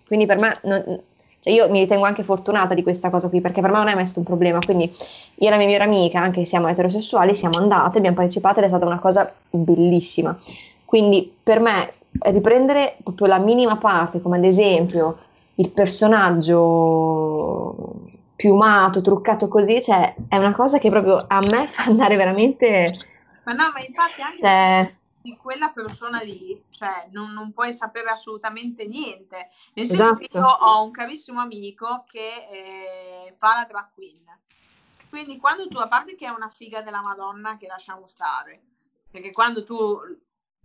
quindi 0.06 0.26
per 0.26 0.40
me 0.40 0.60
non, 0.64 1.02
cioè 1.40 1.54
io 1.54 1.70
mi 1.70 1.80
ritengo 1.80 2.06
anche 2.06 2.24
fortunata 2.24 2.74
di 2.74 2.84
questa 2.84 3.10
cosa 3.10 3.30
qui, 3.30 3.40
perché 3.42 3.62
per 3.62 3.72
me 3.72 3.78
non 3.78 3.88
è 3.88 3.96
mai 3.96 4.06
stato 4.06 4.20
un 4.20 4.26
problema. 4.26 4.60
Quindi 4.60 4.84
io 4.84 5.48
e 5.48 5.50
la 5.50 5.56
mia 5.58 5.66
migliore 5.66 5.86
amica, 5.86 6.20
anche 6.20 6.40
se 6.40 6.46
siamo 6.46 6.68
eterosessuali, 6.68 7.34
siamo 7.36 7.58
andate, 7.58 8.00
abbiamo 8.00 8.18
partecipato 8.18 8.60
ed 8.60 8.66
è 8.66 8.68
stata 8.68 8.86
una 8.86 9.00
cosa 9.00 9.32
bellissima. 9.50 10.38
Quindi 10.84 11.34
per 11.42 11.60
me 11.60 11.94
riprendere 12.20 12.98
proprio 13.04 13.28
la 13.28 13.38
minima 13.38 13.78
parte, 13.78 14.22
come 14.22 14.38
ad 14.38 14.44
esempio 14.44 15.20
il 15.56 15.70
personaggio 15.70 16.96
piumato, 18.36 19.02
truccato 19.02 19.48
così, 19.48 19.82
cioè 19.82 20.14
è 20.28 20.38
una 20.38 20.54
cosa 20.54 20.80
che 20.80 20.90
proprio 20.90 21.24
a 21.28 21.40
me 21.40 21.66
fa 21.72 21.84
andare 21.84 22.16
veramente... 22.16 22.94
Ma 23.44 23.54
no, 23.54 23.72
ma 23.74 23.80
infatti 23.86 24.22
anche... 24.22 24.42
Cioè, 24.42 24.97
di 25.28 25.36
quella 25.36 25.72
persona 25.72 26.20
lì, 26.20 26.64
cioè 26.70 27.10
non, 27.12 27.34
non, 27.34 27.52
puoi 27.52 27.74
sapere 27.74 28.10
assolutamente 28.10 28.86
niente. 28.86 29.50
Nel 29.74 29.86
senso 29.86 30.04
esatto. 30.04 30.18
che 30.20 30.30
io 30.32 30.46
ho 30.46 30.84
un 30.86 30.92
carissimo 30.92 31.42
amico 31.42 32.06
che 32.08 32.48
eh, 32.50 33.36
fa 33.38 33.56
la 33.56 33.66
drag 33.66 33.92
queen. 33.94 34.26
Quindi 35.10 35.38
quando 35.38 35.68
tu, 35.68 35.80
a 35.80 35.88
parte 35.88 36.16
che 36.16 36.28
è 36.28 36.30
una 36.30 36.48
figa 36.48 36.82
della 36.82 37.02
Madonna, 37.02 37.58
che 37.58 37.68
lasciamo 37.68 38.06
stare, 38.06 38.62
perché 39.12 39.32
quando 39.32 39.66
tu 39.66 40.00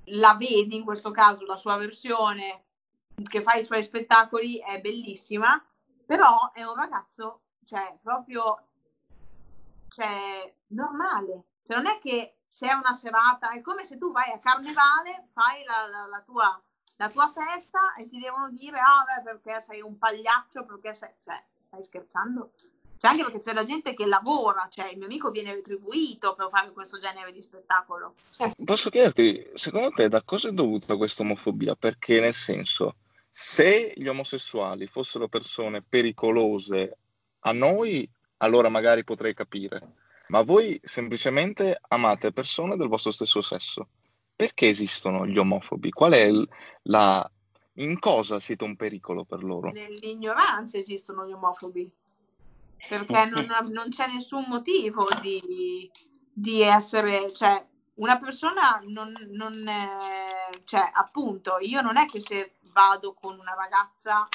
la 0.07 0.37
vedi, 0.39 0.77
in 0.77 0.85
questo 0.85 1.11
caso 1.11 1.45
la 1.45 1.57
sua 1.57 1.77
versione, 1.77 2.67
che 3.29 3.43
fa 3.43 3.55
i 3.55 3.65
suoi 3.65 3.83
spettacoli, 3.83 4.59
è 4.59 4.81
bellissima, 4.81 5.61
però 6.07 6.53
è 6.53 6.63
un 6.63 6.77
ragazzo, 6.77 7.41
cioè, 7.65 7.99
proprio, 8.01 8.63
cioè, 9.89 10.55
normale. 10.69 11.47
Cioè, 11.65 11.77
non 11.77 11.87
è 11.87 11.99
che 11.99 12.37
se 12.53 12.69
è 12.69 12.73
una 12.75 12.93
serata, 12.93 13.49
è 13.53 13.63
come 13.63 13.83
se 13.83 13.97
tu 13.97 14.13
vai 14.13 14.31
a 14.31 14.39
carnevale, 14.39 15.29
fai 15.33 15.65
la, 15.65 15.87
la, 15.91 16.07
la, 16.07 16.21
tua, 16.21 16.63
la 16.99 17.09
tua, 17.09 17.27
festa 17.27 17.95
e 17.95 18.07
ti 18.11 18.21
devono 18.21 18.51
dire, 18.51 18.79
ah, 18.79 19.07
beh, 19.07 19.23
perché 19.23 19.63
sei 19.63 19.81
un 19.81 19.97
pagliaccio, 19.97 20.67
perché 20.67 20.93
sei... 20.93 21.09
Cioè, 21.19 21.43
stai 21.59 21.83
scherzando? 21.83 22.51
C'è 22.99 23.09
anche 23.09 23.23
perché 23.23 23.39
c'è 23.39 23.55
la 23.55 23.65
gente 23.65 23.95
che 23.95 24.05
lavora, 24.05 24.69
cioè 24.71 24.91
il 24.91 24.99
mio 24.99 25.07
amico 25.07 25.31
viene 25.31 25.55
retribuito 25.55 26.35
per 26.35 26.51
fare 26.51 26.73
questo 26.73 26.99
genere 26.99 27.33
di 27.33 27.41
spettacolo. 27.41 28.17
Cioè. 28.29 28.53
Posso 28.63 28.91
chiederti, 28.91 29.53
secondo 29.55 29.89
te 29.89 30.11
da 30.11 30.23
cosa 30.23 30.51
è 30.51 30.53
dovuta 30.53 30.99
questa 30.99 31.23
omofobia? 31.23 31.75
Perché 31.75 32.21
nel 32.21 32.35
senso, 32.35 32.97
se 33.31 33.95
gli 33.97 34.07
omosessuali 34.07 34.87
fossero 34.87 35.27
persone 35.27 35.81
pericolose 35.81 36.99
a 37.41 37.53
noi, 37.53 38.07
allora 38.37 38.69
magari 38.69 39.05
potrei 39.05 39.33
capire 39.33 40.01
ma 40.33 40.41
voi 40.41 40.81
semplicemente 40.83 41.79
amate 41.89 42.33
persone 42.33 42.75
del 42.79 42.89
vostro 42.89 43.11
stesso 43.11 43.43
sesso. 43.43 43.89
Perché 44.35 44.67
esistono 44.67 45.27
gli 45.27 45.37
omofobi? 45.37 45.91
Qual 45.91 46.13
è 46.13 46.31
la... 46.85 47.31
In 47.75 47.99
cosa 47.99 48.41
siete 48.41 48.65
un 48.65 48.75
pericolo 48.75 49.25
per 49.25 49.45
loro? 49.45 49.71
Nell'ignoranza 49.71 50.79
esistono 50.79 51.27
gli 51.27 51.33
omofobi. 51.33 51.91
Perché 52.89 53.27
non, 53.27 53.47
non 53.71 53.91
c'è 53.91 54.07
nessun 54.11 54.47
motivo 54.49 55.07
di, 55.21 55.91
di, 56.33 56.63
essere... 56.63 57.31
Cioè, 57.31 57.67
una 57.97 58.19
persona 58.19 58.81
non... 58.87 59.15
non 59.33 59.53
è, 59.69 60.49
cioè, 60.65 60.91
appunto, 60.95 61.59
io 61.61 61.83
non 61.83 61.99
è 61.99 62.07
che 62.07 62.21
se 62.21 62.55
vado 62.73 63.13
con 63.13 63.39
una 63.39 63.53
ragazza 63.53 64.27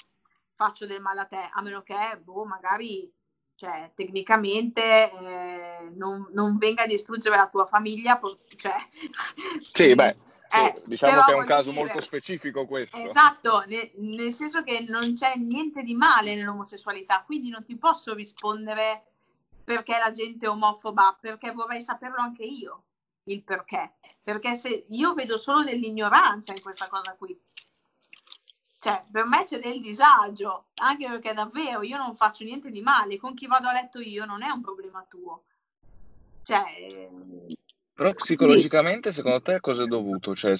faccio 0.53 0.85
del 0.85 1.01
male 1.01 1.21
a 1.21 1.25
te, 1.25 1.49
a 1.51 1.61
meno 1.63 1.81
che, 1.81 2.19
boh, 2.23 2.45
magari 2.45 3.11
cioè 3.57 3.89
tecnicamente 3.95 5.11
eh, 5.11 5.89
non, 5.95 6.29
non, 6.31 6.59
venga 6.59 6.83
a 6.83 6.85
distruggere 6.85 7.35
la 7.35 7.49
tua 7.49 7.65
famiglia. 7.65 8.19
Cioè, 8.55 8.75
sì, 9.73 9.95
beh, 9.95 10.15
sì, 10.47 10.59
eh, 10.59 10.81
diciamo 10.85 11.21
che 11.23 11.31
è 11.31 11.35
un 11.35 11.45
caso 11.45 11.71
dire, 11.71 11.83
molto 11.83 11.99
specifico 11.99 12.67
questo. 12.67 12.97
Esatto, 12.97 13.63
ne, 13.65 13.93
nel 13.95 14.31
senso 14.31 14.61
che 14.61 14.85
non 14.87 15.15
c'è 15.15 15.35
niente 15.37 15.81
di 15.81 15.95
male 15.95 16.35
nell'omosessualità, 16.35 17.23
quindi 17.25 17.49
non 17.49 17.65
ti 17.65 17.75
posso 17.77 18.13
rispondere 18.13 19.05
perché 19.63 19.97
la 19.97 20.11
gente 20.11 20.45
è 20.45 20.49
omofoba, 20.49 21.17
perché 21.19 21.51
vorrei 21.51 21.81
saperlo 21.81 22.17
anche 22.17 22.43
io, 22.43 22.83
il 23.23 23.41
perché. 23.41 23.93
Perché 24.21 24.53
se 24.53 24.85
io 24.89 25.15
vedo 25.15 25.35
solo 25.35 25.63
dell'ignoranza 25.63 26.51
in 26.51 26.61
questa 26.61 26.87
cosa 26.87 27.15
qui 27.17 27.35
cioè, 28.80 29.03
per 29.11 29.25
me 29.25 29.43
c'è 29.43 29.59
del 29.59 29.80
disagio, 29.80 30.65
anche 30.75 31.07
perché 31.07 31.34
davvero 31.34 31.82
io 31.82 31.97
non 31.97 32.13
faccio 32.13 32.43
niente 32.43 32.69
di 32.69 32.82
male, 32.82 33.17
con 33.17 33.34
chi 33.34 33.47
vado 33.47 33.67
a 33.67 33.73
letto 33.73 33.99
io 33.99 34.25
non 34.25 34.43
è 34.43 34.49
un 34.49 34.61
problema 34.61 35.05
tuo. 35.07 35.43
Cioè, 36.43 37.09
però 37.97 38.13
psicologicamente 38.13 39.11
secondo 39.11 39.41
te 39.41 39.59
cosa 39.59 39.84
è 39.84 39.88
dovuto? 39.88 40.36
Cioè, 40.36 40.53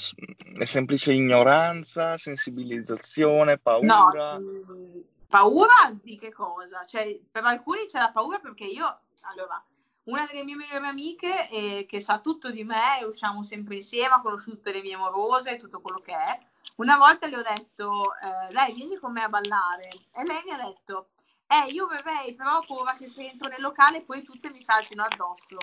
è 0.56 0.66
semplice 0.66 1.14
ignoranza, 1.14 2.18
sensibilizzazione, 2.18 3.60
paura? 3.60 4.40
No, 4.40 5.04
paura 5.28 5.96
di 6.02 6.18
che 6.18 6.34
cosa? 6.34 6.84
Cioè, 6.86 7.20
per 7.30 7.44
alcuni 7.44 7.86
c'è 7.86 8.00
la 8.00 8.12
paura 8.12 8.40
perché 8.40 8.64
io, 8.64 9.02
allora, 9.30 9.64
una 10.06 10.26
delle 10.26 10.44
mie 10.44 10.56
migliori 10.56 10.88
amiche 10.88 11.48
eh, 11.50 11.86
che 11.88 12.02
sa 12.02 12.20
tutto 12.20 12.50
di 12.50 12.64
me, 12.64 13.04
usciamo 13.08 13.44
sempre 13.44 13.76
insieme, 13.76 14.16
ha 14.16 14.22
conosciuto 14.22 14.56
tutte 14.56 14.74
le 14.74 14.82
mie 14.82 14.96
amorose, 14.96 15.58
tutto 15.58 15.80
quello 15.80 16.00
che 16.00 16.16
è, 16.16 16.40
una 16.76 16.98
volta 16.98 17.28
le 17.28 17.38
ho 17.38 17.42
detto, 17.42 18.14
eh, 18.20 18.52
dai, 18.54 18.74
vieni 18.74 18.98
con 18.98 19.12
me 19.12 19.24
a 19.24 19.30
ballare. 19.30 19.88
E 20.14 20.24
lei 20.24 20.42
mi 20.46 20.52
ha 20.52 20.58
detto, 20.58 21.10
eh, 21.48 21.72
io 21.72 21.88
verrei, 21.88 22.36
però 22.36 22.62
paura 22.62 22.94
che 22.94 23.08
se 23.08 23.26
entro 23.26 23.50
nel 23.50 23.62
locale 23.62 24.04
poi 24.04 24.22
tutte 24.24 24.50
mi 24.50 24.62
saltino 24.62 25.04
addosso. 25.04 25.58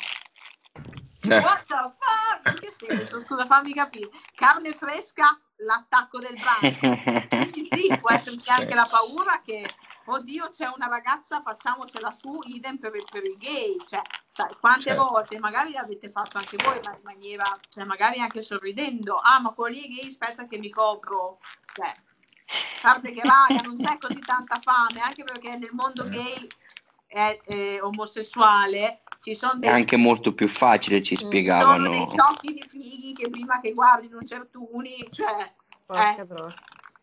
Eh. 1.20 1.38
What 1.38 1.64
the 1.66 1.94
fuck? 1.98 2.52
In 2.52 2.58
che 2.58 2.70
senso? 2.70 3.20
Scusa, 3.20 3.46
fammi 3.46 3.72
capire. 3.72 4.10
Carne 4.34 4.72
fresca, 4.72 5.38
l'attacco 5.56 6.18
del 6.18 6.38
brand. 6.38 7.28
Quindi 7.28 7.68
sì, 7.70 7.98
può 8.00 8.10
esserci 8.10 8.50
anche 8.50 8.74
la 8.74 8.86
paura 8.90 9.40
che, 9.42 9.68
oddio, 10.06 10.50
c'è 10.50 10.70
una 10.74 10.86
ragazza, 10.86 11.42
facciamocela 11.42 12.10
su, 12.10 12.38
idem 12.44 12.78
per, 12.78 12.92
per 13.10 13.24
i 13.24 13.36
gay. 13.38 13.76
Cioè, 13.84 14.00
sai, 14.30 14.54
quante 14.60 14.90
Certo. 14.90 15.04
volte, 15.04 15.38
magari 15.38 15.72
l'avete 15.72 16.08
fatto 16.08 16.38
anche 16.38 16.56
voi, 16.62 16.80
ma 16.84 16.92
in 16.92 17.00
maniera, 17.02 17.44
cioè 17.70 17.84
magari 17.84 18.20
anche 18.20 18.40
sorridendo. 18.40 19.16
Ah, 19.16 19.40
ma 19.40 19.50
quello 19.50 19.74
lì 19.76 19.84
è 19.84 19.88
gay, 19.88 20.08
aspetta 20.08 20.46
che 20.46 20.58
mi 20.58 20.70
copro. 20.70 21.38
Cioè, 21.72 21.94
parte 22.82 23.12
che 23.12 23.22
raga, 23.22 23.62
non 23.62 23.78
c'è 23.78 23.98
così 23.98 24.18
tanta 24.20 24.58
fame, 24.60 25.00
anche 25.00 25.24
perché 25.24 25.56
nel 25.56 25.70
mondo 25.72 26.06
gay 26.08 26.46
e 27.06 27.40
eh, 27.46 27.80
omosessuale 27.80 29.02
ci 29.20 29.34
sono 29.34 29.54
È 29.54 29.58
dei 29.58 29.70
anche 29.70 29.96
molto 29.96 30.34
più 30.34 30.48
facile, 30.48 31.02
ci 31.02 31.14
Mm. 31.14 31.16
sono 31.16 31.30
spiegavano. 31.30 31.88
dei 31.88 32.08
ciocchi 32.08 32.52
di 32.52 32.64
fighi 32.68 33.12
che 33.12 33.30
prima 33.30 33.60
che 33.60 33.72
guardino 33.72 34.20
certuni, 34.22 34.96
cioè, 35.10 35.54
Porca 35.86 36.22
Eh. 36.22 36.26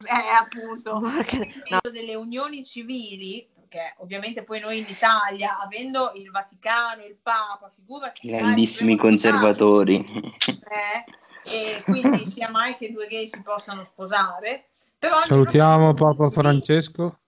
Eh, 0.08 0.30
appunto, 0.40 1.00
no. 1.70 1.92
delle 1.92 2.16
unioni 2.16 2.64
civili, 2.64 3.48
perché 3.54 3.96
ovviamente 4.00 4.44
poi 4.44 4.60
noi 4.60 4.80
in 4.80 4.86
Italia, 4.88 5.60
avendo 5.60 6.12
il 6.16 6.30
Vaticano, 6.32 7.04
il 7.06 7.18
Papa, 7.22 7.70
figurati, 7.74 8.28
Grandissimi 8.28 8.96
conservatori. 8.96 10.06
eh, 10.48 11.06
e 11.44 11.82
quindi 11.84 12.26
sia 12.28 12.50
mai 12.50 12.76
che 12.78 12.92
due 12.92 13.08
gay 13.08 13.28
si 13.28 13.42
possano 13.42 13.84
sposare. 13.84 14.66
Però 15.00 15.20
Salutiamo 15.24 15.94
Papa 15.94 16.30
civili, 16.30 16.32
Francesco. 16.32 17.20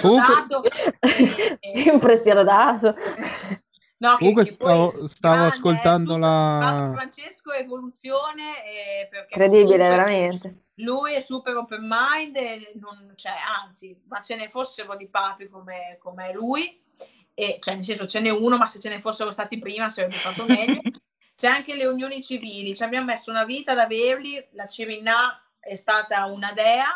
Comunque- 0.00 0.70
Sempre 1.84 2.16
sia 2.16 2.34
lodato. 2.34 2.96
No, 4.02 4.16
Comunque 4.16 4.42
che 4.42 4.56
poi 4.56 4.66
stavo, 4.66 5.06
stavo 5.06 5.34
grande, 5.36 5.54
ascoltando 5.54 6.16
eh, 6.16 6.18
la... 6.18 6.90
Francesco 6.92 7.52
evoluzione 7.52 8.42
eh, 8.66 9.06
perché 9.08 9.34
Incredibile, 9.34 9.78
comunque 9.78 9.96
veramente. 9.96 10.54
lui 10.78 11.12
è 11.12 11.20
super 11.20 11.54
open 11.54 11.86
mind 11.88 12.34
e 12.34 12.72
non, 12.80 13.12
cioè, 13.14 13.34
anzi 13.64 13.96
ma 14.08 14.20
ce 14.20 14.34
ne 14.34 14.48
fossero 14.48 14.96
di 14.96 15.06
papi 15.06 15.46
come, 15.48 15.98
come 16.00 16.32
lui 16.32 16.82
e 17.32 17.58
cioè 17.60 17.74
nel 17.74 17.84
senso 17.84 18.08
ce 18.08 18.18
n'è 18.18 18.30
uno 18.30 18.56
ma 18.56 18.66
se 18.66 18.80
ce 18.80 18.88
ne 18.88 19.00
fossero 19.00 19.30
stati 19.30 19.58
prima 19.60 19.88
sarebbe 19.88 20.16
stato 20.16 20.46
meglio 20.48 20.80
c'è 21.36 21.46
anche 21.46 21.76
le 21.76 21.86
unioni 21.86 22.20
civili 22.24 22.74
ci 22.74 22.82
abbiamo 22.82 23.06
messo 23.06 23.30
una 23.30 23.44
vita 23.44 23.70
ad 23.70 23.78
averli 23.78 24.48
la 24.54 24.66
Cirinà 24.66 25.40
è 25.60 25.76
stata 25.76 26.24
una 26.24 26.50
dea 26.52 26.88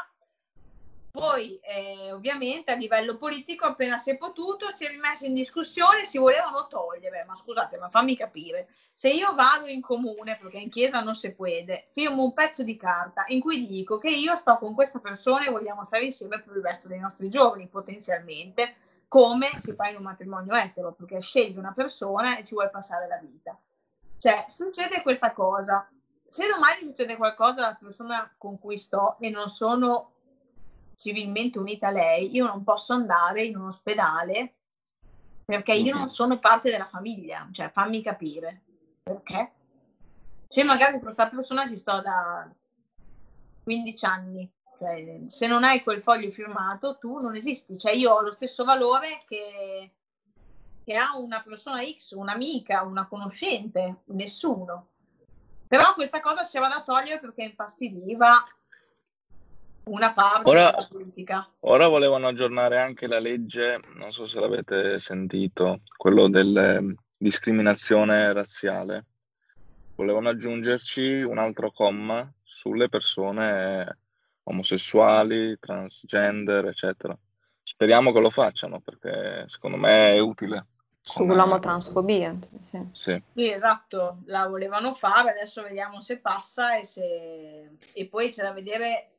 poi 1.16 1.58
eh, 1.62 2.12
ovviamente 2.12 2.72
a 2.72 2.74
livello 2.74 3.16
politico 3.16 3.64
appena 3.64 3.96
si 3.96 4.10
è 4.10 4.18
potuto 4.18 4.70
si 4.70 4.84
è 4.84 4.90
rimesso 4.90 5.24
in 5.24 5.32
discussione 5.32 6.04
si 6.04 6.18
volevano 6.18 6.66
togliere. 6.68 7.24
Ma 7.26 7.34
scusate 7.34 7.78
ma 7.78 7.88
fammi 7.88 8.14
capire. 8.14 8.68
Se 8.92 9.08
io 9.08 9.32
vado 9.32 9.64
in 9.66 9.80
comune 9.80 10.36
perché 10.38 10.58
in 10.58 10.68
chiesa 10.68 11.00
non 11.00 11.14
si 11.14 11.32
può 11.32 11.46
firmo 11.88 12.22
un 12.22 12.34
pezzo 12.34 12.62
di 12.62 12.76
carta 12.76 13.24
in 13.28 13.40
cui 13.40 13.66
dico 13.66 13.96
che 13.96 14.10
io 14.10 14.36
sto 14.36 14.58
con 14.58 14.74
questa 14.74 14.98
persona 14.98 15.46
e 15.46 15.50
vogliamo 15.50 15.84
stare 15.84 16.04
insieme 16.04 16.42
per 16.42 16.54
il 16.54 16.62
resto 16.62 16.86
dei 16.86 16.98
nostri 16.98 17.30
giorni 17.30 17.66
potenzialmente 17.66 18.74
come 19.08 19.48
si 19.58 19.72
fa 19.72 19.88
in 19.88 19.96
un 19.96 20.02
matrimonio 20.02 20.52
etero 20.52 20.92
perché 20.92 21.20
scegli 21.20 21.56
una 21.56 21.72
persona 21.72 22.36
e 22.36 22.44
ci 22.44 22.52
vuoi 22.52 22.68
passare 22.68 23.08
la 23.08 23.16
vita. 23.16 23.58
Cioè 24.18 24.44
succede 24.50 25.00
questa 25.00 25.32
cosa. 25.32 25.88
Se 26.28 26.46
domani 26.46 26.86
succede 26.86 27.16
qualcosa 27.16 27.64
alla 27.64 27.78
persona 27.80 28.30
con 28.36 28.58
cui 28.58 28.76
sto 28.76 29.16
e 29.18 29.30
non 29.30 29.48
sono 29.48 30.10
civilmente 30.96 31.58
unita 31.58 31.88
a 31.88 31.92
lei, 31.92 32.34
io 32.34 32.46
non 32.46 32.64
posso 32.64 32.92
andare 32.94 33.44
in 33.44 33.56
un 33.56 33.66
ospedale 33.66 34.54
perché 35.44 35.74
io 35.74 35.94
non 35.94 36.08
sono 36.08 36.38
parte 36.40 36.70
della 36.70 36.86
famiglia, 36.86 37.48
cioè 37.52 37.70
fammi 37.70 38.02
capire 38.02 38.62
perché. 39.02 39.52
Se 40.48 40.64
magari 40.64 40.98
questa 40.98 41.28
persona 41.28 41.68
ci 41.68 41.76
sto 41.76 42.00
da 42.00 42.50
15 43.62 44.04
anni, 44.06 44.50
cioè, 44.76 45.20
se 45.26 45.46
non 45.46 45.62
hai 45.62 45.82
quel 45.82 46.00
foglio 46.00 46.30
firmato 46.30 46.98
tu 46.98 47.18
non 47.18 47.36
esisti, 47.36 47.78
cioè 47.78 47.92
io 47.92 48.12
ho 48.12 48.20
lo 48.22 48.32
stesso 48.32 48.64
valore 48.64 49.20
che, 49.26 49.92
che 50.84 50.96
ha 50.96 51.16
una 51.16 51.42
persona 51.42 51.82
X, 51.82 52.12
un'amica, 52.12 52.82
una 52.82 53.06
conoscente, 53.06 54.02
nessuno. 54.06 54.88
Però 55.68 55.94
questa 55.94 56.20
cosa 56.20 56.42
si 56.42 56.58
va 56.58 56.68
da 56.68 56.82
togliere 56.82 57.18
perché 57.18 57.42
infastidiva 57.42 58.44
una 59.86 60.12
parte 60.12 60.50
Ora- 60.50 60.70
della 60.70 60.86
politica. 60.88 61.48
Ora 61.60 61.88
volevano 61.88 62.26
aggiornare 62.28 62.80
anche 62.80 63.06
la 63.06 63.18
legge, 63.18 63.80
non 63.94 64.12
so 64.12 64.26
se 64.26 64.40
l'avete 64.40 64.98
sentito, 64.98 65.80
quello 65.96 66.28
della 66.28 66.80
discriminazione 67.16 68.32
razziale. 68.32 69.04
Volevano 69.94 70.28
aggiungerci 70.28 71.22
un 71.22 71.38
altro 71.38 71.70
comma 71.70 72.30
sulle 72.42 72.88
persone 72.88 73.98
omosessuali, 74.44 75.58
transgender, 75.58 76.66
eccetera. 76.66 77.16
Speriamo 77.62 78.12
che 78.12 78.20
lo 78.20 78.30
facciano 78.30 78.80
perché 78.80 79.44
secondo 79.46 79.76
me 79.76 80.14
è 80.14 80.18
utile. 80.20 80.66
Sull'omotransfobia. 81.00 82.36
Sì. 82.62 82.88
Sì. 82.92 83.22
Sì, 83.34 83.50
esatto, 83.50 84.18
la 84.26 84.46
volevano 84.48 84.92
fare, 84.92 85.30
adesso 85.30 85.62
vediamo 85.62 86.00
se 86.00 86.18
passa 86.18 86.76
e, 86.78 86.84
se... 86.84 87.70
e 87.94 88.08
poi 88.08 88.30
c'è 88.30 88.42
da 88.42 88.52
vedere, 88.52 89.15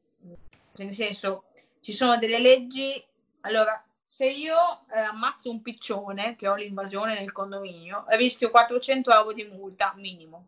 nel 0.75 0.93
senso, 0.93 1.45
ci 1.82 1.93
sono 1.93 2.17
delle 2.17 2.39
leggi, 2.39 3.03
allora, 3.41 3.82
se 4.05 4.25
io 4.25 4.55
eh, 4.89 4.99
ammazzo 4.99 5.49
un 5.49 5.61
piccione 5.61 6.36
che 6.36 6.47
ho 6.47 6.55
l'invasione 6.55 7.13
nel 7.13 7.32
condominio, 7.32 8.05
rischio 8.09 8.49
400 8.49 9.11
euro 9.11 9.34
di 9.34 9.43
multa 9.45 9.93
minimo. 9.97 10.47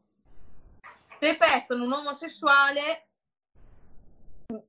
Se 1.19 1.35
pestano 1.35 1.83
un 1.83 1.91
omosessuale, 1.91 3.07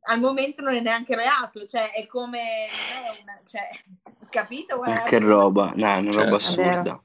al 0.03 0.21
momento 0.21 0.63
non 0.63 0.75
è 0.75 0.81
neanche 0.81 1.15
reato, 1.15 1.67
cioè 1.67 1.93
è 1.93 2.07
come, 2.07 2.67
non 2.95 3.05
è 3.05 3.21
una, 3.23 3.41
cioè, 3.47 3.69
capito? 4.29 4.77
Guarda, 4.77 5.03
che 5.03 5.19
roba, 5.19 5.73
no, 5.75 5.87
è 5.87 5.97
una 5.99 6.13
roba 6.13 6.39
Certo. 6.39 6.61
Assurda. 6.61 7.03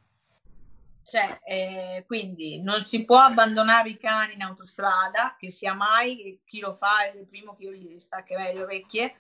Cioè, 1.08 1.40
eh, 1.46 2.04
quindi 2.08 2.60
non 2.62 2.82
si 2.82 3.06
può 3.06 3.20
abbandonare 3.20 3.90
i 3.90 3.98
cani 3.98 4.34
in 4.34 4.42
autostrada, 4.42 5.36
che 5.38 5.52
sia 5.52 5.74
mai, 5.74 6.42
chi 6.46 6.60
lo 6.60 6.74
fa 6.74 7.04
è 7.06 7.16
il 7.16 7.28
primo 7.28 7.56
che 7.56 7.66
io 7.66 7.72
gli 7.72 8.00
staccherei 8.00 8.56
le 8.56 8.64
orecchie, 8.64 9.16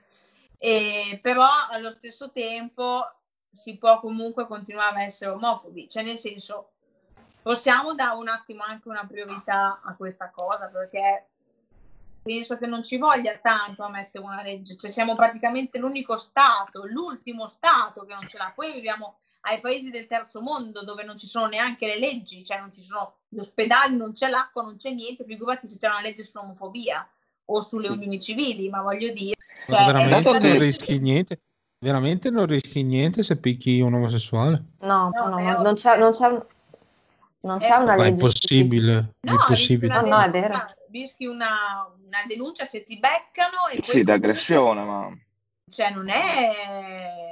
e, 0.58 1.20
però 1.22 1.48
allo 1.70 1.92
stesso 1.92 2.32
tempo 2.32 3.04
si 3.52 3.78
può 3.78 4.00
comunque 4.00 4.48
continuare 4.48 4.98
a 4.98 5.04
essere 5.04 5.32
omofobi, 5.32 5.88
cioè 5.90 6.04
nel 6.04 6.18
senso 6.18 6.72
possiamo 7.42 7.94
dare 7.94 8.16
un 8.16 8.28
attimo 8.28 8.64
anche 8.64 8.90
una 8.90 9.06
priorità 9.06 9.82
a 9.84 9.96
questa 9.96 10.32
cosa 10.32 10.68
perché 10.68 11.28
penso 12.24 12.58
che 12.58 12.66
non 12.66 12.82
ci 12.82 12.98
voglia 12.98 13.38
tanto 13.38 13.84
a 13.84 13.90
mettere 13.90 14.24
una 14.24 14.42
legge, 14.42 14.76
cioè 14.76 14.90
siamo 14.90 15.14
praticamente 15.14 15.78
l'unico 15.78 16.18
Stato, 16.18 16.86
l'ultimo 16.86 17.48
Stato 17.48 18.04
che 18.04 18.16
non 18.16 18.28
ce 18.28 18.40
l'ha, 18.40 18.52
poi 18.54 18.74
viviamo 18.74 19.20
ai 19.48 19.60
paesi 19.60 19.90
del 19.90 20.08
terzo 20.08 20.42
mondo 20.42 20.84
dove 20.84 21.04
non 21.04 21.18
ci 21.18 21.28
sono 21.28 21.46
neanche 21.48 21.86
le 21.86 22.00
leggi, 22.00 22.44
cioè 22.44 22.60
non 22.60 22.72
ci 22.72 22.82
sono 22.82 23.20
gli 23.28 23.40
ospedali, 23.40 23.96
non 23.96 24.14
c'è 24.14 24.28
l'acqua, 24.30 24.64
non 24.64 24.78
c'è 24.78 24.92
niente, 24.92 25.24
figurati 25.24 25.68
se 25.68 25.78
c'è 25.78 25.88
una 25.88 26.02
legge 26.02 26.24
sull'omofobia 26.24 27.08
o 27.46 27.60
sulle 27.60 27.90
unioni 27.90 28.20
civili, 28.20 28.70
ma 28.70 28.82
voglio 28.82 29.12
dire... 29.12 29.36
Ma 29.68 29.76
cioè, 29.78 29.86
veramente 29.86 30.24
dato 30.24 30.40
non 30.40 30.52
che- 30.54 30.60
rischi 30.60 31.00
niente? 31.00 31.40
Veramente 31.78 32.30
non 32.32 32.46
rischi 32.48 32.82
niente 32.84 33.22
se 33.22 33.38
picchi 33.38 33.80
un 33.82 33.94
omosessuale? 33.94 34.64
No, 34.80 35.12
No, 35.14 35.30
no, 35.30 35.38
è 35.38 35.44
no, 35.44 35.50
ovvio. 35.52 35.62
non 35.64 35.76
c'è, 35.76 35.98
non 35.98 36.12
c'è, 36.12 36.30
non 37.42 37.60
c'è 37.60 37.74
Eh, 37.76 37.78
una 37.78 37.86
Ma 37.86 37.94
è 37.96 38.10
legge. 38.10 38.10
impossibile, 38.10 39.10
è 39.20 39.28
No, 39.28 39.34
impossibile. 39.34 40.00
una 40.00 40.02
No, 40.02 40.16
no, 40.16 40.22
è 40.24 40.30
vero. 40.32 40.66
rischi 40.90 41.26
una, 41.26 41.88
una 42.04 42.24
denuncia 42.28 42.66
se 42.66 42.84
ti 42.84 42.98
beccano 42.98 43.68
e 43.72 43.84
Sì, 43.84 44.04
d'aggressione, 44.04 44.84
ma 44.84 45.16
cioè 45.70 45.90
non 45.90 46.10
è, 46.10 47.25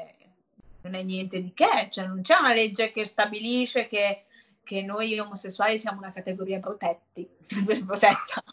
non 0.84 0.96
è 0.96 1.04
niente 1.04 1.42
di 1.42 1.54
che, 1.54 1.88
cioè 1.90 2.06
non 2.06 2.22
c'è 2.22 2.36
una 2.40 2.54
legge 2.54 2.92
che 2.92 3.06
stabilisce 3.06 3.88
che, 3.88 4.24
che 4.64 4.82
noi 4.82 5.18
omosessuali 5.18 5.80
siamo 5.80 6.00
una 6.00 6.12
categoria 6.12 6.60
protetti, 6.60 7.28
protetta. 7.86 8.44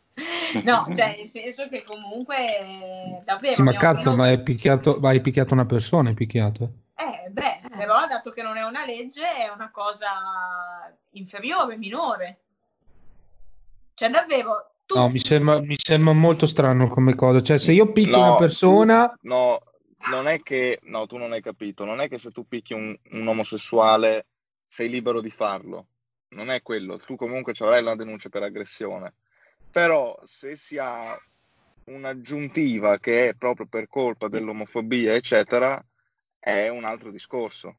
No, 0.65 0.89
cioè 0.95 1.17
nel 1.17 1.27
senso 1.27 1.69
che 1.69 1.83
comunque 1.85 2.59
eh, 2.59 3.23
davvero... 3.25 3.55
Sì, 3.55 3.63
ma 3.63 3.73
cazzo, 3.73 4.15
ma 4.15 4.27
hai 4.27 4.43
picchiato, 4.43 4.99
ma 5.01 5.11
hai 5.11 5.21
picchiato 5.21 5.55
una 5.55 5.67
persona, 5.67 6.11
hai 6.11 6.15
picchiato. 6.15 6.73
Eh, 6.95 7.31
beh, 7.31 7.61
però 7.77 8.07
dato 8.07 8.31
che 8.31 8.43
non 8.43 8.57
è 8.57 8.65
una 8.65 8.85
legge 8.85 9.23
è 9.23 9.51
una 9.53 9.71
cosa 9.71 10.95
inferiore, 11.13 11.77
minore. 11.77 12.39
Cioè 13.95 14.11
davvero, 14.11 14.75
tu... 14.87 14.97
No, 14.97 15.09
mi 15.09 15.19
sembra, 15.19 15.61
mi 15.61 15.77
sembra 15.79 16.13
molto 16.13 16.47
strano 16.47 16.89
come 16.89 17.15
cosa. 17.15 17.43
Cioè, 17.43 17.59
se 17.59 17.73
io 17.73 17.93
picchio 17.93 18.17
No, 18.17 18.27
una 18.29 18.37
persona... 18.37 19.09
tu- 19.09 19.29
no, 19.29 19.61
non 20.09 20.27
è 20.27 20.39
che, 20.39 20.79
no, 20.85 21.07
tu 21.07 21.17
non 21.17 21.33
hai 21.33 21.41
capito, 21.43 21.85
non 21.85 22.01
è 22.01 22.09
che 22.09 22.19
se 22.19 22.31
tu 22.31 22.47
picchi 22.47 22.73
un, 22.73 22.97
un 23.13 23.27
omosessuale 23.27 24.27
sei 24.67 24.89
libero 24.89 25.21
di 25.21 25.31
farlo, 25.31 25.87
non 26.31 26.51
è 26.51 26.63
quello, 26.63 26.97
tu 26.99 27.17
comunque 27.17 27.53
ci 27.53 27.63
avrai 27.63 27.83
la 27.83 27.95
denuncia 27.95 28.29
per 28.29 28.43
aggressione, 28.43 29.15
però 29.71 30.19
se 30.25 30.57
si 30.57 30.79
ha 30.79 31.19
un'aggiuntiva 31.85 32.99
che 32.99 33.31
è 33.31 33.35
proprio 33.35 33.67
per 33.67 33.89
colpa 33.89 34.29
dell'omofobia, 34.29 35.15
eccetera, 35.15 35.85
è 36.39 36.69
un 36.69 36.85
altro 36.85 37.11
discorso. 37.11 37.77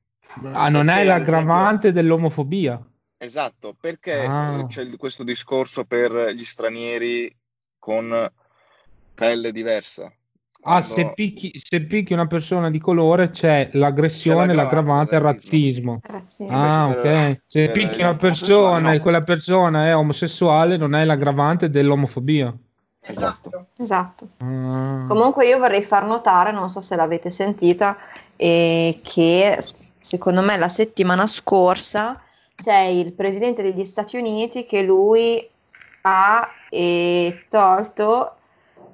Ah, 0.54 0.70
non 0.70 0.86
Perché, 0.88 1.02
è 1.02 1.04
l'aggravante 1.06 1.92
dell'omofobia. 1.92 2.82
Esatto, 3.18 3.76
perché 3.80 4.24
Ah. 4.26 4.60
eh, 4.60 4.66
c'è 4.68 4.82
il- 4.82 4.98
questo 4.98 5.24
discorso 5.24 5.86
per 5.86 6.32
gli 6.34 6.44
stranieri 6.44 7.34
con 7.78 8.32
pelle 9.14 9.52
diversa? 9.52 10.12
Ah, 10.64 10.80
Quando- 10.80 10.94
se 10.94 11.12
picchi, 11.16 11.52
se 11.56 11.82
picchi 11.82 12.14
una 12.14 12.28
persona 12.28 12.70
di 12.70 12.80
colore 12.80 13.32
c'è 13.32 13.70
l'aggressione, 13.74 14.48
C'è 14.48 14.54
l'aggravante 14.54 15.16
e 15.16 15.18
il 15.18 15.24
razzismo. 15.24 16.00
Grazie. 16.02 16.46
Ah, 16.50 16.88
ok. 16.88 17.42
Se 17.48 17.70
picchi 17.70 18.02
una 18.02 18.16
persona 18.16 18.92
e 18.92 18.98
no. 18.98 19.02
quella 19.02 19.22
persona 19.22 19.88
è 19.88 19.96
omosessuale, 19.96 20.78
non 20.78 20.94
è 20.94 21.04
l'aggravante 21.04 21.70
dell'omofobia. 21.70 22.56
Esatto. 23.00 23.66
Esatto. 23.78 24.28
Ah. 24.38 25.06
Comunque 25.08 25.48
io 25.48 25.58
vorrei 25.58 25.82
far 25.84 26.06
notare, 26.06 26.52
non 26.52 26.70
so 26.70 26.82
se 26.82 26.96
l'avete 26.96 27.32
sentita, 27.32 27.98
eh, 28.36 29.00
che 29.04 29.58
secondo 29.98 30.42
me 30.44 30.58
la 30.58 30.68
settimana 30.68 31.26
scorsa 31.26 32.22
c'è 32.56 32.82
il 32.82 33.14
presidente 33.14 33.64
degli 33.64 33.84
Stati 33.84 34.18
Uniti 34.18 34.68
che 34.68 34.84
lui 34.84 35.44
ha 36.02 36.48
eh, 36.70 37.46
tolto 37.50 38.36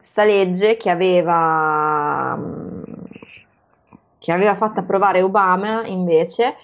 sta 0.07 0.23
legge 0.23 0.77
che 0.77 0.89
aveva, 0.89 2.35
mm, 2.37 2.83
che 4.17 4.31
aveva 4.31 4.55
fatto 4.55 4.79
approvare 4.79 5.21
Obama 5.21 5.85
invece 5.85 6.55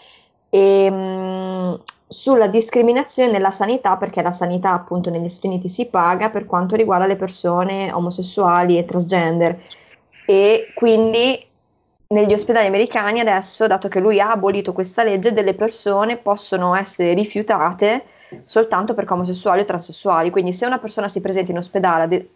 e, 0.50 0.90
mm, 0.90 1.74
sulla 2.08 2.48
discriminazione 2.48 3.32
nella 3.32 3.52
sanità, 3.52 3.98
perché 3.98 4.22
la 4.22 4.32
sanità 4.32 4.72
appunto 4.72 5.10
negli 5.10 5.28
Stati 5.28 5.48
Uniti 5.48 5.68
si 5.68 5.90
paga 5.90 6.30
per 6.30 6.46
quanto 6.46 6.78
riguarda 6.78 7.06
le 7.06 7.18
persone 7.18 7.92
omosessuali 7.92 8.78
e 8.78 8.86
transgender 8.86 9.62
e 10.26 10.72
quindi 10.74 11.46
negli 12.08 12.34
ospedali 12.34 12.68
americani 12.68 13.20
adesso, 13.20 13.68
dato 13.68 13.90
che 13.90 14.00
lui 14.00 14.22
ha 14.22 14.32
abolito 14.32 14.72
questa 14.72 15.04
legge, 15.04 15.34
delle 15.34 15.56
persone 15.56 16.18
possono 16.18 16.76
essere 16.76 17.14
rifiutate 17.14 18.06
soltanto 18.46 18.94
perché 18.94 19.14
omosessuali 19.14 19.62
o 19.62 19.66
transessuali. 19.66 20.30
Quindi 20.30 20.54
se 20.54 20.66
una 20.66 20.80
persona 20.80 21.08
si 21.08 21.20
presenta 21.20 21.52
in 21.52 21.58
ospedale, 21.58 22.30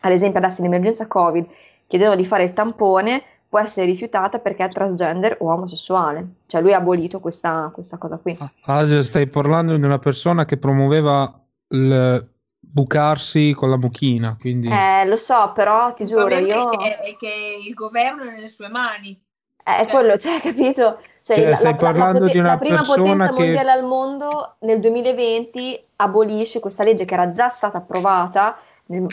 ad, 0.00 0.12
esempio 0.12 0.38
adesso 0.38 0.60
in 0.60 0.66
emergenza 0.66 1.06
Covid, 1.06 1.46
chiedendo 1.86 2.16
di 2.16 2.24
fare 2.26 2.44
il 2.44 2.52
tampone, 2.52 3.22
può 3.48 3.58
essere 3.58 3.86
rifiutata 3.86 4.38
perché 4.38 4.64
è 4.64 4.68
transgender 4.68 5.36
o 5.40 5.50
omosessuale. 5.52 6.34
Cioè 6.46 6.60
lui 6.60 6.74
ha 6.74 6.78
abolito 6.78 7.18
questa, 7.18 7.70
questa 7.72 7.96
cosa 7.96 8.18
qui. 8.18 8.36
Asia, 8.64 9.02
stai 9.02 9.26
parlando 9.26 9.76
di 9.76 9.82
una 9.82 9.98
persona 9.98 10.44
che 10.44 10.58
promuoveva 10.58 11.40
il 11.68 12.28
bucarsi 12.60 13.54
con 13.54 13.70
la 13.70 13.78
mucchina, 13.78 14.36
quindi 14.38 14.68
Eh, 14.68 15.06
lo 15.06 15.16
so, 15.16 15.52
però 15.54 15.94
ti 15.94 16.02
Il 16.02 16.08
giuro, 16.08 16.28
io... 16.28 16.70
è, 16.70 16.76
che, 16.76 16.98
è 16.98 17.16
che 17.16 17.58
il 17.66 17.72
governo 17.72 18.22
è 18.24 18.30
nelle 18.32 18.48
sue 18.50 18.68
mani. 18.68 19.18
È 19.62 19.86
quello, 19.86 20.16
cioè, 20.16 20.40
capito? 20.40 20.98
Cioè, 21.22 21.36
Cioè, 21.36 21.48
la, 21.50 21.56
stai 21.56 21.72
la- 21.72 21.78
la- 21.80 21.86
la 21.86 21.92
parlando 21.92 22.26
di 22.26 22.38
una 22.38 22.48
la 22.48 22.58
prima 22.58 22.76
persona 22.78 22.96
potenza 23.04 23.26
che- 23.34 23.42
mondiale 23.44 23.70
al 23.70 23.84
mondo 23.84 24.56
nel 24.60 24.80
2020 24.80 25.80
abolisce 25.96 26.58
questa 26.60 26.84
legge 26.84 27.04
che 27.04 27.14
era 27.14 27.32
già 27.32 27.48
stata 27.48 27.78
approvata 27.78 28.56
nel, 28.86 29.06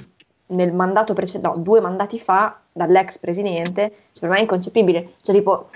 nel 0.47 0.73
mandato 0.73 1.13
precedente, 1.13 1.55
no, 1.55 1.63
due 1.63 1.81
mandati 1.81 2.19
fa 2.19 2.59
dall'ex 2.71 3.17
presidente. 3.19 3.91
Cioè, 4.11 4.21
per 4.21 4.29
me 4.29 4.37
è 4.37 4.41
inconcepibile. 4.41 5.13
Cioè, 5.21 5.35
tipo, 5.35 5.67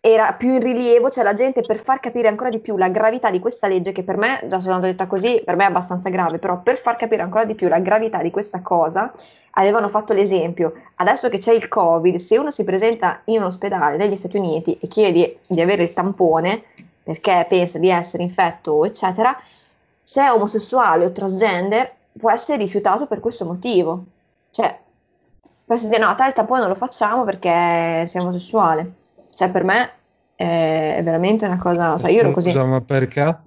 era 0.00 0.32
più 0.32 0.50
in 0.54 0.60
rilievo, 0.60 1.10
cioè 1.10 1.24
la 1.24 1.34
gente 1.34 1.60
per 1.60 1.78
far 1.78 2.00
capire 2.00 2.28
ancora 2.28 2.50
di 2.50 2.60
più 2.60 2.76
la 2.76 2.88
gravità 2.88 3.30
di 3.30 3.40
questa 3.40 3.66
legge, 3.68 3.92
che 3.92 4.02
per 4.02 4.16
me, 4.16 4.44
già 4.46 4.60
sono 4.60 4.78
detta 4.80 5.06
così, 5.06 5.42
per 5.44 5.56
me 5.56 5.64
è 5.64 5.68
abbastanza 5.68 6.08
grave, 6.08 6.38
però 6.38 6.60
per 6.60 6.78
far 6.78 6.94
capire 6.94 7.22
ancora 7.22 7.44
di 7.44 7.54
più 7.54 7.68
la 7.68 7.80
gravità 7.80 8.22
di 8.22 8.30
questa 8.30 8.62
cosa, 8.62 9.12
avevano 9.52 9.88
fatto 9.88 10.12
l'esempio, 10.12 10.72
adesso 10.96 11.28
che 11.28 11.38
c'è 11.38 11.52
il 11.52 11.68
Covid, 11.68 12.16
se 12.16 12.38
uno 12.38 12.50
si 12.50 12.62
presenta 12.62 13.20
in 13.24 13.38
un 13.38 13.44
ospedale 13.44 13.96
negli 13.96 14.16
Stati 14.16 14.36
Uniti 14.36 14.78
e 14.80 14.86
chiede 14.86 15.12
di, 15.12 15.36
di 15.48 15.60
avere 15.60 15.82
il 15.82 15.92
tampone 15.92 16.62
perché 17.02 17.46
pensa 17.48 17.78
di 17.78 17.88
essere 17.88 18.22
infetto, 18.22 18.84
eccetera, 18.84 19.36
se 20.02 20.22
è 20.22 20.30
omosessuale 20.30 21.04
o 21.04 21.12
transgender 21.12 21.95
può 22.18 22.30
essere 22.30 22.58
rifiutato 22.58 23.06
per 23.06 23.20
questo 23.20 23.44
motivo. 23.44 24.04
Cioè, 24.50 24.78
può 25.64 25.74
essere 25.74 25.90
dire 25.90 26.04
no, 26.04 26.10
il 26.10 26.32
tampone 26.32 26.60
non 26.60 26.68
lo 26.68 26.74
facciamo 26.74 27.24
perché 27.24 28.06
sei 28.06 28.22
omosessuale. 28.22 28.92
Cioè, 29.34 29.50
per 29.50 29.64
me 29.64 29.90
è 30.34 31.00
veramente 31.02 31.46
una 31.46 31.58
cosa... 31.58 31.98
Cioè, 31.98 32.10
io 32.10 32.20
ero 32.20 32.30
così. 32.32 32.50
Scusa, 32.50 32.64
ma 32.64 32.80
perché? 32.80 33.38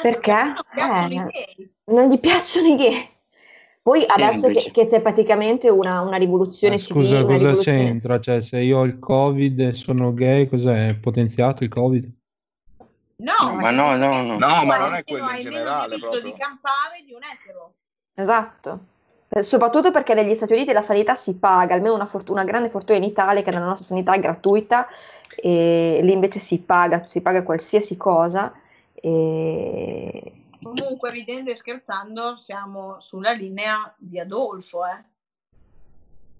Perché? 0.00 0.54
Non 0.76 0.96
Eh, 0.96 1.14
i 1.14 1.16
gay. 1.16 1.70
non 1.86 2.08
gli 2.08 2.18
piacciono 2.18 2.68
i 2.68 2.76
gay. 2.76 3.08
Poi 3.82 4.04
adesso 4.06 4.48
che, 4.48 4.70
che 4.70 4.86
c'è 4.86 5.00
praticamente 5.00 5.70
una, 5.70 6.02
una 6.02 6.18
rivoluzione 6.18 6.74
Eh, 6.74 6.78
civile, 6.78 7.06
scusa, 7.06 7.22
cosa 7.22 7.36
rivoluzione... 7.36 7.78
c'entra? 7.78 8.20
Cioè, 8.20 8.42
se 8.42 8.58
io 8.60 8.78
ho 8.78 8.84
il 8.84 8.98
Covid 8.98 9.60
e 9.60 9.74
sono 9.74 10.12
gay, 10.12 10.46
cos'è? 10.46 10.88
È 10.88 10.98
potenziato 10.98 11.64
il 11.64 11.70
Covid? 11.70 12.10
No, 13.18 13.56
Ma 13.56 13.70
no, 13.70 13.96
no, 13.96 14.22
no. 14.22 14.38
No, 14.38 14.64
ma 14.64 14.78
non 14.78 14.92
hai 14.92 15.00
è 15.00 15.04
quello 15.04 15.24
in 15.24 15.30
hai 15.30 15.36
meno 15.42 15.50
generale 15.56 15.96
diritto 15.96 16.10
proprio. 16.10 16.32
di 16.32 16.38
campare 16.38 17.02
di 17.04 17.12
un 17.12 17.20
etero. 17.24 17.72
Esatto. 18.14 18.80
Eh, 19.28 19.42
Soprattutto 19.42 19.90
perché 19.90 20.14
negli 20.14 20.34
Stati 20.34 20.52
Uniti 20.52 20.72
la 20.72 20.82
sanità 20.82 21.16
si 21.16 21.38
paga, 21.38 21.74
almeno 21.74 21.94
una, 21.94 22.06
fort- 22.06 22.28
una 22.28 22.44
grande 22.44 22.70
fortuna 22.70 22.98
in 22.98 23.04
Italia 23.04 23.42
che 23.42 23.50
nella 23.50 23.64
nostra 23.66 23.86
sanità 23.86 24.14
è 24.14 24.20
gratuita 24.20 24.86
e 25.36 25.98
lì 26.02 26.12
invece 26.12 26.38
si 26.38 26.60
paga, 26.62 27.06
si 27.08 27.20
paga 27.20 27.42
qualsiasi 27.42 27.96
cosa 27.96 28.52
e... 28.94 30.32
Comunque, 30.60 31.10
ridendo 31.10 31.50
e 31.50 31.54
scherzando, 31.54 32.36
siamo 32.36 32.98
sulla 32.98 33.30
linea 33.30 33.92
di 33.96 34.18
Adolfo, 34.18 34.84
eh. 34.84 35.04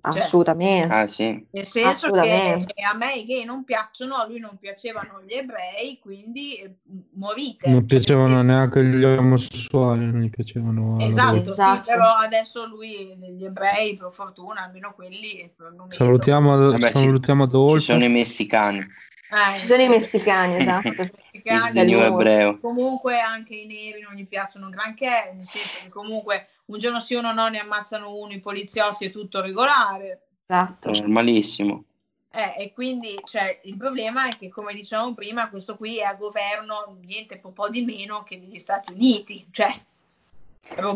Cioè, 0.00 0.20
assolutamente. 0.20 0.94
Ah, 0.94 1.06
sì. 1.06 1.46
Nel 1.50 1.66
senso 1.66 2.10
che 2.10 2.18
Assolutamente. 2.18 2.72
a 2.82 2.96
me 2.96 3.14
i 3.14 3.24
gay 3.24 3.44
non 3.44 3.64
piacciono, 3.64 4.14
a 4.14 4.26
lui 4.26 4.38
non 4.38 4.56
piacevano 4.58 5.20
gli 5.26 5.32
ebrei, 5.34 5.98
quindi 6.00 6.54
eh, 6.56 6.74
morite. 7.14 7.68
Non 7.68 7.84
piacevano 7.84 8.40
neanche 8.42 8.82
gli 8.84 9.02
omosessuali, 9.04 10.04
non 10.06 10.20
gli 10.20 10.30
piacevano 10.30 10.98
Esatto, 11.00 11.30
loro. 11.36 11.42
sì, 11.42 11.48
Esatto. 11.48 11.82
però 11.84 12.14
adesso 12.14 12.66
lui, 12.66 13.16
gli 13.36 13.44
ebrei, 13.44 13.96
per 13.96 14.12
fortuna, 14.12 14.62
almeno 14.64 14.92
quelli 14.94 15.50
non 15.58 15.86
meritano. 15.88 15.88
Salutiamo, 15.90 16.56
Vabbè, 16.70 16.86
ci- 16.86 16.92
salutiamo 16.98 17.42
Ci 17.42 17.48
Adolfo. 17.48 17.78
sono 17.80 18.04
i 18.04 18.08
messicani. 18.08 18.86
Eh, 19.30 19.58
Ci 19.58 19.66
sono 19.66 19.82
i 19.82 19.88
messicani, 19.88 20.56
esatto. 20.60 20.88
Il 20.88 21.42
messicani, 21.44 21.92
lui. 21.92 22.02
ebreo. 22.02 22.58
comunque 22.60 23.18
anche 23.20 23.54
i 23.54 23.66
neri 23.66 24.00
non 24.00 24.14
gli 24.14 24.26
piacciono 24.26 24.66
un 24.66 24.72
granché, 24.72 25.32
nel 25.34 25.46
senso 25.46 25.84
che 25.84 25.90
comunque 25.90 26.48
un 26.66 26.78
giorno 26.78 27.00
sì 27.00 27.14
uno 27.14 27.32
no 27.32 27.48
ne 27.48 27.58
ammazzano 27.58 28.14
uno, 28.14 28.32
i 28.32 28.40
poliziotti 28.40 29.06
è 29.06 29.10
tutto 29.10 29.40
regolare. 29.40 30.20
Esatto. 30.46 30.90
Normalissimo. 30.90 31.84
Eh, 32.30 32.62
e 32.62 32.72
quindi 32.72 33.18
cioè, 33.24 33.60
il 33.64 33.76
problema 33.76 34.28
è 34.28 34.36
che, 34.36 34.48
come 34.48 34.74
dicevamo 34.74 35.14
prima, 35.14 35.48
questo 35.48 35.76
qui 35.76 35.98
è 35.98 36.04
a 36.04 36.14
governo 36.14 36.96
niente 37.06 37.38
po' 37.38 37.50
po' 37.50 37.68
di 37.68 37.84
meno 37.84 38.22
che 38.22 38.36
negli 38.36 38.58
Stati 38.58 38.92
Uniti. 38.92 39.46
Cioè, 39.50 39.80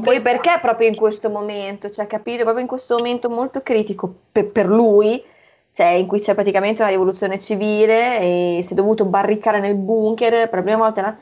Poi 0.00 0.20
perché 0.20 0.58
proprio 0.60 0.88
in 0.88 0.94
questo 0.94 1.30
momento, 1.30 1.90
cioè 1.90 2.06
capito, 2.06 2.42
proprio 2.42 2.62
in 2.62 2.68
questo 2.68 2.96
momento 2.96 3.30
molto 3.30 3.62
critico 3.62 4.14
per, 4.30 4.50
per 4.50 4.66
lui, 4.66 5.22
cioè 5.72 5.88
in 5.88 6.06
cui 6.06 6.20
c'è 6.20 6.34
praticamente 6.34 6.82
una 6.82 6.90
rivoluzione 6.90 7.38
civile 7.40 8.18
e 8.18 8.60
si 8.62 8.72
è 8.72 8.76
dovuto 8.76 9.04
barricare 9.04 9.60
nel 9.60 9.74
bunker 9.74 10.48
per 10.48 10.54
la 10.54 10.62
prima 10.62 10.76
volta 10.76 11.00
na- 11.00 11.18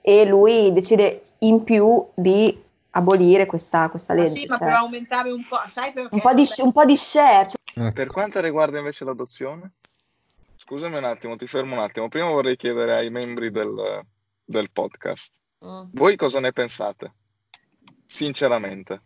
e 0.00 0.24
lui 0.24 0.72
decide 0.72 1.22
in 1.40 1.62
più 1.62 2.04
di 2.14 2.60
abolire 2.90 3.46
questa, 3.46 3.88
questa 3.88 4.14
Ma 4.14 4.22
legge. 4.22 4.40
sì, 4.40 4.46
ma 4.46 4.56
cioè, 4.56 4.66
per 4.66 4.76
aumentare 4.76 5.30
un 5.30 5.46
po', 5.46 5.60
sai 5.68 5.92
perché? 5.92 6.14
un, 6.14 6.20
po 6.20 6.34
di, 6.34 6.44
un 6.62 6.72
po' 6.72 6.84
di 6.84 6.96
share, 6.96 7.48
cioè, 7.48 7.60
Ecco. 7.74 7.92
Per 7.92 8.08
quanto 8.08 8.40
riguarda 8.40 8.78
invece 8.78 9.04
l'adozione, 9.04 9.72
scusami 10.56 10.98
un 10.98 11.04
attimo, 11.04 11.36
ti 11.36 11.46
fermo 11.46 11.74
un 11.74 11.80
attimo. 11.80 12.08
Prima 12.08 12.28
vorrei 12.28 12.56
chiedere 12.56 12.96
ai 12.96 13.08
membri 13.08 13.50
del, 13.50 14.04
del 14.44 14.70
podcast, 14.70 15.32
mm, 15.64 15.84
voi 15.92 16.16
cosa 16.16 16.38
ne 16.40 16.52
pensate? 16.52 17.14
Sinceramente. 18.04 19.00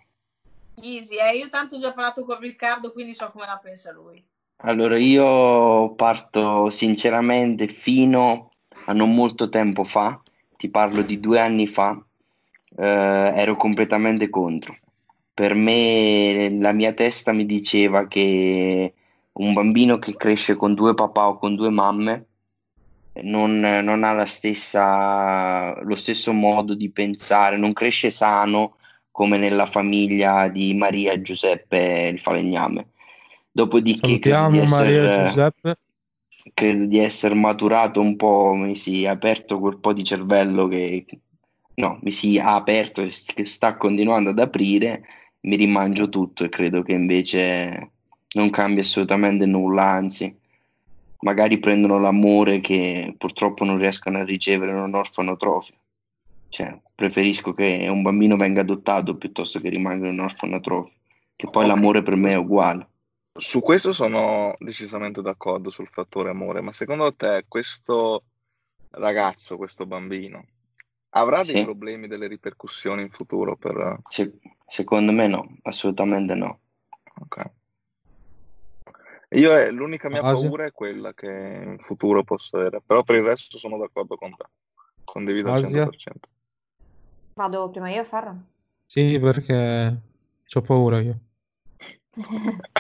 Easy, 0.82 1.16
eh, 1.18 1.36
io 1.36 1.48
tanto 1.48 1.76
ho 1.76 1.78
già 1.78 1.92
parlato 1.92 2.24
con 2.24 2.40
Riccardo, 2.40 2.90
quindi 2.90 3.14
so 3.14 3.30
come 3.30 3.46
la 3.46 3.58
pensa 3.62 3.92
lui. 3.92 4.22
Allora, 4.58 4.96
io 4.98 5.94
parto 5.94 6.70
sinceramente 6.70 7.68
fino 7.68 8.50
a 8.86 8.92
non 8.92 9.14
molto 9.14 9.48
tempo 9.48 9.84
fa, 9.84 10.20
ti 10.56 10.68
parlo 10.70 11.02
di 11.02 11.20
due 11.20 11.38
anni 11.38 11.66
fa, 11.66 12.02
eh, 12.78 13.32
ero 13.36 13.56
completamente 13.56 14.30
contro. 14.30 14.74
Per 15.34 15.54
me 15.54 16.56
la 16.58 16.72
mia 16.72 16.92
testa 16.94 17.32
mi 17.32 17.44
diceva 17.44 18.06
che 18.06 18.94
un 19.32 19.52
bambino 19.52 19.98
che 19.98 20.16
cresce 20.16 20.56
con 20.56 20.74
due 20.74 20.94
papà 20.94 21.28
o 21.28 21.36
con 21.36 21.54
due 21.54 21.68
mamme 21.70 22.26
non, 23.22 23.58
non 23.58 24.04
ha 24.04 24.24
stessa, 24.26 25.78
lo 25.82 25.94
stesso 25.94 26.32
modo 26.32 26.74
di 26.74 26.90
pensare, 26.90 27.56
non 27.58 27.72
cresce 27.72 28.10
sano 28.10 28.76
come 29.10 29.38
nella 29.38 29.66
famiglia 29.66 30.48
di 30.48 30.74
Maria 30.74 31.12
e 31.12 31.22
Giuseppe 31.22 32.10
il 32.12 32.20
falegname. 32.20 32.88
Dopodiché 33.56 34.18
credo 34.18 34.48
di 34.48 34.58
essere, 34.58 35.54
credo 36.52 36.84
di 36.84 36.98
essere 36.98 37.34
maturato 37.34 38.02
un 38.02 38.14
po', 38.14 38.52
mi 38.52 38.76
si 38.76 39.04
è 39.04 39.06
aperto 39.06 39.58
quel 39.58 39.78
po' 39.78 39.94
di 39.94 40.04
cervello 40.04 40.68
che 40.68 41.06
no, 41.76 41.98
mi 42.02 42.10
si 42.10 42.36
è 42.36 42.42
aperto 42.42 43.00
e 43.00 43.10
che 43.34 43.46
sta 43.46 43.78
continuando 43.78 44.28
ad 44.28 44.38
aprire, 44.40 45.04
mi 45.40 45.56
rimangio 45.56 46.10
tutto 46.10 46.44
e 46.44 46.50
credo 46.50 46.82
che 46.82 46.92
invece 46.92 47.92
non 48.34 48.50
cambia 48.50 48.82
assolutamente 48.82 49.46
nulla, 49.46 49.84
anzi, 49.84 50.38
magari 51.20 51.56
prendono 51.58 51.98
l'amore 51.98 52.60
che 52.60 53.14
purtroppo 53.16 53.64
non 53.64 53.78
riescono 53.78 54.18
a 54.18 54.24
ricevere 54.24 54.72
in 54.72 54.80
un 54.80 54.94
orfanotrofio. 54.94 55.76
Cioè, 56.50 56.78
preferisco 56.94 57.52
che 57.52 57.86
un 57.88 58.02
bambino 58.02 58.36
venga 58.36 58.60
adottato 58.60 59.16
piuttosto 59.16 59.58
che 59.60 59.70
rimanga 59.70 60.08
in 60.08 60.18
un 60.18 60.24
orfanotrofio, 60.26 60.94
che 61.34 61.48
poi 61.50 61.64
Ok. 61.64 61.70
l'amore 61.70 62.02
per 62.02 62.16
me 62.16 62.32
è 62.32 62.36
uguale. 62.36 62.88
Su 63.38 63.60
questo 63.60 63.92
sono 63.92 64.54
decisamente 64.58 65.20
d'accordo 65.20 65.70
sul 65.70 65.88
fattore 65.88 66.30
amore, 66.30 66.60
ma 66.60 66.72
secondo 66.72 67.14
te 67.14 67.44
questo 67.46 68.24
ragazzo, 68.90 69.56
questo 69.56 69.86
bambino, 69.86 70.44
avrà 71.10 71.42
dei 71.42 71.56
Sì. 71.56 71.64
problemi, 71.64 72.08
delle 72.08 72.28
ripercussioni 72.28 73.02
in 73.02 73.10
futuro 73.10 73.56
per... 73.56 74.00
Se- 74.08 74.38
secondo 74.66 75.12
me 75.12 75.26
no, 75.26 75.56
assolutamente 75.62 76.34
no. 76.34 76.60
ok. 77.20 77.50
Io 79.30 79.56
eh, 79.56 79.70
l'unica 79.70 80.08
mia 80.08 80.22
Asia? 80.22 80.48
paura 80.48 80.64
è 80.66 80.72
quella 80.72 81.12
che 81.12 81.26
in 81.26 81.78
futuro 81.80 82.22
posso 82.22 82.56
avere, 82.56 82.80
però 82.80 83.02
per 83.02 83.16
il 83.16 83.22
resto 83.22 83.58
sono 83.58 83.76
d'accordo 83.76 84.16
con 84.16 84.34
te, 84.34 84.44
condivido 85.04 85.52
al 85.52 85.64
Asia? 85.64 85.84
100%. 85.84 85.90
Vado 87.34 87.70
prima 87.70 87.90
io 87.90 88.00
a 88.00 88.04
farla? 88.04 88.36
Sì, 88.86 89.18
perché 89.18 90.00
ho 90.54 90.60
paura 90.62 91.00
io. 91.00 91.18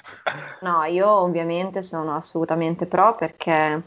No, 0.60 0.82
io 0.84 1.08
ovviamente 1.08 1.82
sono 1.82 2.16
assolutamente 2.16 2.86
pro 2.86 3.14
perché, 3.16 3.82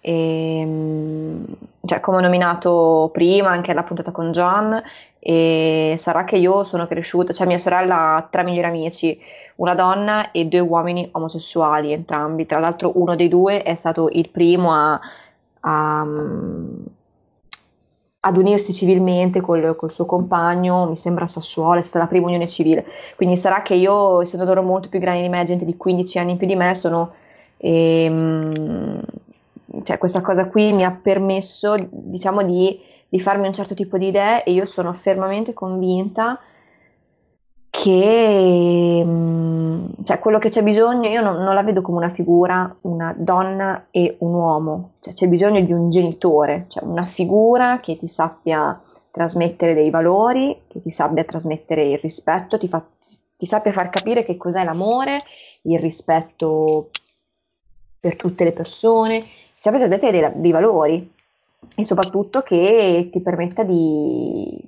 ehm, 0.00 1.44
cioè, 1.84 2.00
come 2.00 2.18
ho 2.18 2.20
nominato 2.20 3.10
prima 3.12 3.50
anche 3.50 3.68
nella 3.68 3.82
puntata 3.82 4.10
con 4.12 4.30
John, 4.32 4.80
e 5.18 5.94
sarà 5.98 6.24
che 6.24 6.36
io 6.36 6.64
sono 6.64 6.86
cresciuta, 6.86 7.32
cioè 7.32 7.46
mia 7.46 7.58
sorella 7.58 8.16
ha 8.16 8.22
tre 8.22 8.42
migliori 8.44 8.66
amici, 8.68 9.20
una 9.56 9.74
donna 9.74 10.30
e 10.30 10.46
due 10.46 10.60
uomini 10.60 11.08
omosessuali, 11.12 11.92
entrambi. 11.92 12.46
Tra 12.46 12.60
l'altro 12.60 12.92
uno 12.98 13.14
dei 13.16 13.28
due 13.28 13.62
è 13.62 13.74
stato 13.74 14.08
il 14.12 14.30
primo 14.30 14.72
a, 14.72 15.00
a, 15.60 16.06
ad 18.24 18.36
unirsi 18.36 18.72
civilmente 18.72 19.40
col, 19.40 19.74
col 19.76 19.90
suo 19.90 20.04
compagno, 20.04 20.86
mi 20.88 20.94
sembra 20.96 21.26
Sassuolo, 21.26 21.80
è 21.80 21.82
stata 21.82 22.04
la 22.04 22.06
prima 22.06 22.26
unione 22.26 22.46
civile. 22.46 22.86
Quindi 23.16 23.36
sarà 23.36 23.62
che 23.62 23.74
io, 23.74 24.20
essendo 24.20 24.44
loro 24.44 24.62
molto 24.62 24.88
più 24.88 25.00
grandi 25.00 25.22
di 25.22 25.28
me, 25.28 25.42
gente 25.44 25.64
di 25.64 25.76
15 25.76 26.18
anni 26.18 26.36
più 26.36 26.46
di 26.46 26.54
me, 26.54 26.74
sono... 26.74 27.12
ehm, 27.56 29.00
cioè 29.82 29.98
questa 29.98 30.20
cosa 30.20 30.46
qui 30.46 30.72
mi 30.72 30.84
ha 30.84 30.92
permesso, 30.92 31.74
diciamo, 31.90 32.42
di, 32.44 32.78
di 33.08 33.18
farmi 33.18 33.46
un 33.46 33.52
certo 33.52 33.74
tipo 33.74 33.98
di 33.98 34.08
idee 34.08 34.44
e 34.44 34.52
io 34.52 34.66
sono 34.66 34.92
fermamente 34.92 35.52
convinta 35.52 36.38
che 37.72 39.02
mm, 39.02 39.86
cioè, 40.04 40.18
quello 40.18 40.38
che 40.38 40.50
c'è 40.50 40.62
bisogno, 40.62 41.08
io 41.08 41.22
non, 41.22 41.42
non 41.42 41.54
la 41.54 41.62
vedo 41.62 41.80
come 41.80 41.96
una 41.96 42.10
figura, 42.10 42.76
una 42.82 43.14
donna 43.16 43.86
e 43.90 44.16
un 44.18 44.34
uomo, 44.34 44.90
cioè, 45.00 45.14
c'è 45.14 45.26
bisogno 45.26 45.58
di 45.62 45.72
un 45.72 45.88
genitore, 45.88 46.66
cioè 46.68 46.84
una 46.84 47.06
figura 47.06 47.80
che 47.80 47.96
ti 47.96 48.08
sappia 48.08 48.78
trasmettere 49.10 49.72
dei 49.72 49.88
valori, 49.88 50.64
che 50.68 50.82
ti 50.82 50.90
sappia 50.90 51.24
trasmettere 51.24 51.84
il 51.84 51.98
rispetto, 51.98 52.58
ti, 52.58 52.68
fa- 52.68 52.84
ti 53.38 53.46
sappia 53.46 53.72
far 53.72 53.88
capire 53.88 54.22
che 54.22 54.36
cos'è 54.36 54.64
l'amore, 54.64 55.22
il 55.62 55.78
rispetto 55.78 56.90
per 57.98 58.16
tutte 58.16 58.44
le 58.44 58.52
persone, 58.52 59.20
ti 59.20 59.28
sappia 59.56 59.78
trasmettere 59.78 60.12
dei, 60.12 60.30
dei 60.42 60.50
valori 60.52 61.10
e 61.74 61.84
soprattutto 61.84 62.42
che 62.42 63.08
ti 63.10 63.20
permetta 63.20 63.62
di, 63.62 64.62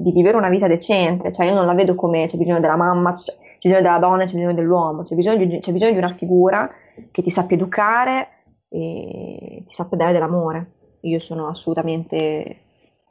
di 0.00 0.12
vivere 0.12 0.36
una 0.36 0.48
vita 0.48 0.66
decente, 0.66 1.30
cioè 1.30 1.46
io 1.46 1.54
non 1.54 1.66
la 1.66 1.74
vedo 1.74 1.94
come 1.94 2.24
c'è 2.24 2.38
bisogno 2.38 2.58
della 2.58 2.76
mamma, 2.76 3.12
c'è, 3.12 3.36
bisogno 3.60 3.82
della 3.82 3.98
donna, 3.98 4.24
c'è 4.24 4.34
bisogno 4.34 4.54
dell'uomo, 4.54 5.02
c'è 5.02 5.14
bisogno 5.14 5.44
di, 5.44 5.58
c'è 5.60 5.72
bisogno 5.72 5.92
di 5.92 5.98
una 5.98 6.08
figura 6.08 6.70
che 7.10 7.22
ti 7.22 7.28
sappia 7.28 7.56
educare 7.56 8.28
e 8.70 9.62
ti 9.66 9.72
sappia 9.72 9.98
dare 9.98 10.12
dell'amore. 10.12 10.70
Io 11.02 11.18
sono 11.18 11.48
assolutamente, 11.48 12.56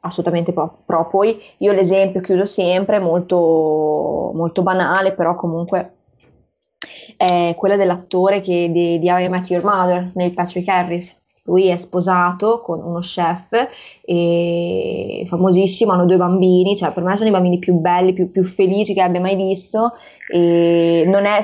assolutamente 0.00 0.52
pro. 0.52 1.08
Poi 1.08 1.40
io 1.58 1.72
l'esempio 1.72 2.20
che 2.20 2.34
uso 2.34 2.46
sempre, 2.46 2.98
molto, 2.98 4.32
molto 4.34 4.62
banale, 4.62 5.12
però 5.12 5.36
comunque 5.36 5.94
è 7.16 7.54
quella 7.56 7.76
dell'attore 7.76 8.40
che, 8.40 8.68
di, 8.72 8.98
di 8.98 9.06
I 9.08 9.28
Met 9.28 9.48
Your 9.50 9.64
Mother, 9.64 10.10
Neil 10.14 10.34
Patrick 10.34 10.66
Harris. 10.68 11.19
Lui 11.50 11.66
è 11.66 11.76
sposato 11.76 12.60
con 12.60 12.80
uno 12.80 13.00
chef 13.00 13.68
e 14.02 15.24
famosissimo, 15.26 15.90
hanno 15.90 16.06
due 16.06 16.16
bambini, 16.16 16.76
cioè 16.76 16.92
per 16.92 17.02
me 17.02 17.16
sono 17.16 17.28
i 17.28 17.32
bambini 17.32 17.58
più 17.58 17.74
belli, 17.74 18.12
più, 18.12 18.30
più 18.30 18.44
felici 18.44 18.94
che 18.94 19.02
abbia 19.02 19.20
mai 19.20 19.34
visto 19.34 19.92
e 20.32 21.02
non 21.06 21.24
è, 21.24 21.40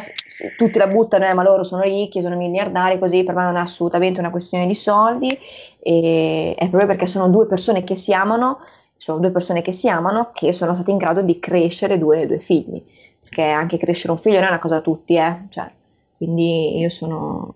tutti 0.56 0.78
la 0.78 0.86
buttano, 0.86 1.26
eh, 1.26 1.34
ma 1.34 1.42
loro 1.42 1.64
sono 1.64 1.82
ricchi, 1.82 2.20
sono 2.20 2.36
miliardari, 2.36 3.00
così 3.00 3.24
per 3.24 3.34
me 3.34 3.42
non 3.42 3.56
è 3.56 3.60
assolutamente 3.60 4.20
una 4.20 4.30
questione 4.30 4.64
di 4.66 4.74
soldi, 4.76 5.36
e 5.80 6.54
è 6.56 6.68
proprio 6.68 6.86
perché 6.86 7.06
sono 7.06 7.28
due 7.28 7.46
persone 7.46 7.82
che 7.82 7.96
si 7.96 8.12
amano, 8.12 8.58
sono 8.96 9.18
due 9.18 9.30
persone 9.30 9.60
che 9.60 9.72
si 9.72 9.88
amano, 9.88 10.30
che 10.32 10.52
sono 10.52 10.72
state 10.72 10.92
in 10.92 10.98
grado 10.98 11.22
di 11.22 11.40
crescere 11.40 11.98
due, 11.98 12.28
due 12.28 12.38
figli, 12.38 12.80
perché 13.20 13.42
anche 13.42 13.76
crescere 13.76 14.12
un 14.12 14.18
figlio 14.18 14.36
non 14.36 14.44
è 14.44 14.50
una 14.50 14.60
cosa 14.60 14.76
da 14.76 14.82
tutti, 14.82 15.16
eh? 15.16 15.46
cioè, 15.48 15.66
quindi 16.16 16.78
io 16.78 16.90
sono, 16.90 17.54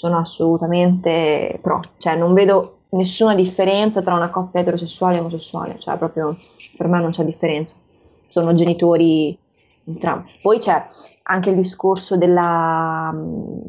sono 0.00 0.16
assolutamente 0.16 1.58
pro, 1.60 1.78
cioè 1.98 2.16
non 2.16 2.32
vedo 2.32 2.84
nessuna 2.92 3.34
differenza 3.34 4.00
tra 4.00 4.14
una 4.14 4.30
coppia 4.30 4.62
eterosessuale 4.62 5.18
e 5.18 5.20
omosessuale, 5.20 5.78
cioè 5.78 5.98
proprio 5.98 6.34
per 6.78 6.88
me 6.88 7.02
non 7.02 7.10
c'è 7.10 7.22
differenza, 7.22 7.74
sono 8.26 8.54
genitori 8.54 9.38
entrambi. 9.84 10.30
Poi 10.40 10.58
c'è 10.58 10.82
anche 11.24 11.50
il 11.50 11.56
discorso 11.56 12.16
della 12.16 13.14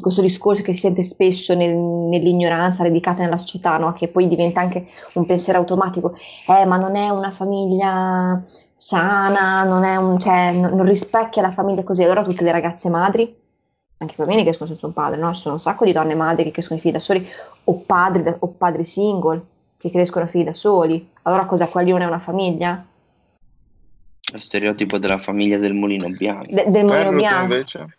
questo 0.00 0.22
discorso 0.22 0.62
che 0.62 0.72
si 0.72 0.80
sente 0.80 1.02
spesso 1.02 1.54
nel, 1.54 1.76
nell'ignoranza 1.76 2.82
radicata 2.82 3.22
nella 3.22 3.36
società, 3.36 3.76
no? 3.76 3.92
che 3.92 4.08
poi 4.08 4.26
diventa 4.26 4.60
anche 4.60 4.86
un 5.12 5.26
pensiero 5.26 5.58
automatico, 5.58 6.14
eh 6.48 6.64
ma 6.64 6.78
non 6.78 6.96
è 6.96 7.10
una 7.10 7.30
famiglia 7.30 8.42
sana, 8.74 9.64
non, 9.64 9.84
un, 10.02 10.18
cioè, 10.18 10.52
non, 10.58 10.72
non 10.72 10.86
rispecchia 10.86 11.42
la 11.42 11.50
famiglia 11.50 11.84
così, 11.84 12.02
allora 12.04 12.24
tutte 12.24 12.42
le 12.42 12.52
ragazze 12.52 12.88
madri 12.88 13.40
anche 14.02 14.14
i 14.14 14.16
bambini 14.16 14.38
che 14.40 14.44
crescono 14.48 14.68
senza 14.68 14.86
un 14.86 14.92
padre, 14.92 15.18
no? 15.18 15.32
Ci 15.32 15.40
sono 15.40 15.54
un 15.54 15.60
sacco 15.60 15.84
di 15.84 15.92
donne 15.92 16.14
madri 16.14 16.44
che 16.44 16.50
crescono 16.50 16.78
i 16.78 16.82
figli 16.82 16.92
da 16.92 16.98
soli 16.98 17.26
o 17.64 17.80
padri, 17.80 18.34
o 18.38 18.48
padri 18.48 18.84
single 18.84 19.44
che 19.78 19.90
crescono 19.90 20.26
figli 20.26 20.44
da 20.44 20.52
soli. 20.52 21.10
Allora 21.22 21.46
cosa 21.46 21.68
quelli 21.68 21.90
non 21.90 22.02
è 22.02 22.06
una 22.06 22.18
famiglia? 22.18 22.84
Lo 24.32 24.38
stereotipo 24.38 24.98
della 24.98 25.18
famiglia 25.18 25.58
del 25.58 25.74
mulino 25.74 26.08
bianco. 26.08 26.52
De- 26.52 26.70
del 26.70 26.84
mulino 26.84 26.88
Ferro, 26.88 27.10
tu 27.10 27.16
bianco. 27.16 27.42
invece? 27.52 27.98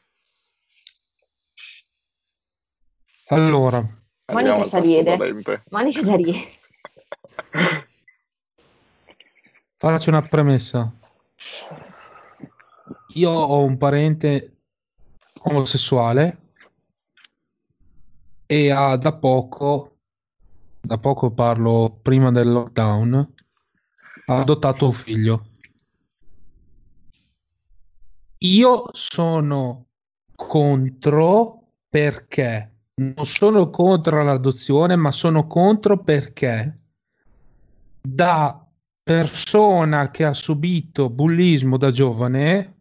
Allora, 3.30 3.88
Monica 4.32 4.56
al 4.56 4.64
ci 4.64 4.70
tasto 4.70 4.88
riede. 4.88 5.18
dolente. 5.18 5.64
Monica 5.70 6.02
già 6.02 6.16
rie. 6.16 6.36
faccio 9.78 10.10
una 10.10 10.22
premessa. 10.22 10.92
Io 13.16 13.30
ho 13.30 13.64
un 13.64 13.78
parente 13.78 14.53
omosessuale 15.44 16.38
e 18.46 18.70
ha 18.72 18.96
da 18.98 19.14
poco, 19.14 19.98
da 20.80 20.98
poco 20.98 21.32
parlo 21.32 22.00
prima 22.02 22.32
del 22.32 22.52
lockdown, 22.52 23.34
ha 24.26 24.40
adottato 24.40 24.86
un 24.86 24.92
figlio. 24.94 25.46
Io 28.40 28.90
sono 28.92 29.88
contro 30.36 31.68
perché 31.90 32.74
non 32.96 33.26
sono 33.26 33.70
contro 33.70 34.24
l'adozione, 34.24 34.96
ma 34.96 35.12
sono 35.12 35.48
contro 35.48 36.04
perché 36.04 36.80
da 38.02 38.66
persona 39.02 40.12
che 40.12 40.26
ha 40.26 40.34
subito 40.34 41.10
bullismo 41.10 41.78
da 41.78 41.92
giovane 41.92 42.73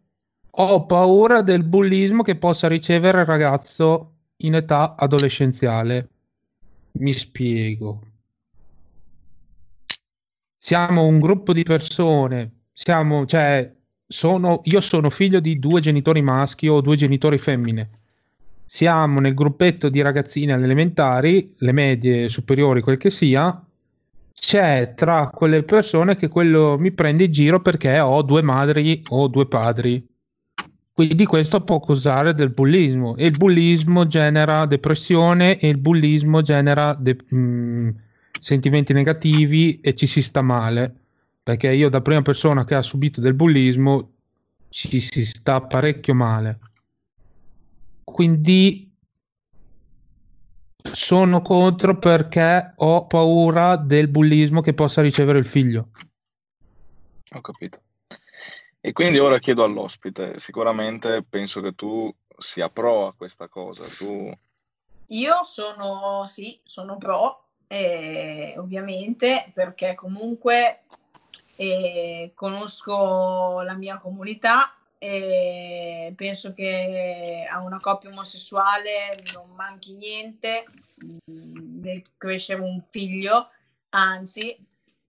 ho 0.55 0.85
paura 0.85 1.41
del 1.41 1.63
bullismo 1.63 2.21
che 2.21 2.35
possa 2.35 2.67
ricevere 2.67 3.21
il 3.21 3.25
ragazzo 3.25 4.11
in 4.37 4.55
età 4.55 4.95
adolescenziale. 4.95 6.09
Mi 6.93 7.13
spiego. 7.13 8.01
Siamo 10.55 11.05
un 11.05 11.19
gruppo 11.19 11.53
di 11.53 11.63
persone, 11.63 12.51
siamo, 12.71 13.25
cioè, 13.25 13.69
sono, 14.07 14.61
io 14.65 14.79
sono 14.81 15.09
figlio 15.09 15.39
di 15.39 15.59
due 15.59 15.81
genitori 15.81 16.21
maschi 16.21 16.67
o 16.67 16.81
due 16.81 16.95
genitori 16.95 17.37
femmine. 17.37 17.89
Siamo 18.63 19.19
nel 19.19 19.33
gruppetto 19.33 19.89
di 19.89 20.01
ragazzine 20.01 20.53
alle 20.53 20.65
elementari, 20.65 21.53
le 21.57 21.71
medie, 21.71 22.29
superiori, 22.29 22.81
quel 22.81 22.97
che 22.97 23.09
sia. 23.09 23.61
C'è 24.31 24.93
tra 24.95 25.29
quelle 25.29 25.63
persone 25.63 26.15
che 26.15 26.27
quello 26.27 26.77
mi 26.77 26.91
prende 26.91 27.25
in 27.25 27.31
giro 27.31 27.61
perché 27.61 27.99
ho 27.99 28.21
due 28.21 28.41
madri 28.41 29.01
o 29.09 29.27
due 29.27 29.47
padri. 29.47 30.11
Quindi 30.93 31.25
questo 31.25 31.63
può 31.63 31.79
causare 31.79 32.35
del 32.35 32.51
bullismo 32.51 33.15
e 33.15 33.25
il 33.25 33.35
bullismo 33.35 34.05
genera 34.05 34.67
depressione 34.67 35.57
e 35.57 35.67
il 35.67 35.79
bullismo 35.79 36.43
genera 36.43 36.93
de- 36.93 37.17
mh, 37.27 37.89
sentimenti 38.39 38.93
negativi 38.93 39.79
e 39.81 39.95
ci 39.95 40.05
si 40.05 40.21
sta 40.21 40.43
male. 40.43 40.95
Perché 41.41 41.71
io 41.71 41.89
da 41.89 42.01
prima 42.01 42.21
persona 42.21 42.63
che 42.63 42.75
ha 42.75 42.83
subito 42.83 43.21
del 43.21 43.33
bullismo 43.33 44.11
ci 44.69 44.99
si 44.99 45.25
sta 45.25 45.61
parecchio 45.61 46.13
male. 46.13 46.59
Quindi 48.03 48.91
sono 50.91 51.41
contro 51.41 51.97
perché 51.97 52.73
ho 52.75 53.07
paura 53.07 53.77
del 53.77 54.09
bullismo 54.09 54.61
che 54.61 54.73
possa 54.73 55.01
ricevere 55.01 55.39
il 55.39 55.45
figlio. 55.47 55.89
Ho 57.35 57.41
capito. 57.41 57.82
E 58.85 58.91
quindi 58.91 59.17
ora 59.17 59.39
chiedo 59.39 59.63
all'ospite, 59.63 60.39
sicuramente 60.39 61.23
penso 61.23 61.61
che 61.61 61.73
tu 61.73 62.13
sia 62.37 62.67
pro 62.69 63.07
a 63.07 63.13
questa 63.13 63.47
cosa. 63.47 63.85
Tu... 63.85 64.29
Io 65.07 65.43
sono, 65.45 66.25
sì, 66.25 66.59
sono 66.65 66.97
pro, 66.97 67.45
eh, 67.67 68.55
ovviamente, 68.57 69.49
perché 69.53 69.95
comunque 69.95 70.81
eh, 71.55 72.33
conosco 72.35 73.61
la 73.61 73.73
mia 73.73 73.99
comunità 73.99 74.75
e 74.97 76.11
penso 76.17 76.53
che 76.53 77.47
a 77.49 77.59
una 77.61 77.79
coppia 77.79 78.09
omosessuale 78.09 79.23
non 79.33 79.49
manchi 79.55 79.93
niente 79.93 80.65
mm, 81.31 81.79
nel 81.79 82.03
crescere 82.17 82.59
un 82.59 82.81
figlio, 82.81 83.47
anzi, 83.91 84.57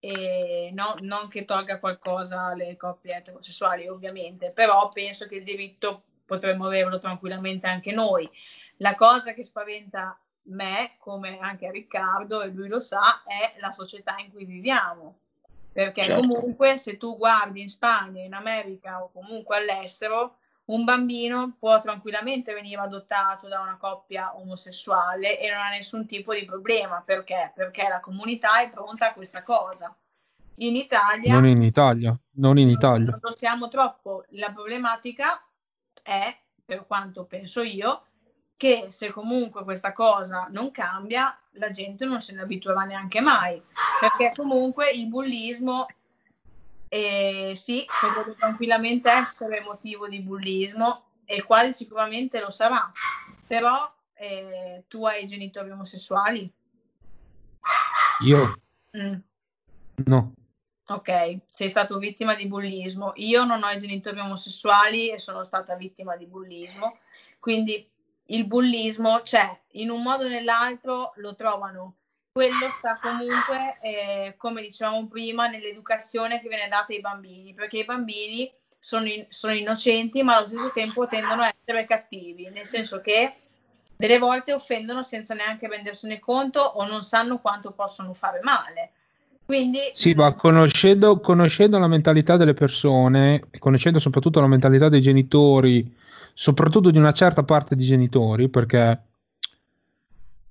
e 0.05 0.71
no, 0.75 0.97
non 1.01 1.29
che 1.29 1.47
tolga 1.47 1.79
qualcosa 1.79 2.43
alle 2.43 2.77
coppie 2.77 3.17
eterosessuali, 3.17 3.89
ovviamente, 3.89 4.51
però 4.51 4.91
penso 4.91 5.27
che 5.27 5.37
il 5.37 5.45
diritto 5.45 6.03
potremmo 6.27 6.67
averlo 6.67 6.99
tranquillamente 6.99 7.67
anche 7.67 7.91
noi. 7.93 8.29
La 8.79 8.95
cosa 8.95 9.33
che 9.33 9.43
spaventa 9.43 10.19
me, 10.49 10.97
come 10.99 11.39
anche 11.39 11.67
a 11.67 11.71
Riccardo, 11.71 12.43
e 12.43 12.49
lui 12.49 12.69
lo 12.69 12.81
sa, 12.81 13.23
è 13.25 13.59
la 13.61 13.73
società 13.73 14.17
in 14.19 14.31
cui 14.31 14.45
viviamo 14.45 15.21
perché 15.73 16.03
certo. 16.03 16.29
comunque 16.29 16.77
se 16.77 16.97
tu 16.99 17.17
guardi 17.17 17.61
in 17.61 17.69
Spagna, 17.69 18.23
in 18.23 18.33
America 18.33 19.03
o 19.03 19.11
comunque 19.11 19.57
all'estero, 19.57 20.37
un 20.67 20.85
bambino 20.85 21.57
può 21.59 21.79
tranquillamente 21.79 22.55
venire 22.55 22.81
adottato 22.81 23.49
da 23.49 23.61
una 23.61 23.77
coppia 23.77 24.37
omosessuale 24.37 25.39
e 25.39 25.51
non 25.51 25.61
ha 25.61 25.69
nessun 25.69 26.07
tipo 26.07 26.33
di 26.33 26.45
problema. 26.45 27.03
Perché? 27.05 27.53
Perché 27.55 27.87
la 27.89 28.01
comunità 28.01 28.61
è 28.61 28.71
pronta 28.71 29.09
a 29.09 29.13
questa 29.13 29.43
cosa. 29.43 29.95
In 30.59 30.77
Italia... 30.77 31.33
Non 31.35 31.47
in 31.47 31.63
Italia, 31.63 32.17
non 32.37 32.59
in 32.59 32.69
Italia. 32.69 33.11
Non 33.11 33.19
lo 33.21 33.33
siamo 33.33 33.69
troppo. 33.69 34.25
La 34.31 34.53
problematica 34.53 35.45
è, 36.03 36.35
per 36.65 36.87
quanto 36.87 37.25
penso 37.25 37.61
io, 37.61 38.07
che 38.57 38.87
se 38.89 39.11
comunque 39.11 39.65
questa 39.65 39.93
cosa 39.93 40.47
non 40.51 40.71
cambia, 40.71 41.37
la 41.55 41.71
gente 41.71 42.05
non 42.05 42.21
se 42.21 42.35
ne 42.35 42.43
abituerà 42.43 42.85
neanche 42.85 43.21
mai, 43.21 43.61
perché 44.01 44.31
comunque 44.35 44.91
il 44.91 45.09
bullismo 45.09 45.87
eh, 46.95 47.57
sì, 47.57 47.85
potrebbe 48.01 48.37
tranquillamente 48.37 49.11
essere 49.11 49.61
motivo 49.61 50.07
di 50.07 50.23
bullismo 50.23 51.07
e 51.25 51.43
quasi 51.43 51.73
sicuramente 51.73 52.39
lo 52.39 52.51
sarà, 52.51 52.93
però 53.49 53.93
eh, 54.13 54.85
tu 54.87 55.05
hai 55.05 55.27
genitori 55.27 55.73
omosessuali? 55.73 56.49
Io? 58.21 58.61
Mm. 58.97 59.15
No. 60.07 60.35
Ok, 60.87 61.39
sei 61.51 61.69
stato 61.69 61.99
vittima 61.99 62.37
di 62.37 62.47
bullismo. 62.47 63.11
Io 63.17 63.43
non 63.43 63.65
ho 63.65 63.71
i 63.71 63.79
genitori 63.79 64.21
omosessuali 64.21 65.11
e 65.11 65.19
sono 65.19 65.43
stata 65.43 65.75
vittima 65.75 66.15
di 66.15 66.27
bullismo, 66.27 66.99
quindi 67.41 67.91
il 68.27 68.47
bullismo 68.47 69.23
c'è, 69.23 69.63
in 69.73 69.91
un 69.91 70.01
modo 70.01 70.27
o 70.27 70.29
nell'altro 70.29 71.13
lo 71.17 71.35
trovano. 71.35 71.97
Quello 72.35 72.69
sta 72.69 72.99
comunque, 73.01 73.79
eh, 73.81 74.35
come 74.37 74.61
dicevamo 74.61 75.07
prima, 75.07 75.47
nell'educazione 75.47 76.41
che 76.41 76.49
viene 76.49 76.67
data 76.69 76.93
ai 76.93 76.99
bambini, 77.01 77.55
perché 77.55 77.79
i 77.79 77.85
bambini 77.85 78.51
sono, 78.77 79.07
in, 79.07 79.25
sono 79.29 79.53
innocenti, 79.53 80.21
ma 80.25 80.39
allo 80.39 80.49
stesso 80.49 80.73
tempo 80.75 81.07
tendono 81.07 81.43
a 81.43 81.55
essere 81.57 81.87
cattivi, 81.87 82.51
nel 82.53 82.67
senso 82.67 83.01
che 83.01 83.35
delle 83.97 84.19
volte 84.19 84.53
offendono 84.53 85.05
senza 85.05 85.33
neanche 85.35 85.69
rendersene 85.69 86.19
conto 86.19 86.59
o 86.59 86.85
non 86.85 87.05
sanno 87.05 87.39
quanto 87.39 87.71
possono 87.71 88.15
fare 88.15 88.41
male. 88.43 88.91
Quindi, 89.47 89.79
sì, 89.93 90.13
ma 90.15 90.35
conoscendo, 90.35 91.21
conoscendo 91.21 91.79
la 91.79 91.87
mentalità 91.87 92.37
delle 92.37 92.55
persone, 92.55 93.45
conoscendo 93.61 94.01
soprattutto 94.01 94.41
la 94.41 94.49
mentalità 94.49 94.89
dei 94.89 95.03
genitori, 95.03 95.97
soprattutto 96.35 96.91
di 96.91 96.99
una 96.99 97.13
certa 97.13 97.45
parte 97.45 97.77
di 97.77 97.87
genitori, 97.87 98.49
perché 98.49 99.03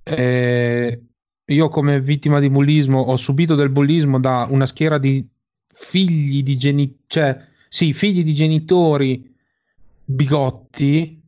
eh, 0.03 1.01
io 1.45 1.69
come 1.69 1.99
vittima 1.99 2.39
di 2.39 2.49
bullismo 2.49 2.99
ho 2.99 3.17
subito 3.17 3.55
del 3.55 3.69
bullismo 3.69 4.19
da 4.19 4.47
una 4.49 4.65
schiera 4.65 4.97
di 4.97 5.27
figli 5.73 6.43
di 6.43 6.57
genitori, 6.57 7.03
cioè 7.07 7.37
sì, 7.67 7.93
figli 7.93 8.23
di 8.23 8.33
genitori 8.33 9.35
bigotti, 10.05 11.21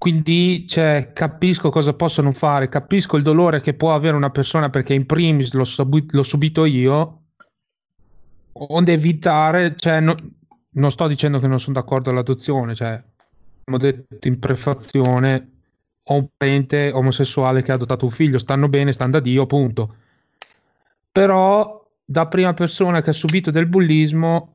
quindi 0.00 0.66
cioè, 0.66 1.10
capisco 1.12 1.68
cosa 1.68 1.92
possono 1.92 2.32
fare, 2.32 2.70
capisco 2.70 3.18
il 3.18 3.22
dolore 3.22 3.60
che 3.60 3.74
può 3.74 3.94
avere 3.94 4.16
una 4.16 4.30
persona 4.30 4.70
perché 4.70 4.94
in 4.94 5.04
primis 5.04 5.52
l'ho, 5.52 5.64
sub- 5.64 6.10
l'ho 6.10 6.22
subito 6.22 6.64
io, 6.64 7.24
onde 8.52 8.92
evitare, 8.94 9.74
cioè, 9.76 10.00
no, 10.00 10.14
non 10.70 10.90
sto 10.90 11.06
dicendo 11.06 11.38
che 11.38 11.46
non 11.46 11.60
sono 11.60 11.74
d'accordo 11.74 12.08
all'adozione, 12.08 12.74
cioè, 12.74 13.02
come 13.62 13.76
ho 13.76 13.78
detto 13.78 14.26
in 14.26 14.38
prefazione, 14.38 15.59
ho 16.02 16.14
un 16.14 16.26
parente 16.36 16.90
omosessuale 16.92 17.62
che 17.62 17.72
ha 17.72 17.74
adottato 17.74 18.04
un 18.04 18.10
figlio, 18.10 18.38
stanno 18.38 18.68
bene, 18.68 18.92
stanno 18.92 19.12
da 19.12 19.20
Dio, 19.20 19.46
punto. 19.46 19.96
Però 21.12 21.86
da 22.04 22.26
prima 22.26 22.54
persona 22.54 23.02
che 23.02 23.10
ha 23.10 23.14
subito 23.14 23.50
del 23.50 23.66
bullismo 23.66 24.54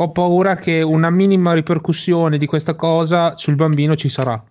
ho 0.00 0.12
paura 0.12 0.56
che 0.56 0.80
una 0.80 1.10
minima 1.10 1.52
ripercussione 1.52 2.38
di 2.38 2.46
questa 2.46 2.74
cosa 2.74 3.36
sul 3.36 3.56
bambino 3.56 3.96
ci 3.96 4.08
sarà. 4.08 4.42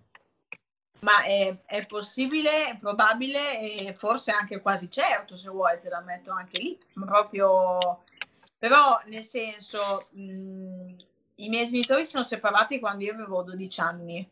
Ma 1.00 1.24
è, 1.24 1.56
è 1.66 1.86
possibile, 1.86 2.70
è 2.70 2.78
probabile 2.78 3.78
e 3.78 3.94
forse 3.94 4.32
anche 4.32 4.60
quasi 4.60 4.90
certo, 4.90 5.36
se 5.36 5.50
vuoi, 5.50 5.80
te 5.82 5.90
la 5.90 6.02
metto 6.02 6.32
anche 6.32 6.62
lì, 6.62 6.78
proprio... 6.94 7.78
Però 8.60 9.00
nel 9.06 9.24
senso, 9.24 10.08
mh, 10.10 10.96
i 11.36 11.50
miei 11.50 11.70
genitori 11.70 12.06
sono 12.06 12.24
separati 12.24 12.80
quando 12.80 13.04
io 13.04 13.14
avevo 13.14 13.44
12 13.44 13.80
anni. 13.80 14.30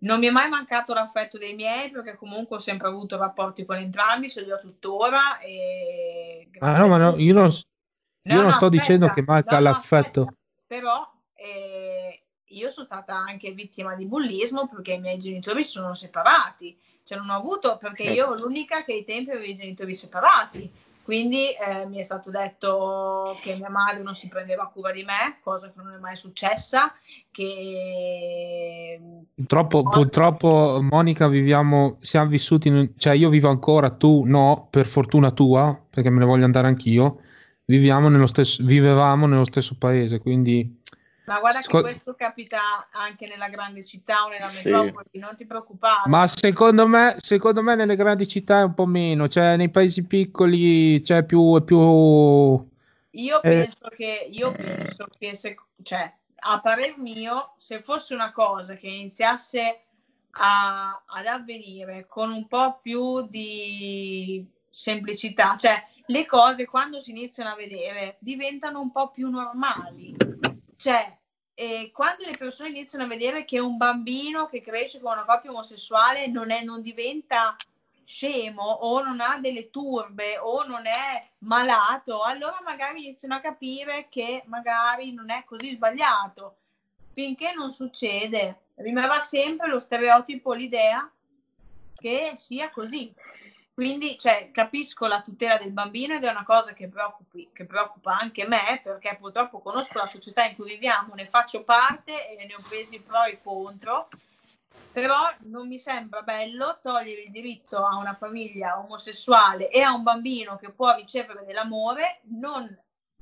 Non 0.00 0.20
mi 0.20 0.26
è 0.26 0.30
mai 0.30 0.48
mancato 0.48 0.94
l'affetto 0.94 1.38
dei 1.38 1.54
miei 1.54 1.90
perché 1.90 2.16
comunque 2.16 2.56
ho 2.56 2.60
sempre 2.60 2.88
avuto 2.88 3.16
rapporti 3.16 3.64
con 3.64 3.76
entrambi, 3.76 4.30
ce 4.30 4.42
li 4.42 4.52
ho 4.52 4.58
tuttora. 4.58 5.38
E... 5.40 6.48
Ah, 6.60 6.78
no, 6.78 6.88
ma 6.88 6.96
no, 6.98 7.16
io 7.16 7.34
non, 7.34 7.48
io 7.48 8.34
no, 8.34 8.34
non 8.34 8.44
no, 8.44 8.50
sto 8.52 8.66
aspetta, 8.66 8.68
dicendo 8.68 9.10
che 9.10 9.22
manca 9.22 9.58
l'affetto. 9.58 10.20
Aspetta. 10.20 10.36
Però 10.66 11.12
eh, 11.34 12.22
io 12.44 12.70
sono 12.70 12.86
stata 12.86 13.16
anche 13.16 13.50
vittima 13.52 13.94
di 13.94 14.06
bullismo 14.06 14.68
perché 14.68 14.92
i 14.92 15.00
miei 15.00 15.18
genitori 15.18 15.64
sono 15.64 15.94
separati. 15.94 16.78
Cioè 17.02 17.18
non 17.18 17.30
ho 17.30 17.36
avuto, 17.36 17.78
perché 17.78 18.02
io 18.02 18.24
ero 18.24 18.34
l'unica 18.34 18.84
che 18.84 18.92
ai 18.92 19.04
tempi 19.04 19.30
aveva 19.30 19.46
i 19.46 19.56
genitori 19.56 19.94
separati 19.94 20.70
quindi 21.08 21.46
eh, 21.52 21.86
mi 21.86 21.96
è 21.96 22.02
stato 22.02 22.28
detto 22.28 23.34
che 23.40 23.56
mia 23.56 23.70
madre 23.70 24.02
non 24.02 24.14
si 24.14 24.28
prendeva 24.28 24.68
cura 24.70 24.92
di 24.92 25.04
me, 25.04 25.38
cosa 25.40 25.68
che 25.68 25.80
non 25.82 25.94
è 25.94 25.96
mai 25.96 26.14
successa. 26.14 26.92
Che... 27.30 29.00
Purtroppo, 29.34 29.84
purtroppo, 29.84 30.80
Monica, 30.82 31.26
viviamo, 31.26 31.96
siamo 32.02 32.28
vissuti, 32.28 32.68
in, 32.68 32.90
cioè 32.98 33.14
io 33.14 33.30
vivo 33.30 33.48
ancora, 33.48 33.88
tu 33.88 34.24
no, 34.26 34.66
per 34.68 34.84
fortuna 34.84 35.30
tua, 35.30 35.82
perché 35.88 36.10
me 36.10 36.18
ne 36.18 36.26
voglio 36.26 36.44
andare 36.44 36.66
anch'io. 36.66 37.22
Viviamo 37.64 38.10
nello 38.10 38.26
stesso, 38.26 38.62
vivevamo 38.62 39.26
nello 39.26 39.46
stesso 39.46 39.76
paese, 39.78 40.18
quindi 40.18 40.77
ma 41.28 41.40
guarda 41.40 41.60
che 41.60 41.80
questo 41.80 42.14
capita 42.14 42.88
anche 42.90 43.26
nella 43.26 43.48
grande 43.48 43.84
città 43.84 44.24
o 44.24 44.28
nella 44.28 44.46
sì. 44.46 44.70
metropoli, 44.70 45.18
non 45.18 45.36
ti 45.36 45.44
preoccupare. 45.44 46.08
Ma 46.08 46.26
secondo 46.26 46.86
me, 46.86 47.16
secondo 47.18 47.62
me 47.62 47.74
nelle 47.74 47.96
grandi 47.96 48.26
città 48.26 48.60
è 48.60 48.64
un 48.64 48.74
po' 48.74 48.86
meno, 48.86 49.28
cioè 49.28 49.56
nei 49.56 49.68
paesi 49.68 50.02
piccoli 50.02 51.02
c'è 51.02 51.24
più... 51.24 51.62
più 51.64 52.66
io 53.10 53.42
eh... 53.42 53.48
penso 53.48 53.88
che, 53.94 54.28
io 54.30 54.52
penso 54.52 55.06
che 55.18 55.34
se, 55.34 55.56
cioè, 55.82 56.12
a 56.40 56.60
parer 56.60 56.96
mio, 56.98 57.54
se 57.56 57.82
fosse 57.82 58.14
una 58.14 58.32
cosa 58.32 58.74
che 58.76 58.88
iniziasse 58.88 59.80
a, 60.30 61.02
ad 61.06 61.26
avvenire 61.26 62.06
con 62.08 62.30
un 62.30 62.46
po' 62.46 62.78
più 62.80 63.26
di 63.28 64.46
semplicità, 64.70 65.56
cioè 65.56 65.84
le 66.06 66.26
cose 66.26 66.64
quando 66.64 67.00
si 67.00 67.10
iniziano 67.10 67.50
a 67.50 67.56
vedere 67.56 68.16
diventano 68.20 68.80
un 68.80 68.90
po' 68.90 69.10
più 69.10 69.28
normali. 69.28 70.16
Cioè, 70.76 71.17
e 71.60 71.90
quando 71.92 72.24
le 72.24 72.36
persone 72.38 72.68
iniziano 72.68 73.02
a 73.02 73.08
vedere 73.08 73.44
che 73.44 73.58
un 73.58 73.76
bambino 73.76 74.46
che 74.46 74.60
cresce 74.60 75.00
con 75.00 75.10
una 75.10 75.24
coppia 75.24 75.50
omosessuale 75.50 76.28
non, 76.28 76.52
è, 76.52 76.62
non 76.62 76.82
diventa 76.82 77.56
scemo 78.04 78.62
o 78.62 79.02
non 79.02 79.18
ha 79.18 79.40
delle 79.40 79.68
turbe 79.68 80.38
o 80.38 80.64
non 80.64 80.86
è 80.86 81.28
malato, 81.38 82.22
allora 82.22 82.60
magari 82.64 83.04
iniziano 83.04 83.34
a 83.34 83.40
capire 83.40 84.06
che 84.08 84.44
magari 84.46 85.12
non 85.12 85.30
è 85.30 85.42
così 85.44 85.72
sbagliato. 85.72 86.58
Finché 87.10 87.52
non 87.52 87.72
succede, 87.72 88.66
rimarrà 88.76 89.20
sempre 89.20 89.66
lo 89.66 89.80
stereotipo, 89.80 90.52
l'idea 90.52 91.10
che 91.96 92.34
sia 92.36 92.70
così. 92.70 93.12
Quindi 93.78 94.18
cioè, 94.18 94.50
capisco 94.50 95.06
la 95.06 95.22
tutela 95.22 95.56
del 95.56 95.70
bambino 95.70 96.16
ed 96.16 96.24
è 96.24 96.30
una 96.30 96.42
cosa 96.42 96.72
che, 96.72 96.90
che, 97.52 97.64
preoccupa 97.64 98.18
anche 98.18 98.44
me 98.44 98.80
perché 98.82 99.16
purtroppo 99.16 99.60
conosco 99.60 99.98
la 99.98 100.08
società 100.08 100.44
in 100.44 100.56
cui 100.56 100.70
viviamo, 100.70 101.14
ne 101.14 101.26
faccio 101.26 101.62
parte 101.62 102.28
e 102.28 102.44
ne 102.44 102.56
ho 102.56 102.60
presi 102.68 102.98
pro 102.98 103.22
e 103.22 103.38
contro 103.40 104.08
però 104.90 105.32
non 105.42 105.68
mi 105.68 105.78
sembra 105.78 106.22
bello 106.22 106.80
togliere 106.82 107.22
il 107.22 107.30
diritto 107.30 107.84
a 107.84 107.98
una 107.98 108.14
famiglia 108.14 108.80
omosessuale 108.80 109.70
e 109.70 109.80
a 109.80 109.94
un 109.94 110.02
bambino 110.02 110.56
che 110.56 110.70
può 110.70 110.92
ricevere 110.96 111.44
dell'amore, 111.44 112.22
non 112.30 112.66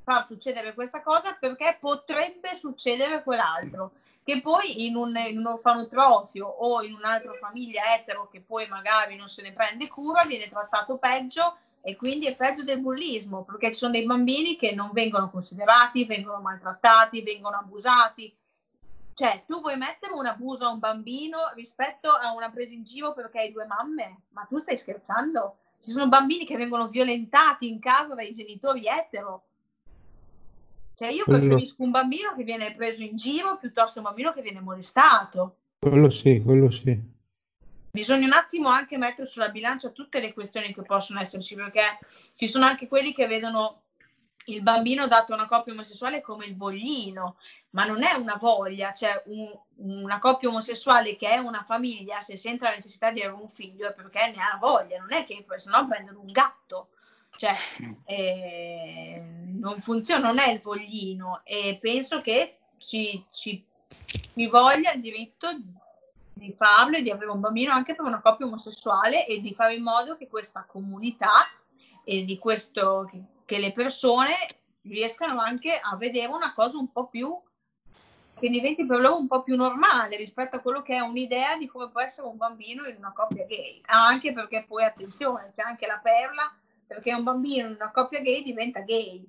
far 0.07 0.25
succedere 0.25 0.73
questa 0.73 1.01
cosa 1.01 1.33
perché 1.33 1.75
potrebbe 1.77 2.55
succedere 2.55 3.23
quell'altro, 3.23 3.91
che 4.23 4.39
poi 4.39 4.85
in 4.85 4.95
un, 4.95 5.13
in 5.17 5.37
un 5.37 5.47
orfanotrofio 5.47 6.47
o 6.47 6.81
in 6.81 6.93
un'altra 6.93 7.33
famiglia 7.33 7.93
etero 7.93 8.29
che 8.29 8.39
poi 8.39 8.69
magari 8.69 9.17
non 9.17 9.27
se 9.27 9.41
ne 9.41 9.51
prende 9.51 9.89
cura 9.89 10.23
viene 10.23 10.47
trattato 10.47 10.95
peggio 10.97 11.57
e 11.81 11.97
quindi 11.97 12.27
è 12.27 12.37
peggio 12.37 12.63
del 12.63 12.79
bullismo 12.79 13.43
perché 13.43 13.67
ci 13.73 13.79
sono 13.79 13.91
dei 13.91 14.05
bambini 14.05 14.55
che 14.55 14.73
non 14.73 14.91
vengono 14.93 15.29
considerati, 15.29 16.05
vengono 16.05 16.39
maltrattati, 16.39 17.21
vengono 17.21 17.57
abusati 17.57 18.33
cioè, 19.13 19.45
tu 19.47 19.61
vuoi 19.61 19.77
mettere 19.77 20.13
un 20.13 20.27
abuso 20.27 20.67
a 20.67 20.69
un 20.69 20.77
bambino 20.77 21.51
rispetto 21.55 22.11
a 22.11 22.33
una 22.33 22.51
presa 22.51 22.75
in 22.75 22.83
giro 22.83 23.13
perché 23.13 23.39
hai 23.39 23.51
due 23.51 23.65
mamme? 23.65 24.25
Ma 24.29 24.45
tu 24.47 24.59
stai 24.59 24.77
scherzando? 24.77 25.57
Ci 25.79 25.89
sono 25.89 26.07
bambini 26.07 26.45
che 26.45 26.55
vengono 26.55 26.87
violentati 26.87 27.67
in 27.67 27.79
casa 27.79 28.13
dai 28.13 28.31
genitori 28.31 28.85
etero. 28.85 29.45
Cioè, 30.97 31.09
io 31.09 31.25
preferisco 31.25 31.83
un 31.83 31.91
bambino 31.91 32.33
che 32.35 32.43
viene 32.43 32.73
preso 32.73 33.03
in 33.03 33.15
giro 33.15 33.57
piuttosto 33.57 33.93
che 33.93 33.99
un 33.99 34.05
bambino 34.05 34.33
che 34.33 34.41
viene 34.41 34.61
molestato. 34.61 35.57
Quello 35.77 36.09
sì, 36.09 36.41
quello 36.43 36.71
sì. 36.71 36.99
Bisogna 37.91 38.25
un 38.25 38.33
attimo 38.33 38.69
anche 38.69 38.97
mettere 38.97 39.27
sulla 39.27 39.49
bilancia 39.49 39.91
tutte 39.91 40.19
le 40.19 40.33
questioni 40.33 40.73
che 40.73 40.81
possono 40.81 41.19
esserci, 41.19 41.53
perché 41.53 41.99
ci 42.33 42.47
sono 42.47 42.65
anche 42.65 42.87
quelli 42.87 43.13
che 43.13 43.27
vedono 43.27 43.83
il 44.45 44.63
bambino 44.63 45.05
dato 45.05 45.33
a 45.33 45.35
una 45.35 45.45
coppia 45.45 45.71
omosessuale 45.71 46.19
come 46.19 46.47
il 46.47 46.57
voglino, 46.57 47.37
ma 47.71 47.85
non 47.85 48.01
è 48.01 48.13
una 48.13 48.37
voglia, 48.39 48.91
cioè 48.91 49.21
un, 49.27 49.55
una 50.01 50.17
coppia 50.17 50.49
omosessuale 50.49 51.15
che 51.15 51.29
è 51.29 51.37
una 51.37 51.61
famiglia, 51.61 52.21
se 52.21 52.37
sente 52.37 52.63
la 52.63 52.71
necessità 52.71 53.11
di 53.11 53.21
avere 53.21 53.39
un 53.39 53.49
figlio 53.49 53.87
è 53.87 53.93
perché 53.93 54.33
ne 54.35 54.41
ha 54.41 54.57
voglia, 54.59 54.97
non 54.97 55.13
è 55.13 55.23
che 55.25 55.45
se 55.57 55.69
no 55.69 55.87
prendono 55.87 56.21
un 56.21 56.31
gatto, 56.31 56.89
cioè 57.37 57.55
eh, 58.05 59.21
non 59.57 59.79
funziona, 59.79 60.27
non 60.27 60.39
è 60.39 60.49
il 60.49 60.59
voglino 60.59 61.41
e 61.43 61.77
penso 61.79 62.19
che 62.21 62.57
ci, 62.77 63.23
ci, 63.29 63.63
ci 64.33 64.47
voglia 64.47 64.91
il 64.91 65.01
diritto 65.01 65.49
di 66.33 66.51
farlo 66.51 66.97
e 66.97 67.03
di 67.03 67.11
avere 67.11 67.31
un 67.31 67.39
bambino 67.39 67.71
anche 67.71 67.95
per 67.95 68.05
una 68.05 68.21
coppia 68.21 68.45
omosessuale 68.45 69.25
e 69.27 69.39
di 69.39 69.53
fare 69.53 69.75
in 69.75 69.83
modo 69.83 70.17
che 70.17 70.27
questa 70.27 70.65
comunità 70.67 71.45
e 72.03 72.25
di 72.25 72.37
questo 72.37 73.09
che 73.45 73.59
le 73.59 73.71
persone 73.71 74.33
riescano 74.81 75.39
anche 75.39 75.79
a 75.79 75.95
vedere 75.95 76.27
una 76.27 76.53
cosa 76.53 76.77
un 76.77 76.91
po' 76.91 77.07
più 77.07 77.39
che 78.39 78.49
diventi 78.49 78.85
per 78.85 78.99
loro 78.99 79.17
un 79.17 79.27
po' 79.27 79.43
più 79.43 79.55
normale 79.55 80.15
rispetto 80.15 80.55
a 80.55 80.59
quello 80.59 80.81
che 80.81 80.95
è 80.95 80.99
un'idea 80.99 81.57
di 81.57 81.67
come 81.67 81.89
può 81.89 82.01
essere 82.01 82.27
un 82.27 82.37
bambino 82.37 82.85
in 82.85 82.97
una 82.97 83.11
coppia 83.11 83.45
gay. 83.45 83.81
Anche 83.85 84.31
perché 84.31 84.63
poi, 84.67 84.83
attenzione, 84.83 85.49
c'è 85.55 85.63
anche 85.63 85.87
la 85.87 85.99
perla, 86.01 86.55
perché 86.87 87.13
un 87.13 87.23
bambino 87.23 87.67
in 87.67 87.73
una 87.73 87.91
coppia 87.91 88.21
gay 88.21 88.41
diventa 88.41 88.79
gay. 88.81 89.23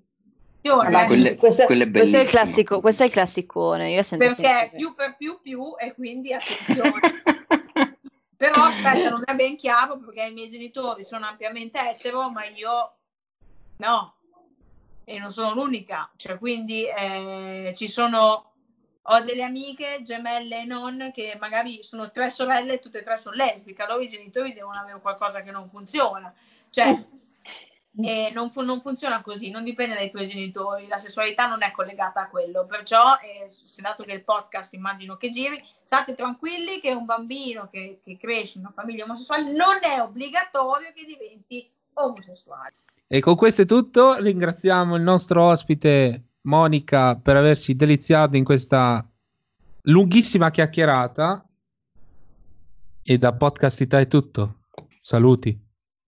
Vabbè, 0.61 1.07
quelle, 1.07 1.37
questo, 1.37 1.65
quelle 1.65 1.91
questo, 1.91 2.17
è 2.17 2.21
il 2.21 2.29
classico, 2.29 2.81
questo 2.81 3.03
è 3.03 3.07
il 3.07 3.13
classicone. 3.13 3.91
Io 3.91 4.03
perché 4.17 4.35
sempre. 4.35 4.71
più 4.75 4.95
per 4.95 5.17
più 5.17 5.39
più 5.41 5.75
e 5.79 5.95
quindi 5.95 6.33
attenzione. 6.33 7.01
Però 8.37 8.63
aspetta, 8.63 9.11
non 9.11 9.23
è 9.25 9.35
ben 9.35 9.57
chiaro 9.57 9.99
perché 9.99 10.23
i 10.27 10.33
miei 10.33 10.49
genitori 10.49 11.05
sono 11.05 11.27
ampiamente 11.27 11.79
etero, 11.91 12.31
ma 12.31 12.45
io 12.45 12.95
no, 13.79 14.15
e 15.05 15.19
non 15.19 15.33
sono 15.33 15.55
l'unica, 15.55 16.09
cioè 16.17 16.39
quindi 16.39 16.85
eh, 16.85 17.73
ci 17.75 17.89
sono, 17.89 18.53
ho 19.03 19.21
delle 19.23 19.43
amiche 19.43 20.03
gemelle 20.03 20.61
e 20.61 20.65
non 20.67 21.11
che 21.13 21.37
magari 21.41 21.83
sono 21.83 22.11
tre 22.13 22.31
sorelle 22.31 22.75
e 22.75 22.79
tutte 22.79 22.99
e 22.99 23.03
tre 23.03 23.19
sono 23.19 23.35
lesbiche, 23.35 23.83
allora 23.83 24.05
i 24.05 24.09
genitori 24.11 24.53
devono 24.53 24.79
avere 24.79 25.01
qualcosa 25.01 25.43
che 25.43 25.51
non 25.51 25.69
funziona, 25.69 26.33
cioè 26.71 26.95
e 28.01 28.31
non, 28.33 28.51
fu- 28.51 28.63
non, 28.63 28.81
funziona 28.81 29.23
così, 29.23 29.51
non 29.51 29.65
dipende 29.65 29.95
dai 29.95 30.11
tuoi 30.11 30.29
genitori, 30.29 30.87
la 30.87 30.99
sessualità 30.99 31.49
non 31.49 31.63
è 31.63 31.73
collegata 31.73 32.23
a 32.23 32.29
quello, 32.29 32.65
perciò 32.67 33.15
eh, 33.15 33.49
se 33.51 33.83
dato 33.83 34.05
che 34.05 34.13
il 34.13 34.25
podcast 34.25 34.73
immagino 34.75 35.17
che 35.17 35.31
giri, 35.31 35.63
state 35.83 36.15
tranquilli 36.15 36.81
che 36.81 36.93
un 36.93 37.05
bambino 37.05 37.69
che, 37.71 38.01
che 38.05 38.17
cresce 38.17 38.59
in 38.59 38.65
una 38.65 38.75
famiglia 38.75 39.05
omosessuale 39.05 39.53
non 39.53 39.79
è 39.83 40.01
obbligatorio 40.01 40.93
che 40.95 41.05
diventi 41.05 41.69
omosessuale. 41.95 42.75
E 43.07 43.21
con 43.21 43.37
questo 43.37 43.63
è 43.63 43.67
tutto. 43.67 44.19
Ringraziamo 44.21 44.95
il 44.95 45.03
nostro 45.03 45.45
ospite 45.45 46.25
Monica 46.43 47.17
per 47.17 47.37
averci 47.37 47.75
deliziato 47.75 48.37
in 48.37 48.45
questa 48.45 49.05
lunghissima 49.83 50.51
chiacchierata. 50.51 51.43
E 53.03 53.17
da 53.17 53.33
Podcast 53.33 53.81
Italia 53.81 54.05
è 54.05 54.09
tutto. 54.09 54.57
Saluti. 55.01 55.68